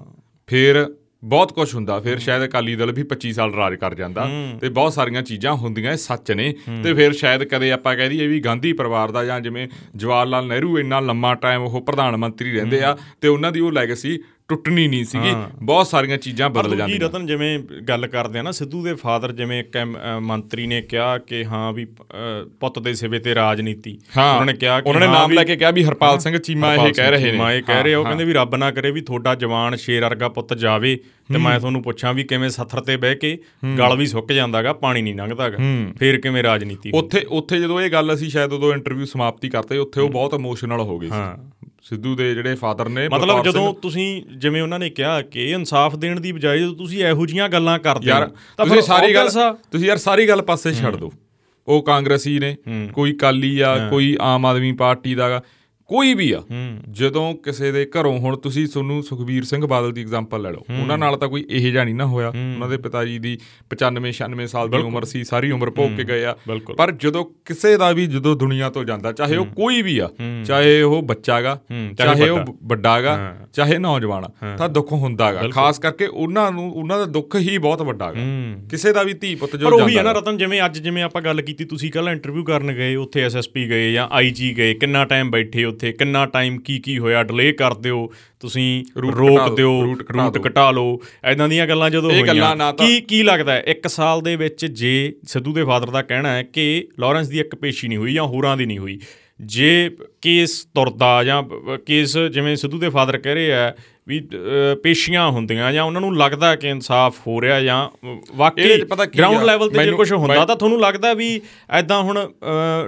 [0.49, 0.87] ਫਿਰ
[1.25, 4.27] ਬਹੁਤ ਕੁਝ ਹੁੰਦਾ। ਫਿਰ ਸ਼ਾਇਦ ਅਕਾਲੀ ਦਲ ਵੀ 25 ਸਾਲ ਰਾਜ ਕਰ ਜਾਂਦਾ
[4.61, 8.27] ਤੇ ਬਹੁਤ ਸਾਰੀਆਂ ਚੀਜ਼ਾਂ ਹੁੰਦੀਆਂ ਇਹ ਸੱਚ ਨੇ। ਤੇ ਫਿਰ ਸ਼ਾਇਦ ਕਦੇ ਆਪਾਂ ਕਹਿ ਦਈਏ
[8.27, 9.67] ਵੀ ਗਾਂਧੀ ਪਰਿਵਾਰ ਦਾ ਜਾਂ ਜਿਵੇਂ
[9.97, 13.73] ਜਵਾਹਰ ਲਾਲ ਨਹਿਰੂ ਇੰਨਾ ਲੰਮਾ ਟਾਈਮ ਉਹ ਪ੍ਰਧਾਨ ਮੰਤਰੀ ਰਹਿੰਦੇ ਆ ਤੇ ਉਹਨਾਂ ਦੀ ਉਹ
[13.73, 15.33] ਲੈਗੇਸੀ ਟੁੱਟਣੀ ਨਹੀਂ ਸੀਗੀ।
[15.63, 17.59] ਬਹੁਤ ਸਾਰੀਆਂ ਚੀਜ਼ਾਂ ਬਦਲ ਜਾਂਦੀਆਂ। ਰਤਨ ਜਿਵੇਂ
[17.89, 19.77] ਗੱਲ ਕਰਦੇ ਆ ਨਾ ਸਿੱਧੂ ਦੇ ਫਾਦਰ ਜਿਵੇਂ ਇੱਕ
[20.23, 21.87] ਮੰਤਰੀ ਨੇ ਕਿਹਾ ਕਿ ਹਾਂ ਵੀ
[22.61, 25.71] ਪੁੱਤ ਦੇ ਸਿਵੇ ਤੇ ਰਾਜਨੀਤੀ। ਉਹਨਾਂ ਨੇ ਕਿਹਾ ਕਿ ਉਹਨਾਂ ਨੇ ਨਾਮ ਲੈ ਕੇ ਕਿਹਾ
[25.71, 28.57] ਵੀ ਹਰਪਾਲ ਸਿੰਘ ਚੀਮਾ ਇਹ ਕਹਿ ਰਹੇ ਨੇ। ਇਹ ਕਹਿ ਰਹੇ ਉਹ ਕਹਿੰਦੇ ਵੀ ਰੱਬ
[28.57, 30.97] ਨਾ ਕਰੇ ਵੀ ਤੁਹਾਡਾ ਜਵਾਨ ਸ਼ੇਰ ਵਰਗਾ ਪੁੱਤ ਜਾਵੇ
[31.33, 33.37] ਤੇ ਮੈਂ ਤੁਹਾਨੂੰ ਪੁੱਛਾਂ ਵੀ ਕਿਵੇਂ ਸੱਥਰ ਤੇ ਬਹਿ ਕੇ
[33.79, 35.59] ਗਲ ਵੀ ਸੁੱਕ ਜਾਂਦਾਗਾ ਪਾਣੀ ਨਹੀਂ ਲੰਘਦਾਗਾ।
[35.99, 40.01] ਫੇਰ ਕਿਵੇਂ ਰਾਜਨੀਤੀ ਉੱਥੇ ਉੱਥੇ ਜਦੋਂ ਇਹ ਗੱਲ ਅਸੀਂ ਸ਼ਾਇਦ ਉਦੋਂ ਇੰਟਰਵਿਊ ਸਮਾਪਤੀ ਕਰਤੇ ਉੱਥੇ
[40.01, 41.58] ਉਹ ਬਹੁਤ ਇਮੋਸ਼ਨਲ ਹੋ ਗਏ ਸੀ।
[41.89, 46.21] ਸਿੱਧੂ ਦੇ ਜਿਹੜੇ ਫਾਦਰ ਨੇ ਮਤਲਬ ਜਦੋਂ ਤੁਸੀਂ ਜਿਵੇਂ ਉਹਨਾਂ ਨੇ ਕਿਹਾ ਕਿ ਇਨਸਾਫ ਦੇਣ
[46.21, 48.21] ਦੀ ਬਜਾਏ ਜਦੋਂ ਤੁਸੀਂ ਇਹੋ ਜੀਆਂ ਗੱਲਾਂ ਕਰਦੇ ਹੋ
[48.57, 49.29] ਤਾਂ ਤੁਸੀਂ ਸਾਰੀ ਗੱਲ
[49.73, 51.13] ਤੁਸੀਂ ਯਾਰ ਸਾਰੀ ਗੱਲ ਪਾਸੇ ਛੱਡ ਦਿਓ।
[51.69, 52.57] ਉਹ ਕਾਂਗਰਸੀ ਨੇ
[52.93, 55.43] ਕੋਈ ਕਾਲੀ ਆ ਕੋਈ ਆਮ ਆਦਮੀ ਪਾਰਟੀ ਦਾ
[55.89, 56.43] ਕੋਈ ਵੀ ਆ
[56.91, 60.99] ਜਦੋਂ ਕਿਸੇ ਦੇ ਘਰੋਂ ਹੁਣ ਤੁਸੀਂ ਤੁਹਾਨੂੰ ਸੁਖਬੀਰ ਸਿੰਘ ਬਾਦਲ ਦੀ ਐਗਜ਼ਾਮਪਲ ਲੈ ਲਓ। ਉਹਨਾਂ
[60.99, 63.39] ਨਾਲ ਤਾਂ ਕੋਈ ਇਹ ਜਾਣੀ ਨਾ ਹੋਇਆ। ਉਹਨਾਂ ਦੇ ਪਿਤਾ ਜੀ ਦੀ
[63.71, 66.37] 95 96 ਸਾਲ ਦੀ ਉਮਰ ਸੀ ਸਾਰੀ ਉਮਰ ਭੋਗ ਕੇ ਗਏ ਆ।
[66.77, 70.11] ਪਰ ਜਦੋਂ ਕਿਸੇ ਦਾ ਵੀ ਜਦੋਂ ਦੁਨੀਆ ਤੋਂ ਜਾਂਦਾ ਚਾਹੇ ਉਹ ਕੋਈ ਵੀ ਆ
[70.47, 71.61] ਚਾਹੇ ਉਹ ਬੱਚਾਗਾ
[71.99, 77.37] ਚਾਹੇ ਉਹ ਵੱਡਾਗਾ ਚਾਹੇ ਨੌਜਵਾਨ ਤਾਂ ਦੁੱਖ ਹੁੰਦਾਗਾ ਖਾਸ ਕਰਕੇ ਉਹਨਾਂ ਨੂੰ ਉਹਨਾਂ ਦਾ ਦੁੱਖ
[77.37, 78.21] ਹੀ ਬਹੁਤ ਵੱਡਾਗਾ
[78.71, 80.79] ਕਿਸੇ ਦਾ ਵੀ ਧੀ ਪੁੱਤ ਜੋ ਜਾਂਦਾ ਪਰ ਉਹ ਵੀ ਹੈ ਨਾ ਰਤਨ ਜਿਵੇਂ ਅੱਜ
[80.79, 84.75] ਜਿਵੇਂ ਆਪਾਂ ਗੱਲ ਕੀਤੀ ਤੁਸੀਂ ਕੱਲ ਇੰਟਰਵਿਊ ਕਰਨ ਗਏ ਉੱਥੇ ਐਸਐਸਪੀ ਗਏ ਜਾਂ ਆਈਜੀ ਗਏ
[84.75, 88.11] ਕਿੰਨਾ ਟਾਈਮ ਬੈਠੇ ਉੱਥੇ ਕਿੰਨਾ ਟਾਈਮ ਕੀ ਕੀ ਹੋਇਆ ਡਿਲੇ ਕਰ ਦਿਓ
[88.41, 89.83] ਤੁਸੀਂ ਰੋਕ ਦਿਓ
[90.27, 92.35] ਰੂਟ ਘਟਾ ਲਓ। ਐਦਾਂ ਦੀਆਂ ਗੱਲਾਂ ਜਦੋਂ ਹੋਈਆਂ
[92.79, 93.63] ਕੀ ਕੀ ਲੱਗਦਾ ਹੈ?
[93.67, 97.55] ਇੱਕ ਸਾਲ ਦੇ ਵਿੱਚ ਜੇ ਸਿੱਧੂ ਦੇ ਫਾਦਰ ਦਾ ਕਹਿਣਾ ਹੈ ਕਿ ਲਾਰੈਂਸ ਦੀ ਇੱਕ
[97.55, 98.99] ਪੇਸ਼ੀ ਨਹੀਂ ਹੋਈ ਜਾਂ ਹੋਰਾਂ ਦੀ ਨਹੀਂ ਹੋਈ
[99.41, 99.91] ਜੇ
[100.23, 101.43] ਕੇਸ ਤੁਰਦਾ ਜਾਂ
[101.87, 103.73] ਕੇਸ ਜਿਵੇਂ ਸਿੱਧੂ ਦੇ ਫਾਦਰ ਕਹਿ ਰਹੇ ਆ
[104.09, 104.29] ਵੀ
[104.83, 107.89] ਪੇਸ਼ੀਆਂ ਹੁੰਦੀਆਂ ਜਾਂ ਉਹਨਾਂ ਨੂੰ ਲੱਗਦਾ ਕਿ ਇਨਸਾਫ ਹੋ ਰਿਹਾ ਜਾਂ
[108.37, 108.83] ਵਾਕਈ
[109.19, 111.41] ਗਰਾਊਂਡ ਲੈਵਲ ਤੇ ਜੇ ਕੁਝ ਹੁੰਦਾ ਤਾਂ ਤੁਹਾਨੂੰ ਲੱਗਦਾ ਵੀ
[111.71, 112.33] ਐਦਾਂ ਹੁਣ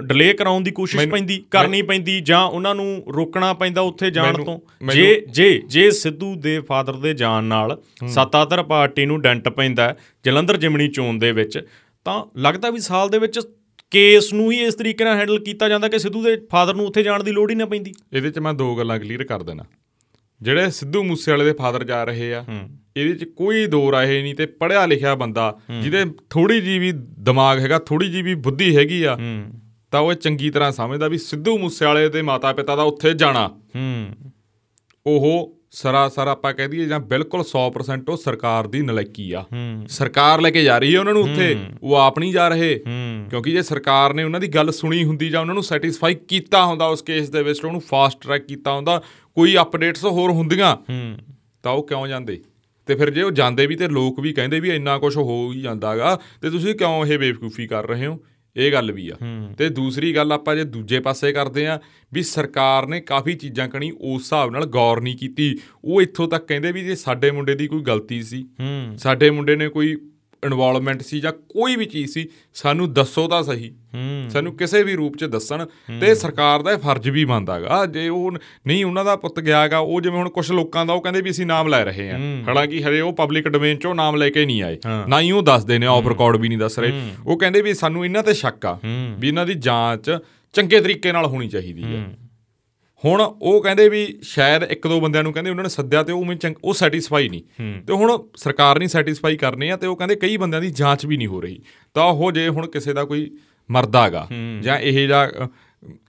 [0.01, 4.59] ਡਿਲੇ ਕਰਾਉਣ ਦੀ ਕੋਸ਼ਿਸ਼ ਪੈਂਦੀ ਕਰਨੀ ਪੈਂਦੀ ਜਾਂ ਉਹਨਾਂ ਨੂੰ ਰੋਕਣਾ ਪੈਂਦਾ ਉੱਥੇ ਜਾਣ ਤੋਂ?
[4.91, 10.57] ਜੇ ਜੇ ਜੇ ਸਿੱਧੂ ਦੇ ਫਾਦਰ ਦੇ ਜਾਣ ਨਾਲ ਸੱਤਾਧਰ ਪਾਰਟੀ ਨੂੰ ਡੈਂਟ ਪੈਂਦਾ ਜਲੰਧਰ
[10.57, 11.67] ਜਿਮਣੀ ਚੋਣ ਦੇ ਵਿੱਚ
[12.05, 13.39] ਤਾਂ ਲੱਗਦਾ ਵੀ ਸਾਲ ਦੇ ਵਿੱਚ
[13.91, 17.03] ਕੇਸ ਨੂੰ ਹੀ ਇਸ ਤਰੀਕੇ ਨਾਲ ਹੈਂਡਲ ਕੀਤਾ ਜਾਂਦਾ ਕਿ ਸਿੱਧੂ ਦੇ ਫਾਦਰ ਨੂੰ ਉੱਥੇ
[17.03, 19.63] ਜਾਣ ਦੀ ਲੋੜ ਹੀ ਨਾ ਪੈਂਦੀ। ਇਹਦੇ 'ਚ ਮੈਂ ਦੋ ਗੱਲਾਂ ਕਲੀਅਰ ਕਰ ਦੇਣਾ।
[20.41, 22.45] ਜਿਹੜੇ ਸਿੱਧੂ ਮੂਸੇ ਵਾਲੇ ਦੇ ਫਾਦਰ ਜਾ ਰਹੇ ਆ
[22.97, 27.59] ਇਹਦੇ 'ਚ ਕੋਈ ਦੋ ਰਾਏ ਨਹੀਂ ਤੇ ਪੜਿਆ ਲਿਖਿਆ ਬੰਦਾ ਜਿਹਦੇ ਥੋੜੀ ਜੀ ਵੀ ਦਿਮਾਗ
[27.59, 29.17] ਹੈਗਾ ਥੋੜੀ ਜੀ ਵੀ ਬੁੱਧੀ ਹੈਗੀ ਆ
[29.91, 33.49] ਤਾਂ ਉਹ ਚੰਗੀ ਤਰ੍ਹਾਂ ਸਮਝਦਾ ਵੀ ਸਿੱਧੂ ਮੂਸੇ ਵਾਲੇ ਦੇ ਮਾਤਾ ਪਿਤਾ ਦਾ ਉੱਥੇ ਜਾਣਾ।
[35.05, 39.43] ਉਹ ਸਰਾਸਰ ਆਪਾਂ ਕਹਿ ਦਈਏ ਜਾਂ ਬਿਲਕੁਲ 100% ਉਹ ਸਰਕਾਰ ਦੀ ਨਲਾਇਕੀ ਆ।
[39.87, 42.81] ਸਰਕਾਰ ਲੈ ਕੇ ਜਾ ਰਹੀ ਹੈ ਉਹਨਾਂ ਨੂੰ ਉੱਥੇ ਉਹ ਆਪ ਨਹੀਂ ਜਾ ਰਹੇ।
[43.29, 46.85] ਕਿਉਂਕਿ ਜੇ ਸਰਕਾਰ ਨੇ ਉਹਨਾਂ ਦੀ ਗੱਲ ਸੁਣੀ ਹੁੰਦੀ ਜਾਂ ਉਹਨਾਂ ਨੂੰ ਸੈਟੀਸਫਾਈ ਕੀਤਾ ਹੁੰਦਾ
[46.85, 49.01] ਉਸ ਕੇਸ ਦੇ ਵਿੱਚ ਉਹਨੂੰ ਫਾਸਟ ਟਰੈਕ ਕੀਤਾ ਹੁੰਦਾ
[49.35, 50.75] ਕੋਈ ਅਪਡੇਟਸ ਹੋਰ ਹੁੰਦੀਆਂ
[51.63, 52.39] ਤਾਂ ਉਹ ਕਿਉਂ ਜਾਂਦੇ?
[52.87, 55.61] ਤੇ ਫਿਰ ਜੇ ਉਹ ਜਾਂਦੇ ਵੀ ਤੇ ਲੋਕ ਵੀ ਕਹਿੰਦੇ ਵੀ ਇੰਨਾ ਕੁਝ ਹੋ ਹੀ
[55.61, 58.19] ਜਾਂਦਾਗਾ ਤੇ ਤੁਸੀਂ ਕਿਉਂ ਇਹ ਬੇਵਕੂਫੀ ਕਰ ਰਹੇ ਹੋ?
[58.55, 59.15] ਇਹ ਗੱਲ ਵੀ ਆ।
[59.57, 61.79] ਤੇ ਦੂਸਰੀ ਗੱਲ ਆਪਾਂ ਜੇ ਦੂਜੇ ਪਾਸੇ ਕਰਦੇ ਆ
[62.13, 66.47] ਵੀ ਸਰਕਾਰ ਨੇ ਕਾਫੀ ਚੀਜ਼ਾਂ ਕਣੀ ਉਸ ਹਿਸਾਬ ਨਾਲ ਗੌਰ ਨਹੀਂ ਕੀਤੀ। ਉਹ ਇੱਥੋਂ ਤੱਕ
[66.47, 68.45] ਕਹਿੰਦੇ ਵੀ ਜੇ ਸਾਡੇ ਮੁੰਡੇ ਦੀ ਕੋਈ ਗਲਤੀ ਸੀ
[68.97, 69.95] ਸਾਡੇ ਮੁੰਡੇ ਨੇ ਕੋਈ
[70.45, 73.71] ਇਨਵੋਲਵਮੈਂਟ ਸੀ ਜਾਂ ਕੋਈ ਵੀ ਚੀਜ਼ ਸੀ ਸਾਨੂੰ ਦੱਸੋ ਤਾਂ ਸਹੀ।
[74.29, 75.65] ਸਾਨੂੰ ਕਿਸੇ ਵੀ ਰੂਪ 'ਚ ਦੱਸਣ
[76.01, 78.31] ਤੇ ਸਰਕਾਰ ਦਾ ਇਹ ਫਰਜ਼ ਵੀ ਬਣਦਾਗਾ ਜੇ ਉਹ
[78.67, 81.45] ਨਹੀਂ ਉਹਨਾਂ ਦਾ ਪੁੱਤ ਗਿਆਗਾ ਉਹ ਜਿਵੇਂ ਹੁਣ ਕੁਝ ਲੋਕਾਂ ਦਾ ਉਹ ਕਹਿੰਦੇ ਵੀ ਅਸੀਂ
[81.45, 84.77] ਨਾਮ ਲੈ ਰਹੇ ਹਾਂ। ਹਾਲਾਂਕਿ ਹਰੇ ਉਹ ਪਬਲਿਕ ਡੋਮੇਨ 'ਚੋਂ ਨਾਮ ਲੈ ਕੇ ਨਹੀਂ ਆਏ।
[85.07, 88.05] ਨਾ ਹੀ ਉਹ ਦੱਸਦੇ ਨੇ ਆਫ ਰਿਕਾਰਡ ਵੀ ਨਹੀਂ ਦੱਸ ਰਹੇ। ਉਹ ਕਹਿੰਦੇ ਵੀ ਸਾਨੂੰ
[88.05, 88.79] ਇਹਨਾਂ ਤੇ ਸ਼ੱਕ ਆ
[89.19, 90.17] ਵੀ ਇਹਨਾਂ ਦੀ ਜਾਂਚ
[90.53, 92.03] ਚੰਗੇ ਤਰੀਕੇ ਨਾਲ ਹੋਣੀ ਚਾਹੀਦੀ ਹੈ।
[93.05, 96.25] ਹੁਣ ਉਹ ਕਹਿੰਦੇ ਵੀ ਸ਼ਾਇਦ ਇੱਕ ਦੋ ਬੰਦਿਆਂ ਨੂੰ ਕਹਿੰਦੇ ਉਹਨਾਂ ਨੇ ਸੱਦਿਆ ਤੇ ਉਹ
[96.25, 97.41] ਮੈਂ ਉਹ ਸੈਟੀਸਫਾਈ ਨਹੀਂ।
[97.81, 101.17] ਤੇ ਹੁਣ ਸਰਕਾਰ ਨਹੀਂ ਸੈਟੀਸਫਾਈ ਕਰਨੀ ਆ ਤੇ ਉਹ ਕਹਿੰਦੇ ਕਈ ਬੰਦਿਆਂ ਦੀ ਜਾਂਚ ਵੀ
[101.17, 101.61] ਨਹੀਂ ਹੋ ਰਹੀ।
[101.93, 103.37] ਤਾਂ ਉਹ ਜੇ ਹੁਣ ਕਿਸੇ ਦਾ ਕੋਈ
[103.71, 104.27] ਮਰਦਾਗਾ
[104.61, 105.31] ਜਾਂ ਇਹ ਜਿਹੜਾ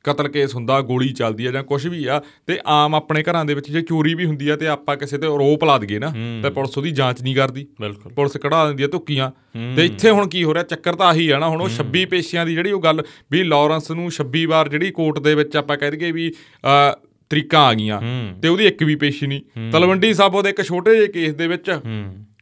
[0.05, 3.55] ਕਤਲ ਕੇਸ ਹੁੰਦਾ ਗੋਲੀ ਚੱਲਦੀ ਆ ਜਾਂ ਕੁਝ ਵੀ ਆ ਤੇ ਆਮ ਆਪਣੇ ਘਰਾਂ ਦੇ
[3.55, 6.11] ਵਿੱਚ ਜੇ ਚੋਰੀ ਵੀ ਹੁੰਦੀ ਆ ਤੇ ਆਪਾਂ ਕਿਸੇ ਤੇ ਆਰੋਪ ਲਾ ਦਈਏ ਨਾ
[6.43, 7.67] ਤੇ ਪੁਲਿਸ ਉਹਦੀ ਜਾਂਚ ਨਹੀਂ ਕਰਦੀ।
[8.15, 9.31] ਪੁਲਿਸ ਕਢਾ ਦਿੰਦੀ ਆ ਧੁੱਕੀਆਂ।
[9.77, 10.65] ਤੇ ਇੱਥੇ ਹੁਣ ਕੀ ਹੋ ਰਿਹਾ?
[10.65, 13.91] ਚੱਕਰ ਤਾਂ ਆਹੀ ਆ ਨਾ ਹੁਣ ਉਹ 26 ਪੇਸ਼ੀਆਂ ਦੀ ਜਿਹੜੀ ਉਹ ਗੱਲ ਵੀ ਲਾਰੈਂਸ
[13.91, 16.31] ਨੂੰ 26 ਵਾਰ ਜਿਹੜੀ ਕੋਰਟ ਦੇ ਵਿੱਚ ਆਪਾਂ ਕਹਿ ਦਈਏ ਵੀ
[17.31, 18.01] ਤਰੀਕਾਂ ਆ ਗਈਆਂ
[18.43, 21.71] ਤੇ ਉਹਦੀ ਇੱਕ ਵੀ ਪੇਸ਼ੀ ਨਹੀਂ। ਤਲਵੰਡੀ ਸਾਬੋ ਦੇ ਇੱਕ ਛੋਟੇ ਜਿਹੇ ਕੇਸ ਦੇ ਵਿੱਚ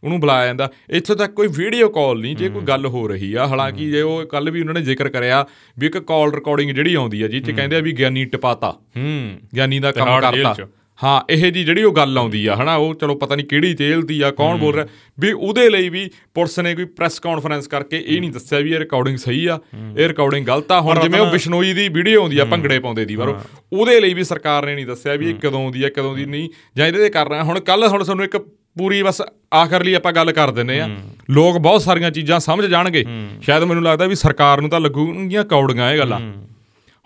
[0.05, 3.47] ਉਹਨੂੰ ਬੁਲਾਇਆ ਜਾਂਦਾ। ਇੱਥੋਂ ਤੱਕ ਕੋਈ ਵੀਡੀਓ ਕਾਲ ਨਹੀਂ ਜੇ ਕੋਈ ਗੱਲ ਹੋ ਰਹੀ ਆ
[3.47, 5.45] ਹਾਲਾਂਕਿ ਜੇ ਉਹ ਕੱਲ ਵੀ ਉਹਨਾਂ ਨੇ ਜ਼ਿਕਰ ਕਰਿਆ
[5.79, 9.79] ਵੀ ਇੱਕ ਕਾਲ ਰਿਕਾਰਡਿੰਗ ਜਿਹੜੀ ਆਉਂਦੀ ਆ ਜਿੱਥੇ ਕਹਿੰਦੇ ਆ ਵੀ ਗਿਆਨੀ ਟਪਾਤਾ। ਹੂੰ। ਗਿਆਨੀ
[9.79, 10.55] ਦਾ ਕੰਮ ਕਰਤਾ।
[10.99, 14.05] ਹਾਂ ਇਹ ਜੀ ਜਿਹੜੀ ਉਹ ਗੱਲ ਆਉਂਦੀ ਆ ਹਨਾ ਉਹ ਚਲੋ ਪਤਾ ਨਹੀਂ ਕਿਹੜੀ ਜੇਲ੍ਹ
[14.07, 14.87] ਦੀ ਆ ਕੌਣ ਬੋਲ ਰਿਹਾ
[15.21, 18.79] ਵੀ ਉਹਦੇ ਲਈ ਵੀ ਪੁਲਿਸ ਨੇ ਕੋਈ ਪ੍ਰੈਸ ਕਾਨਫਰੰਸ ਕਰਕੇ ਇਹ ਨਹੀਂ ਦੱਸਿਆ ਵੀ ਇਹ
[18.79, 19.59] ਰਿਕਾਰਡਿੰਗ ਸਹੀ ਆ
[19.97, 23.17] ਇਹ ਰਿਕਾਰਡਿੰਗ ਗਲਤ ਆ। ਹੁਣ ਜਿਵੇਂ ਉਹ ਬਿਸ਼ਨੋਈ ਦੀ ਵੀਡੀਓ ਆਉਂਦੀ ਆ ਭੰਗੜੇ ਪਾਉਂਦੇ ਦੀ
[23.17, 23.35] ਪਰ
[23.73, 26.49] ਉਹਦੇ ਲਈ ਵੀ ਸਰਕਾਰ ਨੇ ਨਹੀਂ ਦੱਸਿਆ ਵੀ ਇਹ ਕਦੋਂ ਆਉਂਦੀ ਆ ਕਦੋਂ ਦੀ ਨਹੀਂ
[26.77, 28.37] ਜਾਂ ਇਹਦੇ ਤੇ ਕਰ ਰਹੇ। ਹੁਣ ਕੱਲ ਹੁਣ ਸਾਨੂੰ ਇੱਕ
[28.77, 29.21] ਪੂਰੀ ਬਸ
[29.55, 30.89] ਆਖਰ ਲਈ ਆਪਾਂ ਗੱਲ ਕਰ ਦਿੰਨੇ ਆ
[31.31, 33.05] ਲੋਕ ਬਹੁਤ ਸਾਰੀਆਂ ਚੀਜ਼ਾਂ ਸਮਝ ਜਾਣਗੇ।
[33.43, 36.21] ਸ਼ਾਇਦ ਮੈਨੂੰ ਲੱਗਦਾ ਵੀ ਸਰਕਾਰ ਨੂੰ ਤਾਂ ਲੱਗੂਗੀਆਂ ਕੌੜੀਆਂ ਇਹ ਗੱਲਾਂ।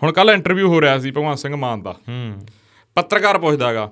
[0.02, 1.94] ਹੁਣ ਕੱਲ ਇੰਟਰਵਿਊ ਹੋ ਰਿਹਾ ਸੀ ਭਗਵਾਨ ਸਿੰਘ ਮਾਨ ਦਾ।
[2.96, 3.90] ਪੱਤਰਕਾਰ ਪੁੱਛਦਾਗਾ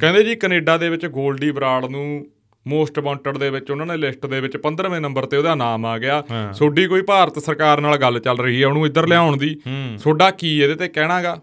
[0.00, 2.26] ਕਹਿੰਦੇ ਜੀ ਕੈਨੇਡਾ ਦੇ ਵਿੱਚ ਗੋਲਡੀ ਬਰਾੜ ਨੂੰ
[2.66, 5.96] ਮੋਸਟ ਵਾਂਟਡ ਦੇ ਵਿੱਚ ਉਹਨਾਂ ਨੇ ਲਿਸਟ ਦੇ ਵਿੱਚ 15ਵੇਂ ਨੰਬਰ ਤੇ ਉਹਦਾ ਨਾਮ ਆ
[5.98, 9.56] ਗਿਆ। ਸੋਡੀ ਕੋਈ ਭਾਰਤ ਸਰਕਾਰ ਨਾਲ ਗੱਲ ਚੱਲ ਰਹੀ ਹੈ ਉਹਨੂੰ ਇੱਧਰ ਲਿਆਉਣ ਦੀ।
[9.98, 11.38] ਸੋਡਾ ਕੀ ਇਹਦੇ ਤੇ ਕਹਿਣਾਗਾ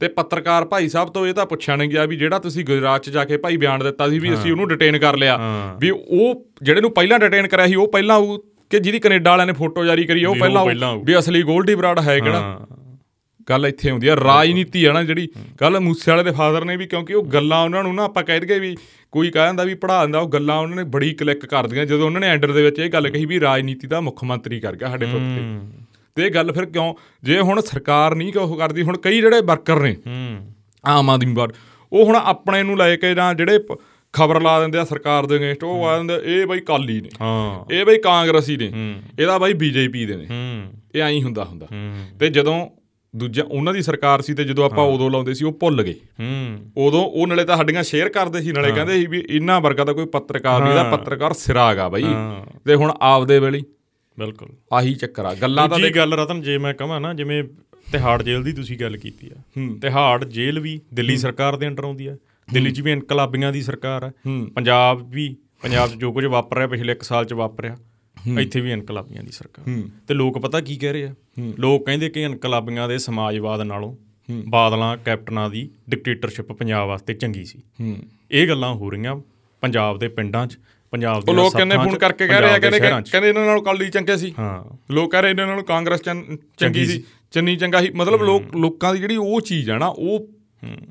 [0.00, 3.10] ਤੇ ਪੱਤਰਕਾਰ ਭਾਈ ਸਾਹਿਬ ਤੋਂ ਇਹ ਤਾਂ ਪੁੱਛਿਆ ਨਹੀਂ ਗਿਆ ਵੀ ਜਿਹੜਾ ਤੁਸੀਂ ਗੁਜਰਾਤ 'ਚ
[3.10, 5.38] ਜਾ ਕੇ ਭਾਈ ਬਿਆਨ ਦਿੱਤਾ ਸੀ ਵੀ ਅਸੀਂ ਉਹਨੂੰ ਡਿਟੇਨ ਕਰ ਲਿਆ।
[5.80, 9.46] ਵੀ ਉਹ ਜਿਹੜੇ ਨੂੰ ਪਹਿਲਾਂ ਡਿਟੇਨ ਕਰਿਆ ਸੀ ਉਹ ਪਹਿਲਾਂ ਉਹ ਕਿ ਜਿਹਦੀ ਕੈਨੇਡਾ ਵਾਲਿਆਂ
[9.46, 10.64] ਨੇ ਫੋਟੋ ਜਾਰੀ ਕਰੀ ਉਹ ਪਹਿਲਾਂ
[11.04, 12.66] ਵੀ ਅਸਲੀ ਗੋਲਡੀ ਬਰਾੜ ਹੈ ਕਿਹੜਾ?
[13.50, 15.28] ਗੱਲ ਇੱਥੇ ਹੁੰਦੀ ਆ ਰਾਜਨੀਤੀ ਆ ਨਾ ਜਿਹੜੀ।
[15.58, 18.40] ਕੱਲ ਮੂਸੇ ਵਾਲੇ ਦੇ ਫਾਦਰ ਨੇ ਵੀ ਕਿਉਂਕਿ ਉਹ ਗੱਲਾਂ ਉਹਨਾਂ ਨੂੰ ਨਾ ਆਪਾਂ ਕਹਿ
[18.40, 18.76] ਦਈਏ ਵੀ
[19.12, 22.20] ਕੋਈ ਕਹਿ ਦਿੰਦਾ ਵੀ ਪੜਾ ਦਿੰਦਾ ਉਹ ਗੱਲਾਂ ਉਹਨਾਂ ਨੇ ਬੜੀ ਕਲਿੱਕ ਕਰਦੀਆਂ ਜਦੋਂ ਉਹਨਾਂ
[22.20, 25.06] ਨੇ ਐਂਡਰ ਦੇ ਵਿੱਚ ਇਹ ਗੱਲ ਕਹੀ ਵੀ ਰਾਜਨੀਤੀ ਦਾ ਮੁੱਖ ਮੰਤਰੀ ਕਰ ਗਿਆ ਸਾਡੇ
[25.06, 25.68] ਪੁੱਤ ਤੇ।
[26.14, 26.94] ਤੇ ਇਹ ਗੱਲ ਫਿਰ ਕਿਉਂ?
[27.22, 29.96] ਜੇ ਹੁਣ ਸਰਕਾਰ ਨਹੀਂ ਉਹ ਕਰਦੀ ਹੁਣ ਕਈ ਜਿਹੜੇ ਵਰਕਰ ਨੇ
[30.86, 31.54] ਆਮ ਆਦਮੀ ਪਾਰਟੀ
[31.92, 33.58] ਉਹ ਹੁਣ ਆਪਣੇ ਨੂੰ ਲੈ ਕੇ ਜਾਂ ਜਿਹੜੇ
[34.12, 37.74] ਖਬਰ ਲਾ ਦਿੰਦੇ ਆ ਸਰਕਾਰ ਦੇ ਅਗੇਂਸਟ ਉਹ ਆ ਦਿੰਦੇ ਇਹ ਬਈ ਕਾਲੀ ਨੇ। ਹਾਂ।
[37.74, 40.26] ਇਹ ਬਈ ਕਾਂਗਰਸੀ ਨੇ। ਇਹਦਾ ਬਈ ਬੀਜੇਪੀ ਦੇ ਨੇ।
[40.94, 41.66] ਇਹ ਐਂ ਹੁੰਦਾ ਹੁੰਦਾ।
[42.20, 42.68] ਤੇ ਜਦੋਂ
[43.16, 46.58] ਦੂਜਾ ਉਹਨਾਂ ਦੀ ਸਰਕਾਰ ਸੀ ਤੇ ਜਦੋਂ ਆਪਾਂ ਉਦੋਂ ਲਾਉਂਦੇ ਸੀ ਉਹ ਭੁੱਲ ਗਏ। ਹੂੰ।
[46.76, 49.92] ਉਦੋਂ ਉਹ ਨਾਲੇ ਤਾਂ ਸਾਡੀਆਂ ਸ਼ੇਅਰ ਕਰਦੇ ਸੀ ਨਾਲੇ ਕਹਿੰਦੇ ਸੀ ਵੀ ਇੰਨਾ ਵਰਗਾ ਦਾ
[49.92, 52.04] ਕੋਈ ਪੱਤਰਕਾਰ ਨਹੀਂ ਦਾ ਪੱਤਰਕਾਰ ਸਿਰਾਗਾ ਬਾਈ।
[52.64, 53.62] ਤੇ ਹੁਣ ਆਪਦੇ ਵੇਲੇ
[54.18, 57.44] ਬਿਲਕੁਲ। ਆਹੀ ਚੱਕਰ ਆ ਗੱਲਾਂ ਤਾਂ ਗੱਲ ਰਤਨ ਜੇ ਮੈਂ ਕਹਾਂ ਨਾ ਜਿਵੇਂ
[57.92, 62.06] ਤਿਹਾੜ ਜੇਲ੍ਹ ਦੀ ਤੁਸੀਂ ਗੱਲ ਕੀਤੀ ਆ। ਤਿਹਾੜ ਜੇਲ੍ਹ ਵੀ ਦਿੱਲੀ ਸਰਕਾਰ ਦੇ ਅੰਡਰ ਆਉਂਦੀ
[62.06, 62.16] ਆ।
[62.52, 64.12] ਦਿੱਲੀ 'ਚ ਵੀ ਇਨਕਲਾਬੀਆਂ ਦੀ ਸਰਕਾਰ ਆ।
[64.54, 67.76] ਪੰਜਾਬ ਵੀ ਪੰਜਾਬ 'ਚ ਜੋ ਕੁਝ ਵਾਪਰ ਰਿਹਾ ਪਿਛਲੇ 1 ਸਾਲ 'ਚ ਵਾਪਰਿਆ
[68.40, 71.14] ਇੱਥੇ ਵੀ ਇਨਕਲਾਬੀਆਂ ਦੀ ਸਰਕਾਰ। ਤੇ ਲੋਕ ਪਤਾ ਕੀ ਕਹਿ ਰਹੇ ਆ?
[71.58, 73.96] ਲੋਕ ਕਹਿੰਦੇ ਕਿ ਇਨਕਲਾਬੀਆਂ ਦੇ ਸਮਾਜਵਾਦ ਨਾਲੋਂ
[74.48, 77.62] ਬਾਦਲਾਂ ਕੈਪਟਨਾਂ ਦੀ ਡਿਕਟੇਟਰਸ਼ਿਪ ਪੰਜਾਬ ਵਾਸਤੇ ਚੰਗੀ ਸੀ।
[78.30, 79.16] ਇਹ ਗੱਲਾਂ ਹੋ ਰਹੀਆਂ
[79.62, 80.58] ਪੰਜਾਬ ਦੇ ਪਿੰਡਾਂ 'ਚ
[80.92, 84.16] ਪੰਜਾਬ ਦੇ ਲੋਕ ਕਹਿੰਦੇ ਫੋਨ ਕਰਕੇ ਕਹਿ ਰਹੇ ਆ ਕਹਿੰਦੇ ਕਹਿੰਦੇ ਇਹਨਾਂ ਨਾਲੋਂ ਕਾਲੀ ਚੰਗੇ
[84.16, 86.00] ਸੀ। ਹਾਂ। ਲੋਕ ਕਹਿ ਰਹੇ ਇਹਨਾਂ ਨਾਲੋਂ ਕਾਂਗਰਸ
[86.58, 87.02] ਚੰਗੀ ਸੀ।
[87.32, 90.26] ਚੰਨੀ ਚੰਗਾ ਸੀ। ਮਤਲਬ ਲੋਕ ਲੋਕਾਂ ਦੀ ਜਿਹੜੀ ਉਹ ਚੀਜ਼ ਆ ਨਾ ਉਹ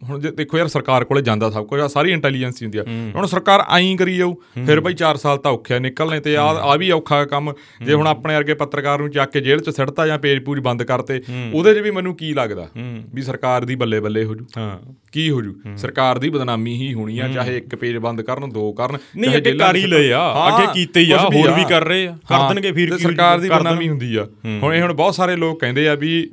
[0.10, 2.84] ਹੁਣ ਜੇ ਦੇਖੋ ਯਾਰ ਸਰਕਾਰ ਕੋਲੇ ਜਾਂਦਾ ਸਭ ਕੁਝ ਆ ਸਾਰੀ ਇੰਟੈਲੀਜੈਂਸ ਹੁੰਦੀ ਆ।
[3.16, 4.34] ਹੁਣ ਸਰਕਾਰ ਆਈ ਕਰੀ ਜਾਊ
[4.66, 7.52] ਫਿਰ ਬਈ 4 ਸਾਲ ਤਾਂ ਔਖਿਆ ਨਿਕਲਣੇ ਤੇ ਆ ਆ ਵੀ ਔਖਾ ਕੰਮ।
[7.86, 10.84] ਜੇ ਹੁਣ ਆਪਣੇ ਵਰਗੇ ਪੱਤਰਕਾਰ ਨੂੰ ਚੱਕ ਕੇ ਜੇਲ੍ਹ 'ਚ ਸਿੱਟਤਾ ਜਾਂ ਪੇਜ ਪੂਜ ਬੰਦ
[10.84, 11.22] ਕਰਤੇ
[11.54, 12.68] ਉਹਦੇ 'ਚ ਵੀ ਮੈਨੂੰ ਕੀ ਲੱਗਦਾ
[13.14, 14.46] ਵੀ ਸਰਕਾਰ ਦੀ ਬੱਲੇ ਬੱਲੇ ਹੋ ਜੂ?
[14.58, 14.78] ਹਾਂ।
[15.12, 15.54] ਕੀ ਹੋ ਜੂ?
[15.78, 19.52] ਸਰਕਾਰ ਦੀ ਬਦਨਾਮੀ ਹੀ ਹੋਣੀ ਆ ਚਾਹੇ ਇੱਕ ਪੇਜ ਬੰਦ ਕਰਨ ਦੋ ਕਰਨ ਨਹੀਂ ਅੱਗੇ
[19.58, 22.72] ਕਰ ਹੀ ਲਏ ਆ। ਅੱਗੇ ਕੀਤੇ ਹੀ ਆ ਹੋਰ ਵੀ ਕਰ ਰਹੇ ਆ। ਕਰ ਦੇਣਗੇ
[22.72, 24.26] ਫਿਰ ਸਰਕਾਰ ਦੀ ਬਦਨਾਮੀ ਹੁੰਦੀ ਆ।
[24.64, 26.30] ਹੁਣ ਇਹ ਹੁਣ ਬਹੁਤ ਸਾਰੇ ਲੋਕ ਕਹਿੰਦੇ ਆ ਵੀ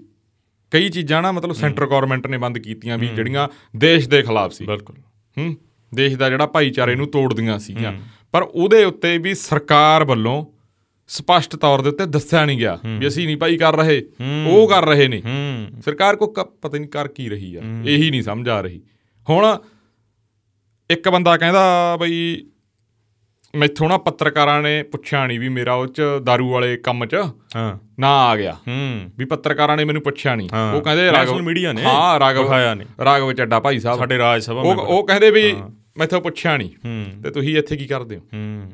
[0.72, 4.66] ਕਈ ਚੀਜ਼ਾਂ ਨਾ ਮਤਲਬ ਸੈਂਟਰ ਗਵਰਨਮੈਂਟ ਨੇ ਬੰਦ ਕੀਤੀਆਂ ਵੀ ਜਿਹੜੀਆਂ ਦੇਸ਼ ਦੇ ਖਿਲਾਫ ਸੀ।
[4.66, 4.96] ਬਿਲਕੁਲ।
[5.38, 5.56] ਹੂੰ?
[5.94, 7.92] ਦੇਸ਼ ਦਾ ਜਿਹੜਾ ਭਾਈਚਾਰੇ ਨੂੰ ਤੋੜਦੀਆਂ ਸੀਗੀਆਂ।
[8.32, 10.46] ਪਰ ਉਹਦੇ ਉੱਤੇ ਵੀ ਸਰਕਾਰ ਵੱਲੋਂ
[11.08, 14.02] ਸਪਸ਼ਟ ਤੌਰ ਦੇ ਉੱਤੇ ਦੱਸਿਆ ਨਹੀਂ ਗਿਆ ਵੀ ਅਸੀਂ ਨਹੀਂ ਭਾਈ ਕਰ ਰਹੇ।
[14.46, 15.22] ਉਹ ਕਰ ਰਹੇ ਨੇ।
[15.84, 16.26] ਸਰਕਾਰ ਕੋ
[16.62, 18.80] ਪਤਾ ਨਹੀਂ ਕਰ ਕੀ ਰਹੀ ਆ। ਇਹੀ ਨਹੀਂ ਸਮਝ ਆ ਰਹੀ।
[19.28, 19.58] ਹੁਣ
[20.90, 22.46] ਇੱਕ ਬੰਦਾ ਕਹਿੰਦਾ ਬਈ
[23.56, 27.16] ਮੈਥੋਂ ਨਾ ਪੱਤਰਕਾਰਾਂ ਨੇ ਪੁੱਛਿਆ ਨਹੀਂ ਵੀ ਮੇਰਾ ਉਹ ਚ दारू ਵਾਲੇ ਕੰਮ ਚ
[27.56, 31.72] ਹਾਂ। ਨਾ ਆ ਗਿਆ। ਹੂੰ। ਵੀ ਪੱਤਰਕਾਰਾਂ ਨੇ ਮੈਨੂੰ ਪੁੱਛਿਆ ਨਹੀਂ ਉਹ ਕਹਿੰਦੇ ਰਾਗਵ ਮੀਡੀਆ
[31.72, 35.30] ਨੇ। ਹਾਂ ਰਾਗਵ ਵਿਖਾਇਆ ਨੇ। ਰਾਗਵ ਚੱਡਾ ਭਾਈ ਸਾਹਿਬ। ਸਾਡੇ ਰਾਜ ਸਭਾ ਉਹ ਉਹ ਕਹਿੰਦੇ
[35.30, 35.54] ਵੀ
[35.98, 38.20] ਮੈਥੋਂ ਪੁੱਛਿਆ ਨਹੀਂ ਹੂੰ। ਤੇ ਤੁਸੀਂ ਇੱਥੇ ਕੀ ਕਰਦੇ ਹੋ?
[38.20, 38.70] ਹੂੰ।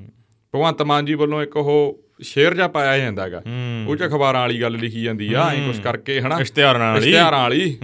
[0.54, 3.42] ਭਗਵੰਤ ਮਾਨ ਜੀ ਵੱਲੋਂ ਇੱਕ ਉਹ ਸ਼ੇਅਰ ਜਾ ਪਾਇਆ ਜਾਂਦਾਗਾ
[3.88, 6.40] ਉਹ ਚ ਅਖਬਾਰਾਂ ਵਾਲੀ ਗੱਲ ਲਿਖੀ ਜਾਂਦੀ ਆ ਐਂ ਕੁਝ ਕਰਕੇ ਹਨਾ?
[6.40, 7.78] ਇਸ਼ਤਿਹਾਰਾਂ ਵਾਲੀ ਇਸ਼ਤਿਹਾਰਾਂ ਵਾਲੀ।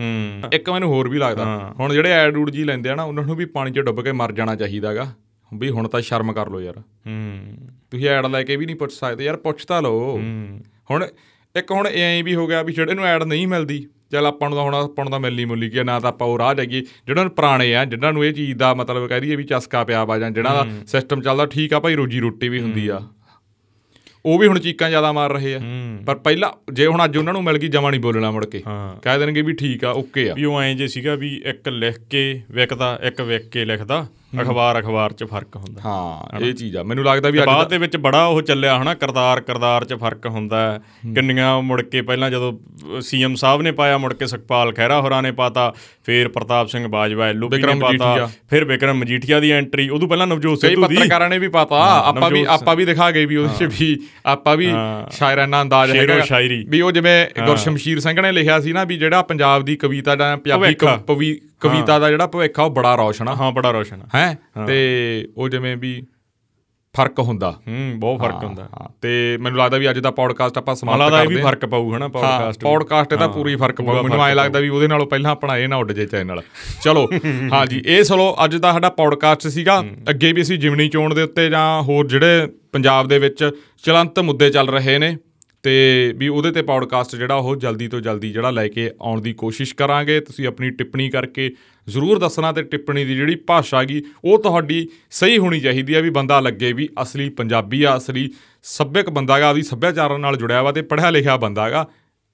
[0.53, 3.37] ਇੱਕ ਮੈਨੂੰ ਹੋਰ ਵੀ ਲੱਗਦਾ। ਹੁਣ ਜਿਹੜੇ ਐਡ ਊਡ ਜੀ ਲੈਂਦੇ ਆ ਨਾ ਉਹਨਾਂ ਨੂੰ
[3.37, 5.13] ਵੀ ਪਾਣੀ 'ਚ ਡੁੱਬ ਕੇ ਮਰ ਜਾਣਾ ਚਾਹੀਦਾਗਾ
[5.55, 7.57] ਵੀ ਹੁਣ ਤਾਂ ਸ਼ਰਮ ਕਰ ਲਓ ਯਾਰ। ਹੂੰ
[7.91, 10.19] ਤੁਸੀਂ ਐਡ ਲੈ ਕੇ ਵੀ ਨਹੀਂ ਪੁੱਛ ਸਕਦੇ। ਯਾਰ ਪੁੱਛ ਤਾਂ ਲਓ।
[10.91, 11.07] ਹੁਣ
[11.55, 14.57] ਇੱਕ ਹੁਣ ਐਂ ਵੀ ਹੋ ਗਿਆ ਵੀ ਜਿਹੜੇ ਨੂੰ ਐਡ ਨਹੀਂ ਮਿਲਦੀ ਚਲ ਆਪਾਂ ਨੂੰ
[14.57, 17.23] ਤਾਂ ਹੁਣ ਆਪਾਂ ਨੂੰ ਤਾਂ ਮਿਲਣੀ ਮੁੱਲੀ ਕੀ ਨਾ ਤਾਂ ਆਪਾਂ ਉਹ ਰਾਹ ਜਾਈਏ। ਜਿਹੜਾ
[17.23, 20.19] ਨੂੰ ਪੁਰਾਣੇ ਆ ਜਿਨ੍ਹਾਂ ਨੂੰ ਇਹ ਚੀਜ਼ ਦਾ ਮਤਲਬ ਕਹਿ ਦਈਏ ਵੀ ਚਸਕਾ ਪਿਆ ਵਾ
[20.19, 23.01] ਜਾਂ ਜਿਹੜਾ ਦਾ ਸਿਸਟਮ ਚੱਲਦਾ ਠੀਕ ਆ ਭਾਈ ਰੋਜੀ ਰੋਟੀ ਵੀ ਹੁੰਦੀ ਆ।
[24.27, 25.61] ਉਹ ਵੀ ਹੁਣ ਚੀਕਾਂ ਜ਼ਿਆਦਾ ਮਾਰ ਰਹੇ ਆ।
[26.07, 28.63] ਪਰ ਪਹਿਲਾਂ ਜੇ ਹੁਣ ਅੱਜ ਉਹਨਾਂ ਨੂੰ ਮਿਲ ਗਈ ਜਮਾ ਨਹੀਂ ਬੋਲਣਾ ਮੁੜ ਕੇ।
[29.03, 31.99] ਕਹਿ ਦੇਣਗੇ ਵੀ ਠੀਕ ਆ ਓਕੇ ਆ। ਵੀ ਉਹ ਐਂ ਜੇ ਸੀਗਾ ਵੀ ਇੱਕ ਲਿਖ
[32.11, 34.07] ਕੇ ਵਿਕਦਾ ਇੱਕ ਵਿਕ ਕੇ ਲਿਖਦਾ।
[34.43, 37.97] ਅਖਬਾਰ ਅਖਬਾਰ 'ਚ ਫ਼ਰਕ ਹੁੰਦਾ। ਹਾਂ ਇਹ ਚੀਜ਼ ਆ। ਮੈਨੂੰ ਲੱਗਦਾ ਵੀ ਬਾਅਦ ਦੇ ਵਿੱਚ
[37.97, 40.81] ਬੜਾ ਉਹ ਚੱਲਿਆ ਹਨਾ ਕਰਤਾਰ ਕਰਤਾਰ 'ਚ ਫ਼ਰਕ ਹੁੰਦਾ।
[41.15, 42.53] ਕਿੰਨੀਆਂ ਮੁੜ ਕੇ ਪਹਿਲਾਂ ਜਦੋਂ
[43.01, 45.75] ਸੀਐਮ ਸਾਹਿਬ ਨੇ ਪਾਇਆ ਮੁੜ ਕੇ ਸੁਖਪਾਲ ਖਹਿਰਾ ਹੋਰਾਂ ਨੇ ਪਾਤਾ
[46.05, 50.61] ਫਿਰ ਪ੍ਰਤਾਪ ਸਿੰਘ ਬਾਜਵਾ ਐਲਓਪੀ ਨੇ ਪਾਤਾ ਫਿਰ ਵਿਕਰਮ ਮਜੀਠੀਆ ਦੀ ਐਂਟਰੀ ਉਦੋਂ ਪਹਿਲਾਂ ਨਵਜੋਤ
[50.61, 53.71] ਸਿੱਧੂ ਦੀ। ਪੱਤਰਕਾਰਾਂ ਨੇ ਵੀ ਪਾਤਾ। ਆਪਾਂ ਵੀ ਆਪਾਂ ਵੀ ਦਿਖਾ ਗਏ ਵੀ ਉਹਦੇ 'ਚ
[53.81, 54.73] ਵੀ ਆਪਾਂ ਵੀ
[55.11, 59.65] ਸ਼ਾਇਰਾਨਾ ਅੰਦਾਜ਼ ਹੈਗਾ। ਵੀ ਉਹ ਜਿਵੇਂ ਗੁਰਸ਼ਮਸ਼ੀਰ ਸਿੰਘ ਨੇ ਲਿਖਿਆ ਸੀ ਨਾ ਵੀ ਜਿਹੜਾ ਪੰਜਾਬ
[59.65, 63.71] ਦੀ ਕਵਿਤਾ ਦਾ ਪੰਜਾਬੀ ਕਵਿਤਾ ਦਾ ਜਿਹੜਾ ਭਵਿੱਖ ਆ ਉਹ ਬੜਾ ਰੌਸ਼ਨ ਆ। ਹਾਂ ਬੜਾ
[63.71, 64.39] ਰੌਸ਼ਨ ਹੈ?
[64.67, 66.07] ਤੇ ਉਹ ਜਿਵੇਂ ਵੀ
[66.97, 70.75] ਫ਼ਰਕ ਹੁੰਦਾ। ਹੂੰ ਬਹੁਤ ਫ਼ਰਕ ਹੁੰਦਾ। ਹਾਂ। ਤੇ ਮੈਨੂੰ ਲੱਗਦਾ ਵੀ ਅੱਜ ਦਾ ਪੋਡਕਾਸਟ ਆਪਾਂ
[70.75, 74.03] ਸਮਾਪਤ ਲੱਗਦਾ ਇਹ ਕਰਦੇ ਵੀ ਹਾਂ। ਫ਼ਰਕ ਪਊ ਹਨਾ ਪੋਡਕਾਸਟ ਪੋਡਕਾਸਟ ਦਾ ਪੂਰੀ ਫ਼ਰਕ ਪਊ
[74.03, 76.43] ਮੈਨੂੰ ਐਂ ਲੱਗਦਾ ਵੀ ਉਹਦੇ ਨਾਲੋਂ ਪਹਿਲਾਂ ਆਪਣਾ ਇਹ ਨਾ ਉੱਡ ਜੇ ਚੈਨਲ।
[76.83, 77.09] ਚਲੋ
[77.53, 81.51] ਹਾਂਜੀ ਇਹ ਚਲੋ ਅੱਜ ਦਾ ਸਾਡਾ ਪੋਡਕਾਸਟ ਸੀਗਾ। ਅੱਗੇ ਵੀ ਅਸੀਂ ਜਿਮਨੀ ਚੋਣ ਦੇ ਉੱਤੇ
[81.51, 83.51] ਜਾਂ ਹੋਰ ਜਿਹੜੇ ਪੰਜਾਬ ਦੇ ਵਿੱਚ
[83.85, 85.17] ਚਲੰਤ ਮੁੱਦੇ ਚੱਲ ਰਹੇ ਨੇ
[85.65, 89.33] ਤੇ ਵੀ ਉਹਦੇ ਤੇ ਪੌਡਕਾਸਟ ਜਿਹੜਾ ਉਹ ਜਲਦੀ ਤੋਂ ਜਲਦੀ ਜਿਹੜਾ ਲੈ ਕੇ ਆਉਣ ਦੀ
[89.33, 91.51] ਕੋਸ਼ਿਸ਼ ਕਰਾਂਗੇ। ਤੁਸੀਂ ਆਪਣੀ ਟਿੱਪਣੀ ਕਰਕੇ
[91.89, 96.11] ਜ਼ਰੂਰ ਦੱਸਣਾ ਤੇ ਟਿੱਪਣੀ ਦੀ ਜਿਹੜੀ ਭਾਸ਼ਾ ਗਈ ਉਹ ਤੁਹਾਡੀ ਸਹੀ ਹੋਣੀ ਚਾਹੀਦੀ ਹੈ ਵੀ
[96.11, 98.31] ਬੰਦਾ ਲੱਗੇ ਵੀ ਅਸਲੀ ਪੰਜਾਬੀ ਆ, ਅਸਲੀ
[98.63, 101.87] ਸੱਭਿਅਕ ਬੰਦਾ ਗਾ, ਉਹਦੀ ਸੱਭਿਆਚਾਰ ਨਾਲ ਜੁੜਿਆ ਵਾ ਤੇ ਪੜ੍ਹਿਆ ਲਿਖਿਆ ਬੰਦਾ ਗਾ।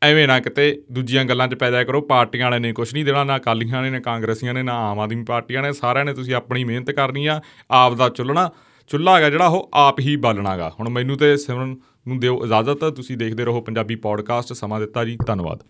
[0.03, 3.25] ਐਵੇਂ ਨਾ ਕਿਤੇ ਦੂਜੀਆਂ ਗੱਲਾਂ 'ਚ ਪੈ ਜਾਇਆ ਕਰੋ, ਪਾਰਟੀਆਂ ਵਾਲਿਆਂ ਨੇ ਕੁਝ ਨਹੀਂ ਦੇਣਾ,
[3.25, 6.65] ਨਾ ਅਕਾਲੀਆਂ ਨੇ, ਨਾ ਕਾਂਗਰਸੀਆਂ ਨੇ, ਨਾ ਆਮ ਆਦਮੀ ਪਾਰਟੀਆਂ ਨੇ, ਸਾਰਿਆਂ ਨੇ ਤੁਸੀਂ ਆਪਣੀ
[6.65, 8.51] ਮਿਹਨਤ ਕਰਨੀ ਆ, ਆਪ ਦਾ ਚੁੱਲਣਾ
[8.89, 11.77] ਚੁੱਲ੍ਹਾ ਹੈਗਾ ਜਿਹੜਾ ਉਹ ਆਪ ਹੀ ਬਾਲਣਾਗਾ ਹੁਣ ਮੈਨੂੰ ਤੇ ਸਿਮਰਨ
[12.11, 15.63] ਨੂੰ ਦਿਓ ਇਜਾਜ਼ਤ। ਤੁਸੀਂ ਦੇਖਦੇ ਰਹੋ ਪੰਜਾਬੀ ਪੋਡਕਾਸਟ ਸਮਾਂ ਦਿੱਤਾ ਜੀ। ਧੰਨਵਾਦ।